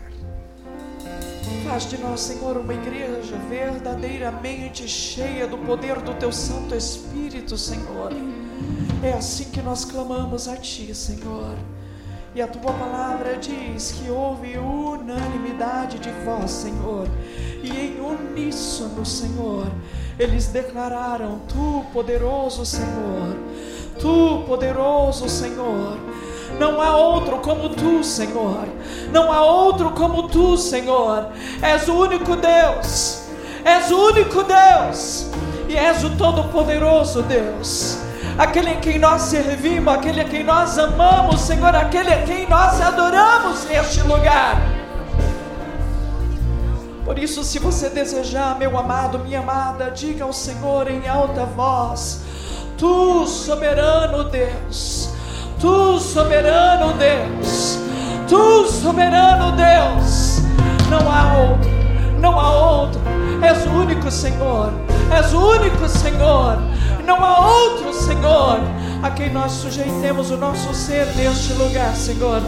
Faz 1.67 1.91
de 1.91 1.99
nós, 1.99 2.21
Senhor, 2.21 2.59
uma 2.59 2.75
igreja 2.75 3.37
verdadeiramente 3.49 4.87
cheia 4.87 5.49
do 5.49 5.59
poder 5.59 6.01
do 6.01 6.15
Teu 6.15 6.31
Santo 6.31 6.77
Espírito, 6.77 7.59
Senhor. 7.59 8.13
É 9.03 9.15
assim 9.15 9.47
que 9.51 9.61
nós 9.61 9.85
clamamos 9.85 10.47
a 10.47 10.57
Ti, 10.57 10.95
Senhor. 10.95 11.57
E 12.37 12.41
a 12.41 12.47
Tua 12.47 12.73
palavra 12.73 13.37
diz 13.37 13.91
que 13.91 14.09
houve 14.09 14.59
unanimidade 14.59 15.99
de 15.99 16.11
voz, 16.25 16.53
Senhor. 16.53 17.09
E 17.65 17.69
em 17.69 18.01
uníssono, 18.01 19.05
Senhor, 19.05 19.67
eles 20.17 20.47
declararam: 20.47 21.41
Tu, 21.49 21.85
poderoso 21.93 22.65
Senhor 22.65 23.37
Tu, 23.99 24.45
poderoso 24.47 25.29
Senhor. 25.29 25.99
Não 26.59 26.81
há 26.81 26.97
outro 26.97 27.39
como 27.39 27.71
tu, 27.71 28.05
Senhor. 28.05 28.69
Não 29.13 29.33
há 29.33 29.45
outro 29.45 29.91
como 29.91 30.29
tu, 30.29 30.57
Senhor. 30.57 31.27
És 31.61 31.89
o 31.89 31.95
único 31.95 32.37
Deus. 32.37 33.23
És 33.65 33.91
o 33.91 33.99
único 33.99 34.45
Deus. 34.45 35.27
E 35.69 35.77
és 35.77 36.05
o 36.05 36.11
todo-poderoso 36.11 37.23
Deus. 37.23 37.99
Aquele 38.39 38.71
em 38.71 38.81
quem 38.81 38.99
nós 38.99 39.23
servimos, 39.23 39.93
aquele 39.93 40.21
a 40.21 40.25
quem 40.25 40.43
nós 40.43 40.79
amamos, 40.79 41.41
Senhor, 41.41 41.75
aquele 41.75 42.13
a 42.13 42.23
quem 42.23 42.49
nós 42.49 42.81
adoramos 42.81 43.65
neste 43.65 44.01
lugar. 44.03 44.61
Por 47.05 47.19
isso, 47.19 47.43
se 47.45 47.59
você 47.59 47.91
desejar, 47.91 48.59
meu 48.59 48.79
amado, 48.79 49.19
minha 49.19 49.41
amada, 49.41 49.91
diga 49.91 50.25
ao 50.25 50.33
Senhor 50.33 50.91
em 50.91 51.07
alta 51.09 51.45
voz: 51.45 52.23
Tu, 52.83 53.29
soberano 53.29 54.25
Deus, 54.25 55.11
Tu, 55.61 56.01
soberano 56.01 56.93
Deus, 56.95 57.79
Tu, 58.29 58.67
soberano 58.73 59.53
Deus, 59.53 60.41
não 60.91 61.09
há 61.09 61.39
outro, 61.39 61.71
não 62.19 62.41
há 62.41 62.81
outro, 62.81 63.01
és 63.41 63.65
o 63.67 63.71
único 63.71 64.11
Senhor, 64.11 64.73
és 65.17 65.33
o 65.33 65.39
único 65.39 65.89
Senhor, 65.89 66.59
não 67.07 67.25
há 67.25 67.47
outro 67.47 67.95
Senhor 67.95 68.59
a 69.01 69.11
quem 69.11 69.33
nós 69.33 69.53
sujeitemos 69.53 70.33
o 70.33 70.37
nosso 70.37 70.75
ser 70.75 71.07
neste 71.15 71.53
lugar, 71.53 71.95
Senhor. 71.95 72.43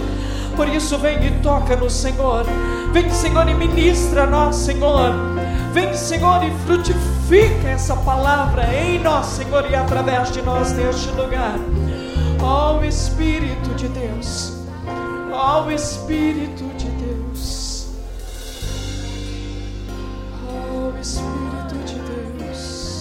Por 0.57 0.66
isso, 0.66 0.99
vem 0.99 1.24
e 1.24 1.30
toca 1.45 1.76
no 1.76 1.89
Senhor. 1.89 2.45
Vem, 2.93 3.09
Senhor, 3.09 3.49
e 3.49 3.55
ministra 3.55 4.24
a 4.24 4.26
nós, 4.26 4.57
Senhor. 4.57 5.12
Vem, 5.72 5.95
Senhor, 5.95 6.43
e 6.43 6.51
frutifica 6.66 7.13
essa 7.75 7.97
palavra 7.97 8.72
em 8.75 8.99
nós, 8.99 9.27
Senhor, 9.27 9.70
e 9.70 9.75
através 9.75 10.31
de 10.31 10.41
nós 10.43 10.72
neste 10.72 11.09
lugar. 11.11 11.59
Ó 12.43 12.79
oh, 12.79 12.85
Espírito 12.85 13.75
de 13.75 13.89
Deus, 13.89 14.53
ó 15.33 15.64
oh, 15.64 15.70
Espírito 15.70 16.64
de 16.77 16.89
Deus, 16.91 17.89
ó 20.47 20.93
oh, 20.95 20.99
Espírito 21.01 21.75
de 21.85 21.95
Deus, 21.95 23.01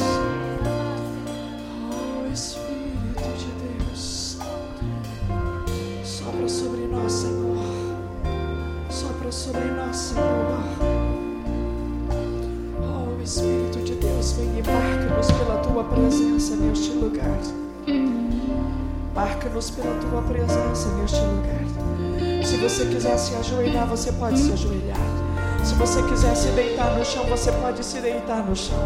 ó 1.92 2.32
Espírito 2.32 3.24
de 3.38 3.84
Deus, 3.86 4.38
sopra 6.04 6.48
sobre 6.48 6.88
nós, 6.88 7.12
Senhor, 7.12 7.58
sopra 8.90 9.32
sobre 9.32 9.66
nós, 9.66 9.96
Senhor. 9.96 10.83
Marca-nos 14.66 15.32
pela 15.32 15.58
tua 15.58 15.84
presença 15.84 16.56
neste 16.56 16.92
lugar. 16.92 17.38
Marca-nos 19.14 19.70
pela 19.72 19.96
tua 20.00 20.22
presença 20.22 20.90
neste 21.00 21.20
lugar. 21.20 22.44
Se 22.44 22.58
você 22.58 22.86
quiser 22.86 23.18
se 23.18 23.36
ajoelhar, 23.36 23.88
você 23.88 24.12
pode 24.14 24.40
se 24.40 24.52
ajoelhar. 24.52 24.98
Se 25.64 25.76
você 25.76 26.02
quiser 26.04 26.36
se 26.36 26.48
deitar 26.50 26.98
no 26.98 27.06
chão, 27.06 27.24
você 27.26 27.52
pode 27.52 27.86
se 27.86 28.00
deitar 28.00 28.46
no 28.46 28.56
chão. 28.56 28.78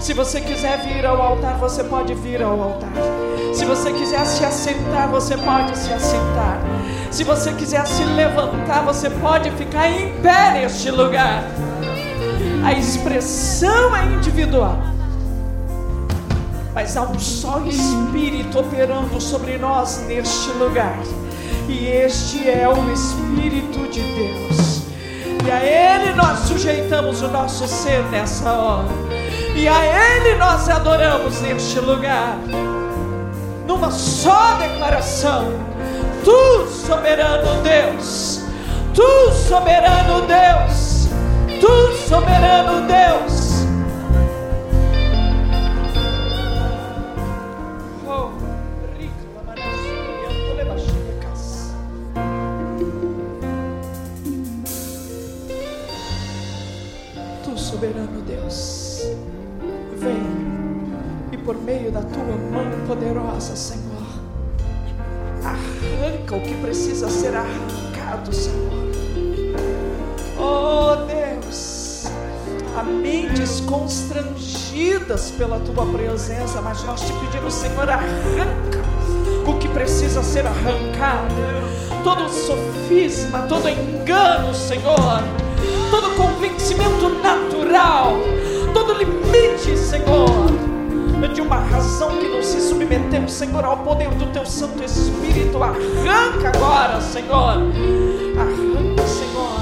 Se 0.00 0.12
você 0.12 0.40
quiser 0.40 0.78
vir 0.78 1.04
ao 1.04 1.20
altar, 1.20 1.58
você 1.58 1.82
pode 1.82 2.14
vir 2.14 2.42
ao 2.42 2.60
altar. 2.60 2.92
Se 3.52 3.64
você 3.64 3.92
quiser 3.92 4.24
se 4.24 4.44
assentar, 4.44 5.08
você 5.08 5.36
pode 5.36 5.76
se 5.76 5.92
assentar. 5.92 6.60
Se 7.10 7.24
você 7.24 7.52
quiser 7.52 7.86
se 7.86 8.04
levantar, 8.04 8.84
você 8.84 9.10
pode 9.10 9.50
ficar 9.52 9.88
em 9.88 10.12
pé 10.20 10.52
neste 10.52 10.90
lugar. 10.90 11.44
A 12.64 12.72
expressão 12.72 13.96
é 13.96 14.04
individual 14.06 14.93
mas 16.74 16.96
há 16.96 17.02
um 17.02 17.18
só 17.18 17.60
Espírito 17.60 18.58
operando 18.58 19.20
sobre 19.20 19.56
nós 19.56 20.02
neste 20.08 20.50
lugar, 20.50 20.98
e 21.68 21.86
este 21.86 22.50
é 22.50 22.68
o 22.68 22.92
Espírito 22.92 23.88
de 23.90 24.00
Deus. 24.00 24.82
E 25.46 25.50
a 25.50 25.62
Ele 25.62 26.14
nós 26.14 26.40
sujeitamos 26.40 27.22
o 27.22 27.28
nosso 27.28 27.68
ser 27.68 28.02
nessa 28.10 28.52
hora, 28.52 28.88
e 29.54 29.68
a 29.68 30.16
Ele 30.16 30.34
nós 30.36 30.68
adoramos 30.68 31.40
neste 31.42 31.78
lugar, 31.78 32.36
numa 33.68 33.90
só 33.92 34.54
declaração: 34.54 35.52
Tu, 36.24 36.66
soberano 36.66 37.62
Deus, 37.62 38.40
Tu, 38.92 39.32
soberano 39.48 40.26
Deus, 40.26 41.08
Tu, 41.60 42.08
soberano 42.08 42.86
Deus. 42.88 43.43
Soberano 57.84 58.22
Deus, 58.22 59.02
vem 59.98 60.24
e 61.32 61.36
por 61.36 61.54
meio 61.56 61.92
da 61.92 62.00
tua 62.00 62.24
mão 62.24 62.86
poderosa, 62.86 63.54
Senhor, 63.54 64.06
arranca 65.44 66.36
o 66.36 66.40
que 66.40 66.54
precisa 66.62 67.10
ser 67.10 67.34
arrancado, 67.36 68.32
Senhor. 68.32 68.72
Oh 70.38 70.96
Deus, 71.04 72.06
há 72.74 72.82
mentes 72.82 73.60
constrangidas 73.60 75.32
pela 75.32 75.60
tua 75.60 75.84
presença, 75.84 76.62
mas 76.62 76.82
nós 76.84 77.02
te 77.02 77.12
pedimos, 77.12 77.52
Senhor, 77.52 77.88
arranca 77.90 78.82
o 79.46 79.58
que 79.58 79.68
precisa 79.68 80.22
ser 80.22 80.46
arrancado, 80.46 81.34
todo 82.02 82.30
sofisma, 82.30 83.42
todo 83.42 83.68
engano, 83.68 84.54
Senhor 84.54 85.43
convencimento 86.74 87.08
natural, 87.22 88.12
todo 88.72 88.94
limite, 88.94 89.76
Senhor, 89.76 90.28
de 91.32 91.40
uma 91.40 91.56
razão 91.56 92.18
que 92.18 92.28
não 92.28 92.42
se 92.42 92.60
submeteu, 92.60 93.28
Senhor, 93.28 93.64
ao 93.64 93.78
poder 93.78 94.10
do 94.10 94.26
Teu 94.32 94.44
Santo 94.44 94.82
Espírito. 94.82 95.62
Arranca 95.62 96.48
agora, 96.54 97.00
Senhor, 97.00 97.58
arranca, 98.38 99.06
Senhor, 99.06 99.60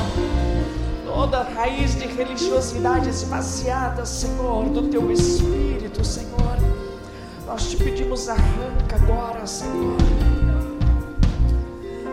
toda 1.05 1.43
raiz 1.43 1.95
de 1.95 2.07
religiosidade 2.07 3.09
esvaziada, 3.09 4.05
Senhor, 4.05 4.65
do 4.71 4.83
Teu 4.89 5.11
Espírito, 5.13 6.05
Senhor. 6.05 6.33
Nós 7.47 7.69
te 7.69 7.77
pedimos, 7.77 8.29
arranca 8.29 8.97
agora, 8.97 9.47
Senhor. 9.47 9.97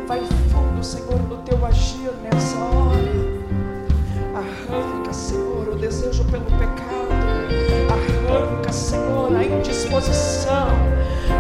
Vai 0.05 0.21
fundo, 0.51 0.83
Senhor, 0.83 1.21
no 1.29 1.37
teu 1.37 1.63
agir 1.65 2.11
nessa 2.23 2.57
hora. 2.57 3.28
Arranca, 4.49 5.13
Senhor, 5.13 5.69
o 5.69 5.75
desejo 5.75 6.23
pelo 6.25 6.45
pecado. 6.45 7.09
Arranca, 7.91 8.71
Senhor, 8.71 9.35
a 9.35 9.43
indisposição. 9.43 10.69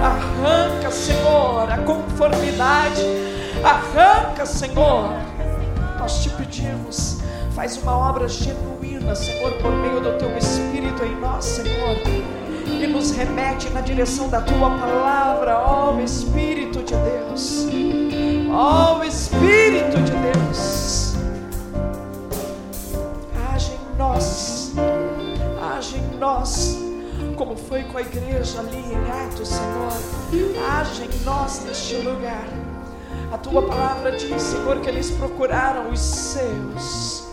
Arranca, 0.03 0.91
Senhor, 0.91 1.71
a 1.71 1.77
conformidade. 1.79 3.01
Arranca, 3.63 4.45
Senhor. 4.45 5.09
Nós 5.97 6.21
te 6.21 6.29
pedimos, 6.29 7.19
faz 7.55 7.77
uma 7.77 7.97
obra 7.97 8.27
genuína, 8.27 9.15
Senhor, 9.15 9.53
por 9.53 9.71
meio 9.71 9.99
do 10.01 10.17
teu 10.17 10.37
Espírito 10.37 11.03
em 11.03 11.19
nós, 11.19 11.45
Senhor. 11.45 11.97
E 12.67 12.85
nos 12.85 13.11
remete 13.11 13.69
na 13.71 13.81
direção 13.81 14.29
da 14.29 14.41
tua 14.41 14.69
palavra, 14.69 15.57
ó 15.57 15.99
Espírito 15.99 16.83
de 16.83 16.93
Deus. 16.95 17.67
Ó 18.51 19.03
Espírito 19.03 19.97
de 20.01 20.11
Deus. 20.11 20.78
Como 27.49 27.57
foi 27.57 27.81
com 27.81 27.97
a 27.97 28.01
igreja 28.01 28.59
ali 28.59 28.77
em 28.77 29.25
Atos, 29.25 29.47
Senhor, 29.47 29.91
age 30.71 31.03
em 31.03 31.25
nós 31.25 31.63
neste 31.65 31.95
lugar. 31.95 32.47
A 33.31 33.39
tua 33.39 33.63
palavra 33.63 34.11
diz, 34.11 34.39
Senhor, 34.39 34.79
que 34.81 34.87
eles 34.87 35.09
procuraram 35.09 35.89
os 35.89 35.99
seus. 35.99 37.27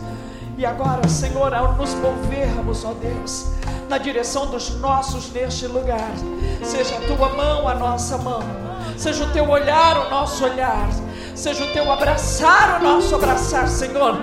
E 0.56 0.64
agora, 0.64 1.06
Senhor, 1.06 1.52
ao 1.52 1.74
nos 1.74 1.92
movermos, 1.92 2.82
ó 2.86 2.94
Deus, 2.94 3.48
na 3.90 3.98
direção 3.98 4.46
dos 4.46 4.70
nossos 4.80 5.30
neste 5.32 5.66
lugar, 5.66 6.10
seja 6.64 6.96
a 6.96 7.00
tua 7.14 7.28
mão 7.34 7.68
a 7.68 7.74
nossa 7.74 8.16
mão, 8.16 8.40
seja 8.96 9.22
o 9.22 9.32
teu 9.34 9.46
olhar 9.46 9.98
o 10.06 10.08
nosso 10.08 10.44
olhar, 10.44 10.88
seja 11.34 11.62
o 11.62 11.72
teu 11.74 11.92
abraçar 11.92 12.80
o 12.80 12.82
nosso 12.82 13.14
abraçar, 13.14 13.68
Senhor, 13.68 14.18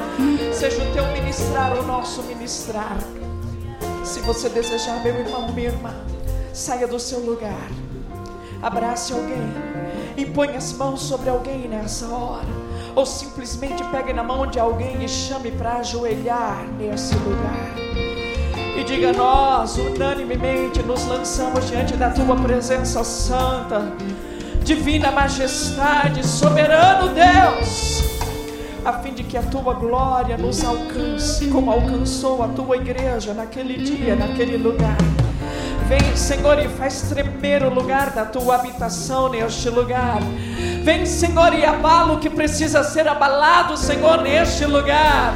seja 0.52 0.82
o 0.82 0.92
teu 0.92 1.06
ministrar 1.10 1.78
o 1.78 1.84
nosso 1.84 2.24
ministrar. 2.24 2.98
Se 4.04 4.20
você 4.20 4.50
desejar, 4.50 5.02
meu 5.02 5.18
irmão, 5.18 5.52
minha 5.54 5.70
irmã, 5.70 5.94
saia 6.54 6.86
do 6.86 7.00
seu 7.00 7.20
lugar, 7.20 7.70
abrace 8.62 9.14
alguém, 9.14 9.54
impõe 10.18 10.56
as 10.56 10.74
mãos 10.74 11.02
sobre 11.02 11.30
alguém 11.30 11.68
nessa 11.68 12.08
hora, 12.08 12.46
ou 12.96 13.06
simplesmente 13.06 13.84
pegue 13.86 14.12
na 14.14 14.22
mão 14.22 14.46
de 14.46 14.60
alguém 14.60 15.04
e 15.04 15.08
chame 15.08 15.52
para 15.52 15.78
ajoelhar 15.78 16.66
nesse 16.78 17.16
lugar. 17.16 17.74
E 18.78 18.84
diga: 18.84 19.14
Nós, 19.14 19.78
unanimemente, 19.78 20.84
nos 20.84 21.06
lançamos 21.06 21.68
diante 21.70 21.96
da 21.96 22.10
tua 22.10 22.36
presença 22.36 23.04
santa 23.04 23.94
divina 24.64 25.12
majestade, 25.12 26.26
soberano 26.26 27.14
Deus, 27.14 28.04
a 28.86 28.94
fim 28.94 29.14
de 29.14 29.24
que 29.24 29.38
a 29.38 29.42
tua 29.42 29.74
glória 29.74 30.38
nos 30.38 30.64
alcance, 30.64 31.48
como 31.48 31.72
alcançou 31.72 32.44
a 32.44 32.48
tua 32.48 32.78
igreja 32.78 33.34
naquele 33.34 33.78
dia, 33.84 34.16
naquele 34.16 34.58
lugar. 34.58 34.98
Vem, 35.88 36.16
Senhor, 36.16 36.60
e 36.60 36.68
faz 36.70 37.10
tremer 37.10 37.64
o 37.64 37.74
lugar 37.74 38.12
da 38.12 38.26
tua 38.26 38.56
habitação 38.56 39.30
neste 39.30 39.70
lugar. 39.70 40.20
Vem, 40.84 41.06
Senhor, 41.06 41.54
e 41.54 41.66
abala 41.66 42.14
o 42.14 42.20
que 42.20 42.30
precisa 42.30 42.84
ser 42.84 43.08
abalado, 43.08 43.78
Senhor, 43.78 44.22
neste 44.22 44.66
lugar. 44.66 45.34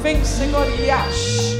Vem, 0.00 0.24
Senhor, 0.24 0.66
e 0.78 0.90
age. 0.90 1.56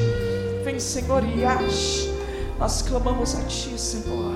Vem, 0.64 0.78
Senhor, 0.78 1.22
e 1.24 1.44
age. 1.44 2.12
Nós 2.58 2.82
clamamos 2.82 3.34
a 3.34 3.42
Ti, 3.44 3.78
Senhor. 3.78 4.34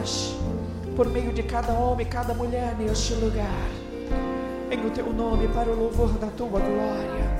Age 0.00 0.40
por 1.00 1.08
meio 1.08 1.32
de 1.32 1.42
cada 1.42 1.72
homem, 1.72 2.04
cada 2.04 2.34
mulher 2.34 2.76
neste 2.78 3.14
lugar, 3.14 3.70
em 4.70 4.86
o 4.86 4.90
teu 4.90 5.12
nome, 5.12 5.48
para 5.48 5.70
o 5.70 5.76
louvor 5.76 6.10
da 6.18 6.28
tua 6.28 6.60
glória. 6.60 7.30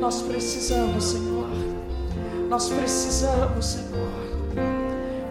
Nós 0.00 0.22
precisamos, 0.22 1.04
Senhor, 1.04 1.48
nós 2.48 2.68
precisamos, 2.68 3.66
Senhor, 3.66 4.10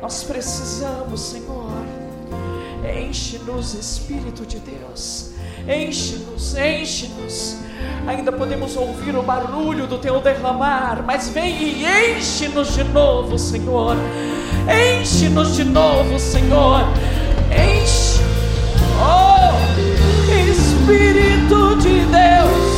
nós 0.01 0.23
precisamos, 0.23 1.19
Senhor. 1.21 1.71
Enche-nos, 2.85 3.73
Espírito 3.73 4.45
de 4.45 4.59
Deus. 4.59 5.31
Enche-nos, 5.67 6.55
enche-nos. 6.55 7.57
Ainda 8.07 8.31
podemos 8.31 8.77
ouvir 8.77 9.15
o 9.15 9.23
barulho 9.23 9.87
do 9.87 9.97
teu 9.97 10.21
derramar, 10.21 11.03
mas 11.05 11.27
vem 11.29 11.61
e 11.61 11.85
enche-nos 11.85 12.73
de 12.73 12.83
novo, 12.85 13.37
Senhor. 13.37 13.97
Enche-nos 15.01 15.55
de 15.55 15.65
novo, 15.65 16.17
Senhor. 16.17 16.81
Enche. 17.51 18.21
Oh, 18.99 19.96
Espírito 20.87 21.75
de 21.75 22.05
Deus. 22.05 22.76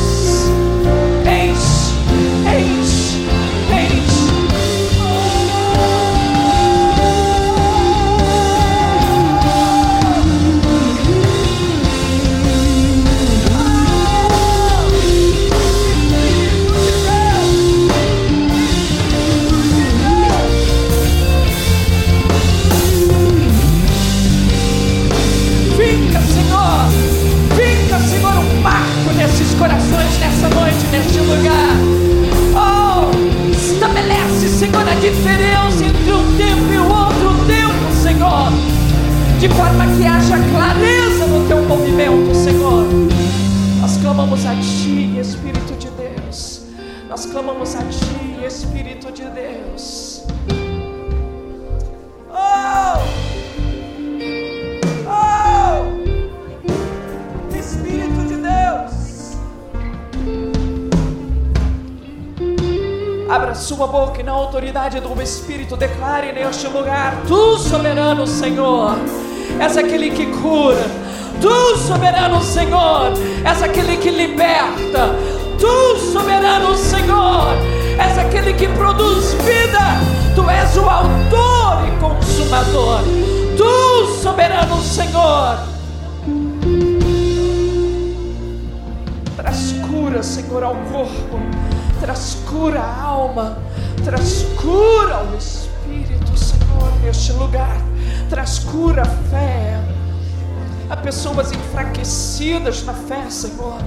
Lugar: 66.80 67.22
Tu, 67.26 67.58
soberano 67.58 68.26
Senhor, 68.26 68.96
és 69.58 69.76
aquele 69.76 70.10
que 70.10 70.26
cura. 70.26 70.86
Tu, 71.40 71.76
soberano 71.78 72.42
Senhor, 72.42 73.12
és 73.44 73.62
aquele 73.62 73.96
que 73.96 74.10
liberta. 74.10 75.14
Tu, 75.58 75.98
soberano 76.12 76.74
Senhor, 76.76 77.54
és 77.98 78.18
aquele 78.18 78.52
que 78.54 78.68
produz 78.68 79.34
vida. 79.44 80.00
Tu 80.34 80.48
és 80.48 80.76
o 80.76 80.88
autor 80.88 81.86
e 81.86 81.90
consumador. 82.00 83.00
Tu, 83.56 84.22
soberano 84.22 84.80
Senhor, 84.82 85.58
Traz 89.36 89.72
cura, 89.88 90.22
Senhor, 90.22 90.62
ao 90.62 90.76
corpo. 90.92 91.40
Traz 92.00 92.36
cura 92.48 92.80
à 92.80 93.02
alma. 93.02 93.58
Traz 94.04 94.46
cura 94.56 95.16
ao 95.16 95.36
espírito, 95.36 95.59
Neste 97.10 97.32
lugar. 97.32 97.76
Traz 98.28 98.60
cura 98.60 99.04
fé. 99.04 99.80
Há 100.88 100.96
pessoas 100.96 101.50
enfraquecidas 101.50 102.84
na 102.84 102.94
fé, 102.94 103.28
Senhor, 103.28 103.78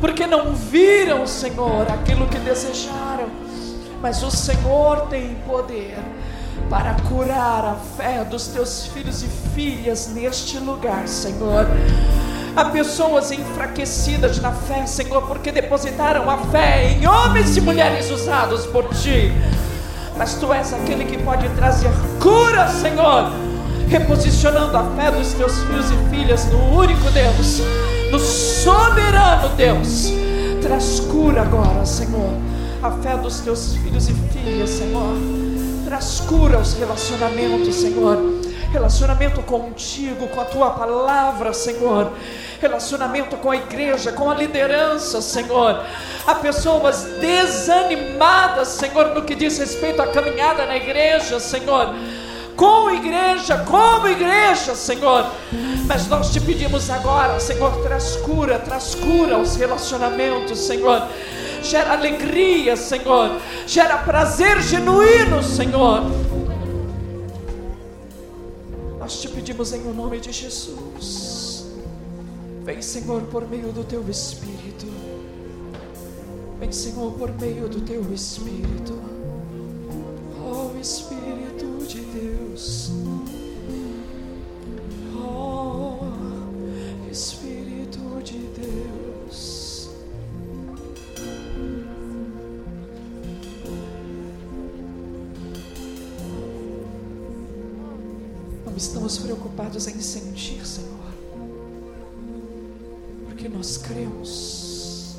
porque 0.00 0.26
não 0.26 0.54
viram, 0.54 1.26
Senhor, 1.26 1.86
aquilo 1.92 2.26
que 2.28 2.38
desejaram. 2.38 3.28
Mas 4.00 4.22
o 4.22 4.30
Senhor 4.30 5.02
tem 5.08 5.34
poder 5.46 5.98
para 6.70 6.94
curar 7.10 7.62
a 7.62 7.74
fé 7.74 8.24
dos 8.24 8.46
teus 8.46 8.86
filhos 8.86 9.22
e 9.22 9.28
filhas 9.54 10.08
neste 10.08 10.56
lugar, 10.56 11.06
Senhor. 11.06 11.66
Há 12.56 12.64
pessoas 12.66 13.30
enfraquecidas 13.32 14.40
na 14.40 14.52
fé, 14.52 14.86
Senhor, 14.86 15.20
porque 15.26 15.52
depositaram 15.52 16.30
a 16.30 16.38
fé 16.38 16.92
em 16.92 17.06
homens 17.06 17.54
e 17.54 17.60
mulheres 17.60 18.10
usados 18.10 18.64
por 18.64 18.88
Ti. 18.94 19.30
Mas 20.22 20.34
Tu 20.34 20.52
és 20.52 20.72
aquele 20.72 21.04
que 21.04 21.18
pode 21.18 21.48
trazer 21.56 21.90
cura, 22.20 22.68
Senhor, 22.68 23.32
reposicionando 23.88 24.76
a 24.76 24.84
fé 24.94 25.10
dos 25.10 25.32
Teus 25.32 25.58
filhos 25.64 25.90
e 25.90 26.10
filhas 26.14 26.44
no 26.44 26.78
único 26.78 27.10
Deus, 27.10 27.60
no 28.12 28.20
soberano 28.20 29.48
Deus. 29.56 30.12
Traz 30.62 31.00
cura 31.00 31.42
agora, 31.42 31.84
Senhor, 31.84 32.34
a 32.84 32.92
fé 33.02 33.16
dos 33.16 33.40
Teus 33.40 33.74
filhos 33.74 34.08
e 34.08 34.14
filhas, 34.32 34.70
Senhor. 34.70 35.16
Traz 35.86 36.20
cura 36.20 36.58
aos 36.58 36.74
relacionamentos, 36.74 37.74
Senhor 37.74 38.16
relacionamento 38.72 39.42
contigo, 39.42 40.26
com 40.28 40.40
a 40.40 40.46
tua 40.46 40.70
palavra, 40.70 41.52
Senhor, 41.52 42.10
relacionamento 42.62 43.36
com 43.36 43.50
a 43.50 43.56
igreja, 43.56 44.12
com 44.12 44.30
a 44.30 44.34
liderança, 44.34 45.20
Senhor. 45.20 45.84
Há 46.26 46.34
pessoas 46.36 47.02
desanimadas, 47.20 48.68
Senhor, 48.68 49.08
no 49.14 49.22
que 49.22 49.34
diz 49.34 49.58
respeito 49.58 50.00
à 50.00 50.06
caminhada 50.06 50.64
na 50.64 50.76
igreja, 50.76 51.40
Senhor. 51.40 51.92
Com 52.56 52.90
igreja, 52.90 53.58
como 53.68 54.08
igreja, 54.08 54.76
Senhor. 54.76 55.26
Mas 55.86 56.06
nós 56.06 56.30
te 56.30 56.40
pedimos 56.40 56.88
agora, 56.88 57.40
Senhor, 57.40 57.82
traz 57.82 58.16
cura, 58.16 58.58
traz 58.60 58.94
cura 58.94 59.34
aos 59.34 59.56
relacionamentos, 59.56 60.60
Senhor. 60.60 61.02
Gera 61.62 61.92
alegria, 61.92 62.76
Senhor. 62.76 63.32
Gera 63.66 63.98
prazer 63.98 64.62
genuíno, 64.62 65.42
Senhor. 65.42 66.02
Nós 69.00 69.20
te 69.20 69.28
pedimos 69.28 69.72
em 69.72 69.82
o 69.82 69.92
nome 69.92 70.20
de 70.20 70.30
Jesus. 70.30 71.21
Vem, 72.64 72.80
Senhor, 72.80 73.22
por 73.22 73.48
meio 73.48 73.72
do 73.72 73.82
teu 73.82 74.08
Espírito. 74.08 74.86
Vem, 76.60 76.70
Senhor, 76.70 77.12
por 77.14 77.32
meio 77.40 77.68
do 77.68 77.80
teu 77.80 78.14
Espírito. 78.14 78.94
Oh, 80.40 80.78
Espírito 80.78 81.84
de 81.88 82.00
Deus. 82.02 82.92
Oh, 85.16 85.98
Espírito 87.10 87.98
de 88.22 88.38
Deus. 88.38 89.90
Não 98.64 98.76
estamos 98.76 99.18
preocupados 99.18 99.88
em 99.88 100.00
sentir, 100.00 100.64
Senhor, 100.64 101.11
porque 103.42 103.56
nós 103.56 103.76
cremos, 103.76 105.16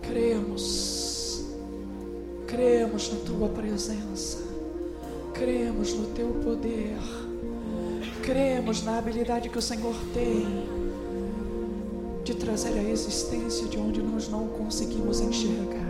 cremos, 0.00 1.44
cremos 2.46 3.12
na 3.12 3.18
Tua 3.26 3.48
presença, 3.48 4.38
cremos 5.34 5.92
no 5.92 6.06
Teu 6.14 6.28
poder, 6.44 6.96
cremos 8.22 8.84
na 8.84 8.98
habilidade 8.98 9.48
que 9.48 9.58
o 9.58 9.62
Senhor 9.62 9.96
tem 10.14 10.68
de 12.22 12.34
trazer 12.34 12.78
a 12.78 12.82
existência 12.84 13.66
de 13.66 13.76
onde 13.76 14.00
nós 14.00 14.28
não 14.28 14.46
conseguimos 14.46 15.20
enxergar. 15.20 15.89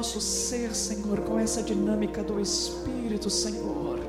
Nosso 0.00 0.18
ser, 0.18 0.74
Senhor, 0.74 1.20
com 1.20 1.38
essa 1.38 1.62
dinâmica 1.62 2.22
do 2.22 2.40
Espírito, 2.40 3.28
Senhor. 3.28 4.00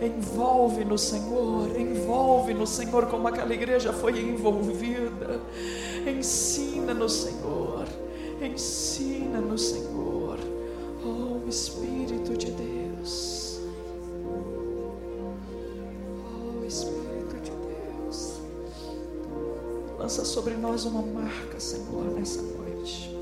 Envolve-nos, 0.00 1.02
Senhor, 1.02 1.76
envolve-nos, 1.76 2.70
Senhor, 2.70 3.06
como 3.06 3.26
aquela 3.26 3.52
igreja 3.52 3.92
foi 3.92 4.20
envolvida. 4.20 5.40
Ensina-nos, 6.06 7.12
Senhor, 7.12 7.88
ensina-nos, 8.40 9.62
Senhor. 9.62 10.38
Oh, 11.04 11.48
Espírito 11.48 12.36
de 12.36 12.52
Deus. 12.52 13.58
Oh, 16.30 16.64
Espírito 16.64 17.34
de 17.42 17.50
Deus. 17.50 18.34
Lança 19.98 20.24
sobre 20.24 20.54
nós 20.54 20.84
uma 20.84 21.02
marca, 21.02 21.58
Senhor, 21.58 22.04
nessa 22.14 22.40
noite. 22.42 23.16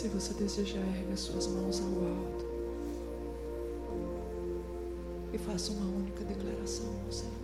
Se 0.00 0.08
você 0.08 0.32
desejar, 0.32 0.78
ergue 0.78 1.12
as 1.12 1.20
suas 1.20 1.46
mãos 1.46 1.78
ao 1.78 1.88
alto 1.88 2.46
e 5.30 5.36
faça 5.36 5.72
uma 5.72 5.94
única 5.94 6.24
declaração 6.24 6.86
ao 7.04 7.12
Senhor. 7.12 7.34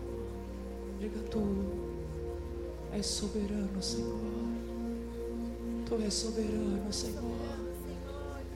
Diga: 0.98 1.20
Tu 1.30 1.38
és 2.94 3.04
soberano, 3.04 3.82
Senhor. 3.82 4.18
Tu 5.84 5.94
és 5.96 6.14
soberano, 6.14 6.90
Senhor. 6.90 7.60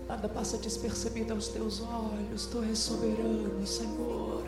Nada 0.09 0.31
passa 0.31 0.57
despercebido 0.57 1.35
aos 1.35 1.49
teus 1.49 1.83
olhos. 1.83 2.47
Tu 2.47 2.65
és 2.65 2.79
soberano, 2.79 3.67
Senhor. 3.67 4.45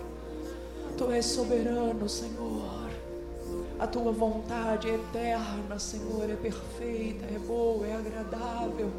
Tu 0.97 1.11
és 1.11 1.27
soberano, 1.27 2.09
Senhor. 2.09 2.91
A 3.79 3.87
tua 3.87 4.13
vontade 4.13 4.89
é 4.89 4.95
eterna, 4.95 5.79
Senhor, 5.79 6.31
é 6.31 6.37
perfeita, 6.37 7.27
é 7.27 7.39
boa, 7.39 7.85
é 7.85 7.97
agradável. 7.97 8.91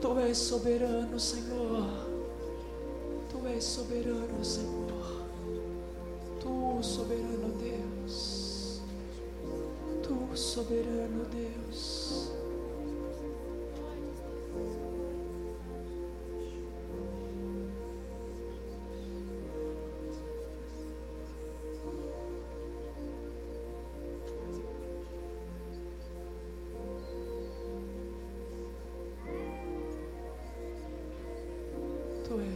Tu 0.00 0.18
és 0.20 0.38
soberano, 0.38 1.18
Senhor. 1.18 1.86
Tu 3.28 3.46
és 3.48 3.64
soberano, 3.64 4.44
Senhor. 4.44 5.24
Tu, 6.40 6.82
soberano 6.82 7.48
Deus. 7.58 8.80
Tu, 10.02 10.36
soberano 10.36 11.24
Deus. 11.34 12.30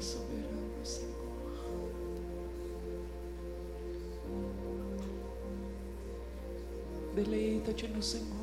Soberano, 0.02 0.84
Senhor. 0.84 1.12
Deleita-te 7.14 7.88
no 7.88 8.02
Senhor. 8.02 8.42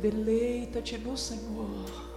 Deleita-te 0.00 0.98
no 0.98 1.16
Senhor. 1.16 2.08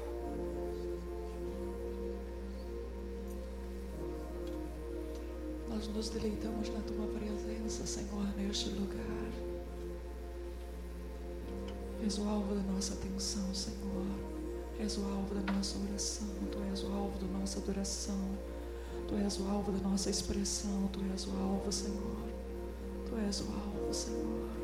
Nós 5.70 5.88
nos 5.88 6.10
deleitamos 6.10 6.70
na 6.70 6.82
tua 6.82 7.08
presença, 7.08 7.86
Senhor, 7.88 8.28
neste 8.38 8.70
lugar. 8.70 9.32
És 12.04 12.20
o 12.20 12.28
alvo 12.28 12.54
da 12.54 12.62
nossa 12.62 12.94
atenção, 12.94 13.54
Senhor. 13.56 14.06
És 14.80 14.98
o 14.98 15.06
alvo 15.06 15.34
da 15.34 15.54
nossa 15.54 15.78
oração, 15.80 16.28
és 16.72 16.84
o 16.84 16.88
alvo 16.94 17.20
da 17.20 17.40
nossa 17.40 17.60
adoração, 17.60 18.20
Tu 19.08 19.16
és 19.16 19.40
o 19.40 19.48
alvo 19.50 19.72
da 19.72 19.90
nossa 19.90 20.10
expressão, 20.10 20.90
Tu 20.92 21.02
és 21.14 21.28
o 21.28 21.32
alvo, 21.32 21.72
Senhor. 21.72 22.18
Tu 23.06 23.18
és 23.28 23.42
o 23.42 23.46
alvo, 23.52 23.94
Senhor. 23.94 24.61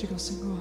Diga 0.00 0.14
ao 0.14 0.18
Senhor. 0.18 0.58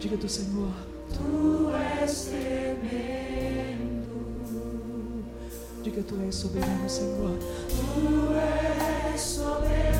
Diga 0.00 0.16
ao 0.20 0.28
Senhor. 0.28 0.72
Tu 1.14 1.70
és 2.02 2.24
tremendo. 2.24 3.70
Diga, 5.84 6.02
Tu 6.02 6.20
és 6.26 6.34
soberano, 6.34 6.88
Senhor. 6.90 7.38
Tu 7.68 8.34
és 9.14 9.20
soberano. 9.20 9.99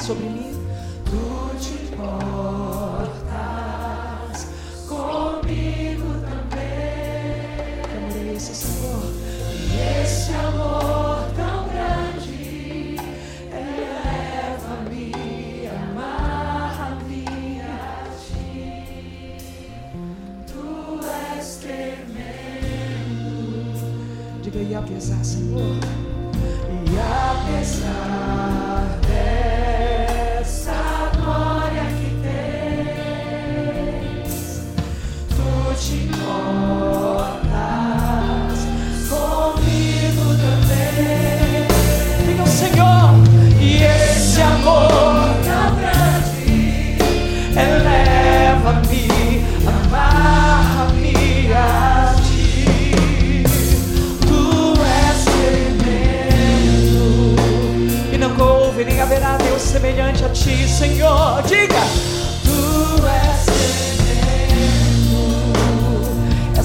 sobre 0.00 0.28
mim. 0.30 0.49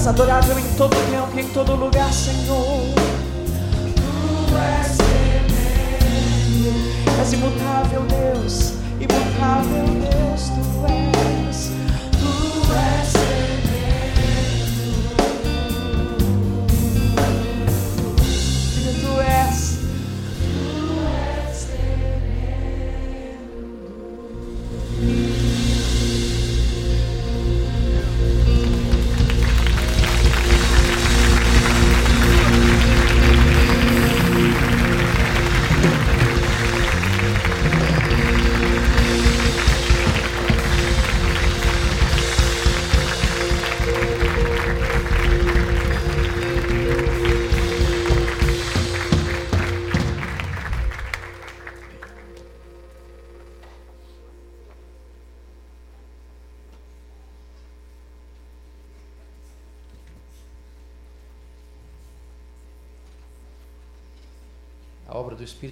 Adorável 0.06 0.56
em 0.56 0.74
todo 0.76 0.94
tempo 1.10 1.36
em 1.36 1.48
todo 1.48 1.74
lugar, 1.74 2.12
Senhor. 2.12 2.94
tu 4.46 4.56
és 4.56 4.96
tremendo, 4.96 6.70
És 7.20 7.32
imutável, 7.32 8.02
Deus. 8.02 8.74
Imutável, 9.00 9.86
Deus, 9.98 10.42
tu 10.50 10.62
és. 10.86 11.72
tu 12.20 12.32
és 13.02 13.15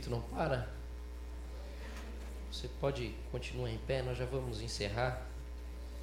Espírito 0.05 0.11
não 0.11 0.21
para. 0.21 0.69
Você 2.53 2.69
pode 2.81 3.15
continuar 3.33 3.71
em 3.71 3.79
pé, 3.79 4.03
nós 4.03 4.17
já 4.17 4.27
vamos 4.27 4.61
encerrar. 4.61 5.27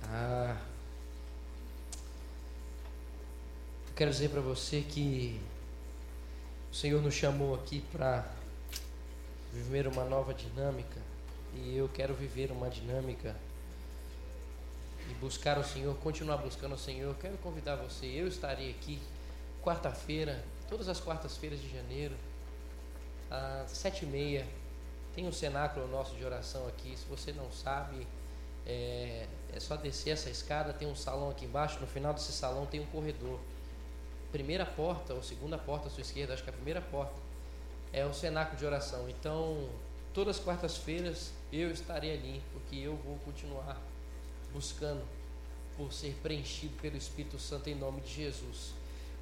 Ah. 0.04 0.58
Eu 3.88 3.96
quero 3.96 4.12
dizer 4.12 4.30
para 4.30 4.42
você 4.42 4.82
que 4.82 5.40
o 6.72 6.76
Senhor 6.76 7.02
nos 7.02 7.14
chamou 7.14 7.54
aqui 7.56 7.82
para 7.92 8.26
viver 9.54 9.88
uma 9.88 10.04
nova 10.06 10.34
dinâmica 10.34 11.00
e 11.54 11.76
eu 11.76 11.90
quero 11.90 12.14
viver 12.14 12.52
uma 12.52 12.70
dinâmica 12.70 13.36
e 15.10 15.14
buscar 15.16 15.58
o 15.60 15.64
Senhor, 15.64 15.96
continuar 15.98 16.38
buscando 16.38 16.76
o 16.76 16.78
Senhor. 16.78 17.16
Quero 17.16 17.38
convidar 17.38 17.76
você, 17.76 18.06
eu 18.06 18.28
estarei 18.28 18.72
aqui 18.72 19.00
quarta-feira, 19.62 20.44
todas 20.68 20.88
as 20.88 21.00
quartas-feiras 21.00 21.62
de 21.62 21.70
janeiro, 21.70 22.16
às 23.32 23.72
sete 23.72 24.04
e 24.04 24.08
meia. 24.08 24.46
Tem 25.16 25.28
um 25.28 25.32
cenáculo 25.32 25.88
nosso 25.88 26.16
de 26.16 26.24
oração 26.24 26.68
aqui. 26.68 26.96
Se 26.96 27.06
você 27.06 27.32
não 27.32 27.52
sabe, 27.52 28.06
é, 28.66 29.26
é 29.54 29.60
só 29.60 29.76
descer 29.76 30.12
essa 30.12 30.30
escada. 30.30 30.74
Tem 30.74 30.88
um 30.88 30.96
salão 30.96 31.30
aqui 31.30 31.46
embaixo. 31.46 31.80
No 31.80 31.88
final 31.88 32.14
desse 32.14 32.32
salão 32.32 32.66
tem 32.66 32.80
um 32.80 32.86
corredor. 32.88 33.40
Primeira 34.32 34.66
porta 34.66 35.14
ou 35.14 35.24
segunda 35.24 35.58
porta 35.58 35.88
à 35.88 35.90
sua 35.90 36.02
esquerda, 36.02 36.34
acho 36.34 36.44
que 36.44 36.50
é 36.50 36.54
a 36.54 36.56
primeira 36.56 36.82
porta, 36.82 37.14
é 37.92 38.06
o 38.06 38.14
cenáculo 38.14 38.58
de 38.58 38.66
oração. 38.66 39.10
Então, 39.10 39.70
todas 40.14 40.38
as 40.38 40.44
quartas-feiras 40.44 41.34
eu 41.52 41.70
estarei 41.70 42.14
ali, 42.14 42.42
porque 42.54 42.78
eu 42.78 42.96
vou 42.96 43.18
continuar 43.26 43.78
buscando 44.54 45.04
por 45.76 45.92
ser 45.92 46.18
preenchido 46.24 46.78
pelo 46.82 46.96
Espírito 46.96 47.38
Santo 47.40 47.70
em 47.70 47.76
nome 47.76 48.00
de 48.00 48.14
Jesus. 48.14 48.74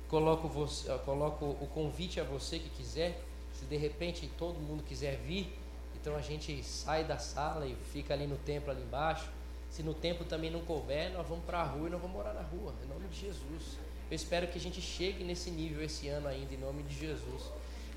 Coloco, 0.08 0.48
você, 0.48 0.96
coloco 1.00 1.46
o 1.46 1.68
convite 1.74 2.20
a 2.20 2.24
você 2.24 2.60
que 2.60 2.70
quiser. 2.70 3.20
Se 3.60 3.66
de 3.66 3.76
repente 3.76 4.32
todo 4.38 4.58
mundo 4.58 4.84
quiser 4.84 5.18
vir, 5.18 5.54
então 6.00 6.16
a 6.16 6.22
gente 6.22 6.64
sai 6.64 7.04
da 7.04 7.18
sala 7.18 7.68
e 7.68 7.76
fica 7.92 8.14
ali 8.14 8.26
no 8.26 8.38
templo 8.38 8.72
ali 8.72 8.82
embaixo. 8.82 9.30
Se 9.70 9.84
no 9.84 9.94
templo 9.94 10.26
também 10.26 10.50
não 10.50 10.62
couber, 10.62 11.12
nós 11.12 11.28
vamos 11.28 11.44
para 11.44 11.60
a 11.60 11.64
rua 11.64 11.90
e 11.90 11.92
nós 11.92 12.00
vamos 12.00 12.16
morar 12.16 12.34
na 12.34 12.42
rua, 12.42 12.74
em 12.82 12.88
nome 12.88 13.06
de 13.10 13.20
Jesus. 13.20 13.78
Eu 14.10 14.16
espero 14.16 14.48
que 14.48 14.58
a 14.58 14.62
gente 14.62 14.82
chegue 14.82 15.26
nesse 15.26 15.52
nível 15.52 15.84
esse 15.84 16.08
ano 16.08 16.30
ainda, 16.30 16.54
em 16.54 16.58
nome 16.58 16.84
de 16.84 16.98
Jesus. 16.98 17.52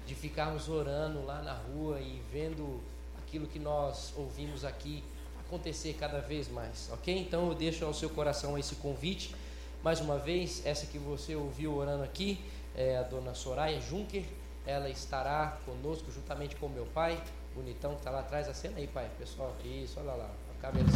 De 0.05 0.17
ficarmos 0.17 0.69
orando 0.69 1.25
lá 1.25 1.41
na 1.43 1.55
rua 1.55 2.01
e 2.01 2.21
vendo 2.33 2.83
aquilo 3.19 3.47
que 3.47 3.61
nós 3.61 4.13
ouvimos 4.17 4.65
aqui 4.65 5.05
acontecer 5.47 5.95
cada 5.95 6.21
vez 6.21 6.49
mais, 6.49 6.91
ok? 6.93 7.17
Então 7.17 7.47
eu 7.47 7.55
deixo 7.55 7.85
ao 7.85 7.95
seu 7.95 8.11
coração 8.11 8.59
esse 8.59 8.75
convite. 8.75 9.33
Mais 9.81 10.01
uma 10.01 10.19
vez, 10.19 10.67
essa 10.67 10.87
que 10.87 10.99
você 10.99 11.37
ouviu 11.37 11.77
orando 11.77 12.03
aqui 12.03 12.41
é 12.75 12.97
a 12.97 13.03
dona 13.05 13.33
Soraya 13.33 13.81
Juncker. 13.81 14.25
Ela 14.67 14.89
estará 14.89 15.59
conosco 15.67 16.11
juntamente 16.11 16.57
com 16.57 16.69
meu 16.69 16.87
pai, 16.87 17.21
bonitão 17.55 17.93
que 17.93 17.99
está 17.99 18.11
lá 18.11 18.21
atrás. 18.21 18.49
A 18.49 18.55
cena 18.55 18.79
aí, 18.79 18.87
pai, 18.87 19.11
pessoal. 19.19 19.55
Isso, 19.65 19.99
olha 19.99 20.13
lá. 20.13 20.31
O 20.57 20.61
cabelo, 20.61 20.87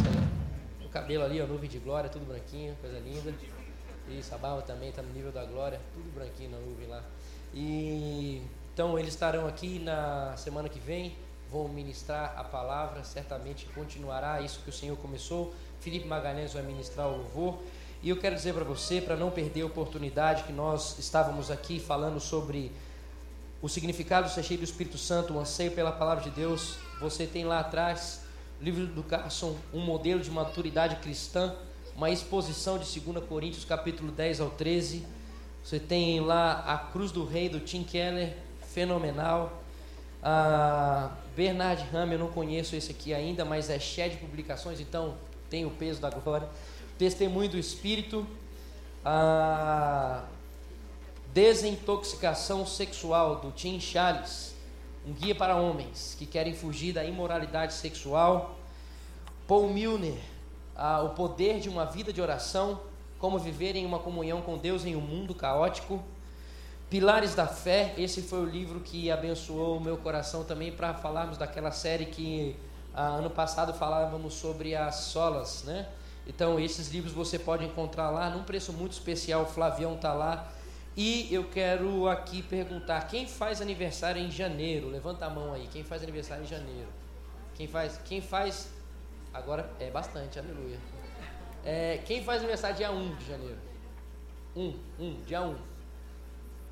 o 0.85 0.89
cabelo 0.89 1.23
ali, 1.23 1.41
ó, 1.41 1.45
nuvem 1.45 1.69
de 1.69 1.79
glória, 1.79 2.09
tudo 2.09 2.25
branquinho, 2.25 2.75
coisa 2.79 2.99
linda. 2.99 3.33
Isso, 4.07 4.33
a 4.33 4.37
barba 4.37 4.61
também 4.61 4.89
está 4.89 5.01
no 5.01 5.11
nível 5.13 5.31
da 5.31 5.43
glória, 5.43 5.81
tudo 5.93 6.13
branquinho 6.13 6.51
na 6.51 6.57
nuvem 6.57 6.87
lá. 6.87 7.03
E 7.53 8.41
então 8.73 8.97
eles 8.97 9.13
estarão 9.13 9.47
aqui 9.47 9.79
na 9.79 10.37
semana 10.37 10.69
que 10.69 10.79
vem, 10.79 11.15
vão 11.51 11.67
ministrar 11.67 12.35
a 12.37 12.43
palavra, 12.43 13.03
certamente 13.03 13.65
continuará 13.73 14.39
isso 14.39 14.61
que 14.63 14.69
o 14.69 14.73
Senhor 14.73 14.95
começou. 14.97 15.53
Felipe 15.79 16.07
Magalhães 16.07 16.53
vai 16.53 16.61
ministrar 16.61 17.07
o 17.07 17.17
louvor. 17.17 17.57
E 18.03 18.09
eu 18.09 18.17
quero 18.17 18.35
dizer 18.35 18.53
para 18.53 18.63
você, 18.63 19.01
para 19.01 19.15
não 19.15 19.31
perder 19.31 19.63
a 19.63 19.65
oportunidade 19.65 20.43
que 20.43 20.53
nós 20.53 20.99
estávamos 20.99 21.49
aqui 21.49 21.79
falando 21.79 22.19
sobre 22.19 22.71
o 23.61 23.67
significado 23.67 24.27
de 24.27 24.33
ser 24.33 24.43
cheio 24.43 24.59
do 24.59 24.63
Espírito 24.63 24.97
Santo, 24.97 25.33
o 25.33 25.39
anseio 25.39 25.71
pela 25.71 25.91
palavra 25.91 26.23
de 26.23 26.29
Deus, 26.29 26.77
você 26.99 27.25
tem 27.25 27.45
lá 27.45 27.59
atrás, 27.59 28.21
livro 28.61 28.85
do 28.87 29.03
Carson, 29.03 29.55
um 29.73 29.79
modelo 29.79 30.21
de 30.21 30.29
maturidade 30.29 30.97
cristã, 30.97 31.55
uma 31.95 32.11
exposição 32.11 32.77
de 32.77 32.99
2 32.99 33.25
Coríntios, 33.25 33.65
capítulo 33.65 34.11
10 34.11 34.41
ao 34.41 34.49
13. 34.51 35.05
Você 35.63 35.79
tem 35.79 36.19
lá 36.19 36.63
a 36.67 36.77
Cruz 36.77 37.11
do 37.11 37.25
Rei, 37.25 37.49
do 37.49 37.59
Tim 37.59 37.83
Keller, 37.83 38.37
fenomenal. 38.73 39.63
A 40.21 41.11
Bernard 41.35 41.83
Ram, 41.91 42.11
eu 42.11 42.19
não 42.19 42.27
conheço 42.27 42.75
esse 42.75 42.91
aqui 42.91 43.13
ainda, 43.13 43.43
mas 43.43 43.69
é 43.69 43.79
Shed 43.79 44.17
Publicações, 44.17 44.79
então 44.79 45.15
tem 45.49 45.65
o 45.65 45.71
peso 45.71 45.99
da 45.99 46.09
glória. 46.09 46.47
Testemunho 46.97 47.49
do 47.49 47.57
Espírito. 47.57 48.25
A 49.03 50.23
Desintoxicação 51.37 52.65
Sexual, 52.65 53.35
do 53.35 53.51
Tim 53.51 53.79
Charles. 53.79 54.55
Um 55.05 55.13
guia 55.13 55.35
para 55.35 55.55
homens 55.55 56.15
que 56.17 56.25
querem 56.25 56.55
fugir 56.55 56.93
da 56.93 57.05
imoralidade 57.05 57.75
sexual. 57.75 58.55
Paul 59.47 59.69
Milner, 59.69 60.17
ah, 60.75 61.03
O 61.03 61.09
Poder 61.09 61.59
de 61.59 61.69
uma 61.69 61.85
Vida 61.85 62.11
de 62.11 62.19
Oração, 62.19 62.81
Como 63.19 63.37
Viver 63.37 63.75
em 63.75 63.85
uma 63.85 63.99
Comunhão 63.99 64.41
com 64.41 64.57
Deus 64.57 64.83
em 64.83 64.95
um 64.95 64.99
Mundo 64.99 65.35
Caótico. 65.35 66.03
Pilares 66.89 67.35
da 67.35 67.45
Fé, 67.45 67.93
esse 67.99 68.23
foi 68.23 68.39
o 68.39 68.45
livro 68.45 68.79
que 68.79 69.11
abençoou 69.11 69.77
o 69.77 69.79
meu 69.79 69.97
coração 69.97 70.43
também 70.43 70.71
para 70.71 70.95
falarmos 70.95 71.37
daquela 71.37 71.69
série 71.69 72.07
que 72.07 72.55
ah, 72.95 73.09
ano 73.09 73.29
passado 73.29 73.75
falávamos 73.75 74.33
sobre 74.33 74.75
as 74.75 74.95
solas, 74.95 75.61
né? 75.65 75.87
Então, 76.25 76.59
esses 76.59 76.89
livros 76.89 77.13
você 77.13 77.37
pode 77.37 77.63
encontrar 77.63 78.09
lá 78.09 78.27
num 78.27 78.41
preço 78.41 78.73
muito 78.73 78.93
especial. 78.93 79.43
O 79.43 79.45
Flavião 79.45 79.93
está 79.93 80.13
lá 80.13 80.51
e 80.97 81.31
eu 81.31 81.43
quero 81.47 82.09
aqui 82.09 82.41
perguntar: 82.41 83.07
quem 83.07 83.27
faz 83.27 83.61
aniversário 83.61 84.19
em 84.19 84.31
janeiro? 84.31 84.89
Levanta 84.89 85.27
a 85.27 85.29
mão 85.29 85.53
aí. 85.53 85.67
Quem 85.67 85.83
faz 85.83 86.01
aniversário 86.01 86.43
em 86.43 86.47
janeiro? 86.47 86.89
Quem 87.53 87.67
faz? 87.67 88.01
Quem 88.03 88.19
faz? 88.19 88.69
Agora 89.31 89.69
é 89.79 89.91
bastante, 89.91 90.39
aleluia. 90.39 90.79
É, 91.63 91.99
quem 92.03 92.23
faz 92.23 92.39
aniversário 92.39 92.75
dia 92.75 92.89
1 92.89 93.15
de 93.15 93.27
janeiro? 93.27 93.59
1, 94.55 94.73
1, 94.99 95.21
dia 95.23 95.41
1. 95.41 95.55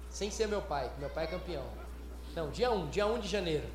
Sem 0.09 0.31
ser 0.31 0.47
meu 0.47 0.61
pai, 0.61 0.89
meu 0.97 1.09
pai 1.11 1.25
é 1.25 1.27
campeão. 1.27 1.63
Não, 2.35 2.49
dia 2.49 2.71
1, 2.71 2.89
dia 2.89 3.05
1 3.05 3.19
de 3.19 3.27
janeiro. 3.27 3.67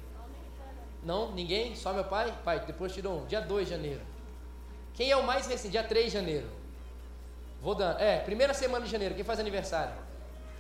Não, 1.05 1.31
ninguém? 1.31 1.77
Só 1.77 1.93
meu 1.93 2.05
pai? 2.05 2.36
Pai, 2.44 2.59
depois 2.66 2.93
tirou 2.93 3.20
um. 3.20 3.27
Dia 3.27 3.40
2 3.40 3.68
de 3.68 3.74
janeiro. 3.74 4.01
Quem 4.94 5.12
é 5.12 5.16
o 5.16 5.22
mais 5.22 5.47
recente? 5.47 5.70
Dia 5.70 5.85
3 5.85 6.06
de 6.06 6.10
janeiro. 6.10 6.48
Vou 7.62 7.77
dando. 7.77 8.01
É, 8.01 8.18
primeira 8.18 8.52
semana 8.52 8.85
de 8.85 8.90
janeiro. 8.90 9.14
Quem 9.14 9.22
faz 9.22 9.39
aniversário? 9.39 10.09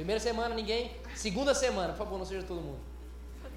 Primeira 0.00 0.18
semana, 0.18 0.54
ninguém. 0.54 0.96
Segunda 1.14 1.54
semana, 1.54 1.92
por 1.92 1.98
favor, 1.98 2.18
não 2.18 2.24
seja 2.24 2.42
todo 2.42 2.58
mundo. 2.58 2.80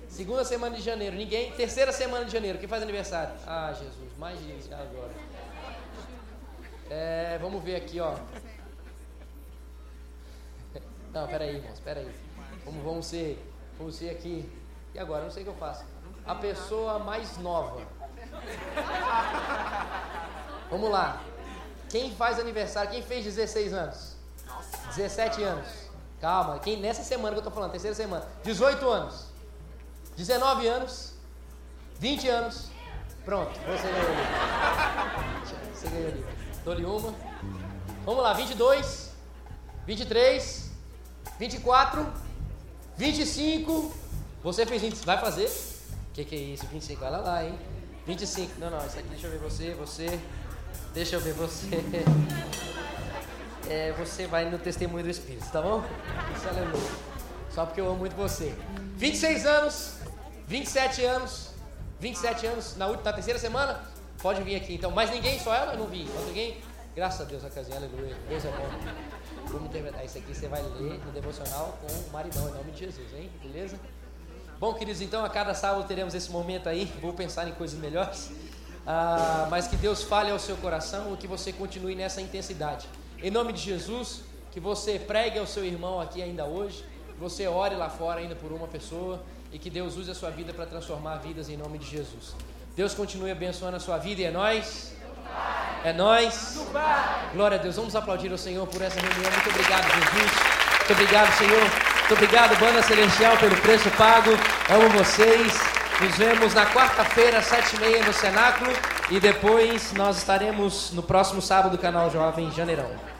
Segunda 0.10 0.44
semana 0.44 0.76
de 0.76 0.82
janeiro, 0.82 1.16
ninguém. 1.16 1.54
Terceira 1.54 1.94
semana 1.94 2.26
de 2.26 2.34
janeiro, 2.34 2.60
quem 2.60 2.68
faz 2.68 2.84
aniversário? 2.84 3.34
Ah, 3.48 3.72
Jesus, 3.72 4.12
mais 4.18 4.38
gente 4.42 4.68
agora. 4.74 5.14
É, 6.90 7.38
vamos 7.42 7.64
ver 7.64 7.78
aqui, 7.78 8.02
ó. 8.02 8.12
Não, 11.14 11.26
peraí, 11.30 11.56
irmãos, 11.56 11.80
peraí. 11.80 12.12
Vamos, 12.66 12.84
vamos 12.84 13.06
ser, 13.06 13.42
vamos 13.78 13.96
ser 13.96 14.10
aqui. 14.10 14.52
E 14.94 15.00
agora, 15.00 15.24
não 15.24 15.32
sei 15.32 15.44
o 15.44 15.46
que 15.46 15.52
eu 15.52 15.56
faço. 15.56 15.86
A 16.26 16.36
pessoa 16.36 17.00
mais 17.00 17.38
nova. 17.38 17.88
Vamos 20.70 20.92
lá. 20.92 21.24
Quem 21.90 22.14
faz 22.14 22.38
aniversário? 22.38 22.92
Quem 22.92 23.02
fez 23.02 23.24
16 23.24 23.74
anos? 23.74 24.18
17 24.94 25.42
anos. 25.42 25.83
Calma, 26.24 26.58
quem 26.58 26.80
nessa 26.80 27.04
semana 27.04 27.32
que 27.32 27.36
eu 27.36 27.40
estou 27.40 27.52
falando, 27.52 27.72
terceira 27.72 27.94
semana. 27.94 28.26
18 28.46 28.88
anos, 28.88 29.26
19 30.16 30.66
anos, 30.68 31.12
20 32.00 32.30
anos. 32.30 32.70
Pronto, 33.26 33.52
você 33.60 33.90
ganhou 33.90 34.10
ali. 34.10 35.76
Você 35.76 35.88
ganhou 35.90 36.08
ali. 36.08 36.26
Dou-lhe 36.64 36.86
uma. 36.86 37.14
Vamos 38.06 38.24
lá, 38.24 38.32
22, 38.32 39.12
23, 39.86 40.72
24, 41.38 42.14
25. 42.96 43.94
Você 44.44 44.66
fez 44.66 44.82
20. 44.82 45.06
Vai 45.06 45.20
fazer? 45.20 45.52
Que, 46.14 46.24
que 46.24 46.36
é 46.36 46.40
isso? 46.40 46.66
25, 46.68 47.02
vai 47.02 47.12
lá, 47.12 47.18
lá, 47.18 47.44
hein? 47.44 47.60
25. 48.08 48.62
Não, 48.62 48.70
não, 48.70 48.78
isso 48.78 48.98
aqui, 48.98 49.10
deixa 49.10 49.28
eu 49.28 49.32
ver 49.32 49.40
você, 49.40 49.74
você. 49.74 50.20
Deixa 50.94 51.18
eu 51.18 51.20
ver 51.20 51.34
você. 51.34 51.84
É, 53.70 53.92
você 53.94 54.28
vai 54.28 54.50
no 54.50 54.58
testemunho 54.58 55.04
do 55.04 55.10
Espírito, 55.10 55.50
tá 55.52 55.62
bom? 55.62 55.84
Isso 56.36 56.48
é 56.48 56.50
aleluia. 56.50 56.92
Só 57.52 57.66
porque 57.66 57.80
eu 57.80 57.88
amo 57.88 57.98
muito 57.98 58.16
você. 58.16 58.56
26 58.98 59.46
anos, 59.46 59.96
27 60.48 61.04
anos, 61.04 61.50
27 62.00 62.48
anos 62.48 62.76
na 62.78 62.88
última, 62.88 63.06
na 63.06 63.14
terceira 63.14 63.40
semana, 63.40 63.82
pode 64.22 64.42
vir 64.44 64.56
aqui. 64.56 64.76
Então, 64.76 64.92
mais 64.92 65.10
ninguém, 65.12 65.40
só 65.40 65.54
ela? 65.54 65.74
Eu 65.74 65.80
não 65.80 65.88
vi. 65.88 66.06
Mais 66.06 66.28
ninguém? 66.28 66.62
Graças 66.96 67.22
a 67.22 67.24
Deus, 67.24 67.44
a 67.44 67.50
casinha, 67.50 67.78
aleluia. 67.78 68.16
Deus 68.28 68.46
é 68.46 68.50
bom. 68.50 68.70
Vamos 69.48 69.70
interpretar 69.70 70.06
isso 70.06 70.18
aqui, 70.18 70.34
você 70.34 70.48
vai 70.48 70.62
ler 70.62 71.00
no 71.06 71.12
devocional 71.12 71.78
com 71.82 71.92
o 71.92 72.12
maridão, 72.12 72.48
em 72.50 72.52
nome 72.54 72.72
de 72.72 72.80
Jesus, 72.80 73.14
hein? 73.14 73.30
Beleza? 73.42 73.80
Bom, 74.60 74.74
queridos, 74.74 75.02
então 75.02 75.26
a 75.26 75.30
cada 75.30 75.54
sábado 75.54 75.86
teremos 75.88 76.14
esse 76.14 76.32
momento 76.32 76.70
aí. 76.70 76.86
Vou 77.02 77.14
pensar 77.14 77.48
em 77.48 77.52
coisas 77.54 77.78
melhores. 77.78 78.32
Ah, 78.86 79.48
mas 79.50 79.68
que 79.68 79.76
Deus 79.76 80.04
fale 80.04 80.32
ao 80.32 80.40
seu 80.40 80.56
coração 80.58 81.14
e 81.14 81.18
que 81.18 81.28
você 81.28 81.52
continue 81.52 81.96
nessa 81.96 82.22
intensidade. 82.22 82.88
Em 83.24 83.32
nome 83.32 83.54
de 83.54 83.62
Jesus, 83.62 84.20
que 84.52 84.60
você 84.60 85.00
pregue 85.00 85.40
ao 85.40 85.48
seu 85.48 85.64
irmão 85.64 86.02
aqui 86.02 86.22
ainda 86.22 86.44
hoje, 86.44 86.84
que 87.08 87.18
você 87.18 87.48
ore 87.48 87.74
lá 87.74 87.90
fora 87.90 88.20
ainda 88.20 88.36
por 88.36 88.52
uma 88.52 88.68
pessoa 88.68 89.24
e 89.50 89.58
que 89.58 89.70
Deus 89.70 89.96
use 89.96 90.12
a 90.12 90.14
sua 90.14 90.30
vida 90.30 90.52
para 90.52 90.66
transformar 90.66 91.16
vidas 91.20 91.48
em 91.48 91.56
nome 91.56 91.78
de 91.78 91.90
Jesus. 91.90 92.36
Deus 92.76 92.94
continue 92.94 93.32
abençoando 93.32 93.78
a 93.78 93.80
sua 93.80 93.98
vida 93.98 94.22
e 94.22 94.26
é 94.26 94.32
nós. 94.32 94.94
É 95.86 95.94
nós. 95.94 96.60
Glória 97.34 97.58
a 97.58 97.62
Deus. 97.62 97.78
Vamos 97.78 97.96
aplaudir 97.96 98.30
ao 98.30 98.38
Senhor 98.38 98.68
por 98.68 98.82
essa 98.82 99.00
reunião. 99.00 99.32
Muito 99.32 99.50
obrigado, 99.52 99.86
Jesus. 99.86 100.32
Muito 100.80 100.92
obrigado, 100.92 101.38
Senhor. 101.38 101.62
Muito 101.62 102.14
obrigado, 102.16 102.60
Banda 102.60 102.84
Celestial, 102.84 103.38
pelo 103.38 103.56
preço 103.62 103.90
pago. 103.92 104.32
Amo 104.70 104.90
vocês. 104.90 105.54
Nos 106.02 106.18
vemos 106.18 106.54
na 106.54 106.66
quarta-feira, 106.66 107.42
sete 107.42 107.78
e 107.78 107.80
meia, 107.80 108.04
no 108.04 108.12
Cenáculo. 108.12 108.70
E 109.10 109.18
depois 109.22 109.94
nós 109.94 110.18
estaremos 110.18 110.92
no 110.92 111.02
próximo 111.02 111.42
sábado 111.42 111.72
do 111.72 111.78
canal 111.78 112.12
Jovem 112.12 112.52
Janeirão. 112.52 113.13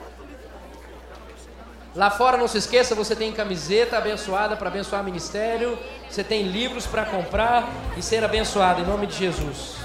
Lá 1.96 2.10
fora, 2.10 2.38
não 2.38 2.48
se 2.48 2.58
esqueça, 2.58 2.96
você 2.96 3.16
tem 3.16 3.32
camiseta 3.32 3.98
abençoada 3.98 4.56
para 4.56 4.68
abençoar 4.68 5.04
ministério, 5.04 5.78
você 6.10 6.24
tem 6.24 6.42
livros 6.42 6.88
para 6.88 7.06
comprar 7.06 7.70
e 7.96 8.02
ser 8.02 8.24
abençoado, 8.24 8.82
em 8.82 8.86
nome 8.86 9.06
de 9.06 9.16
Jesus. 9.16 9.83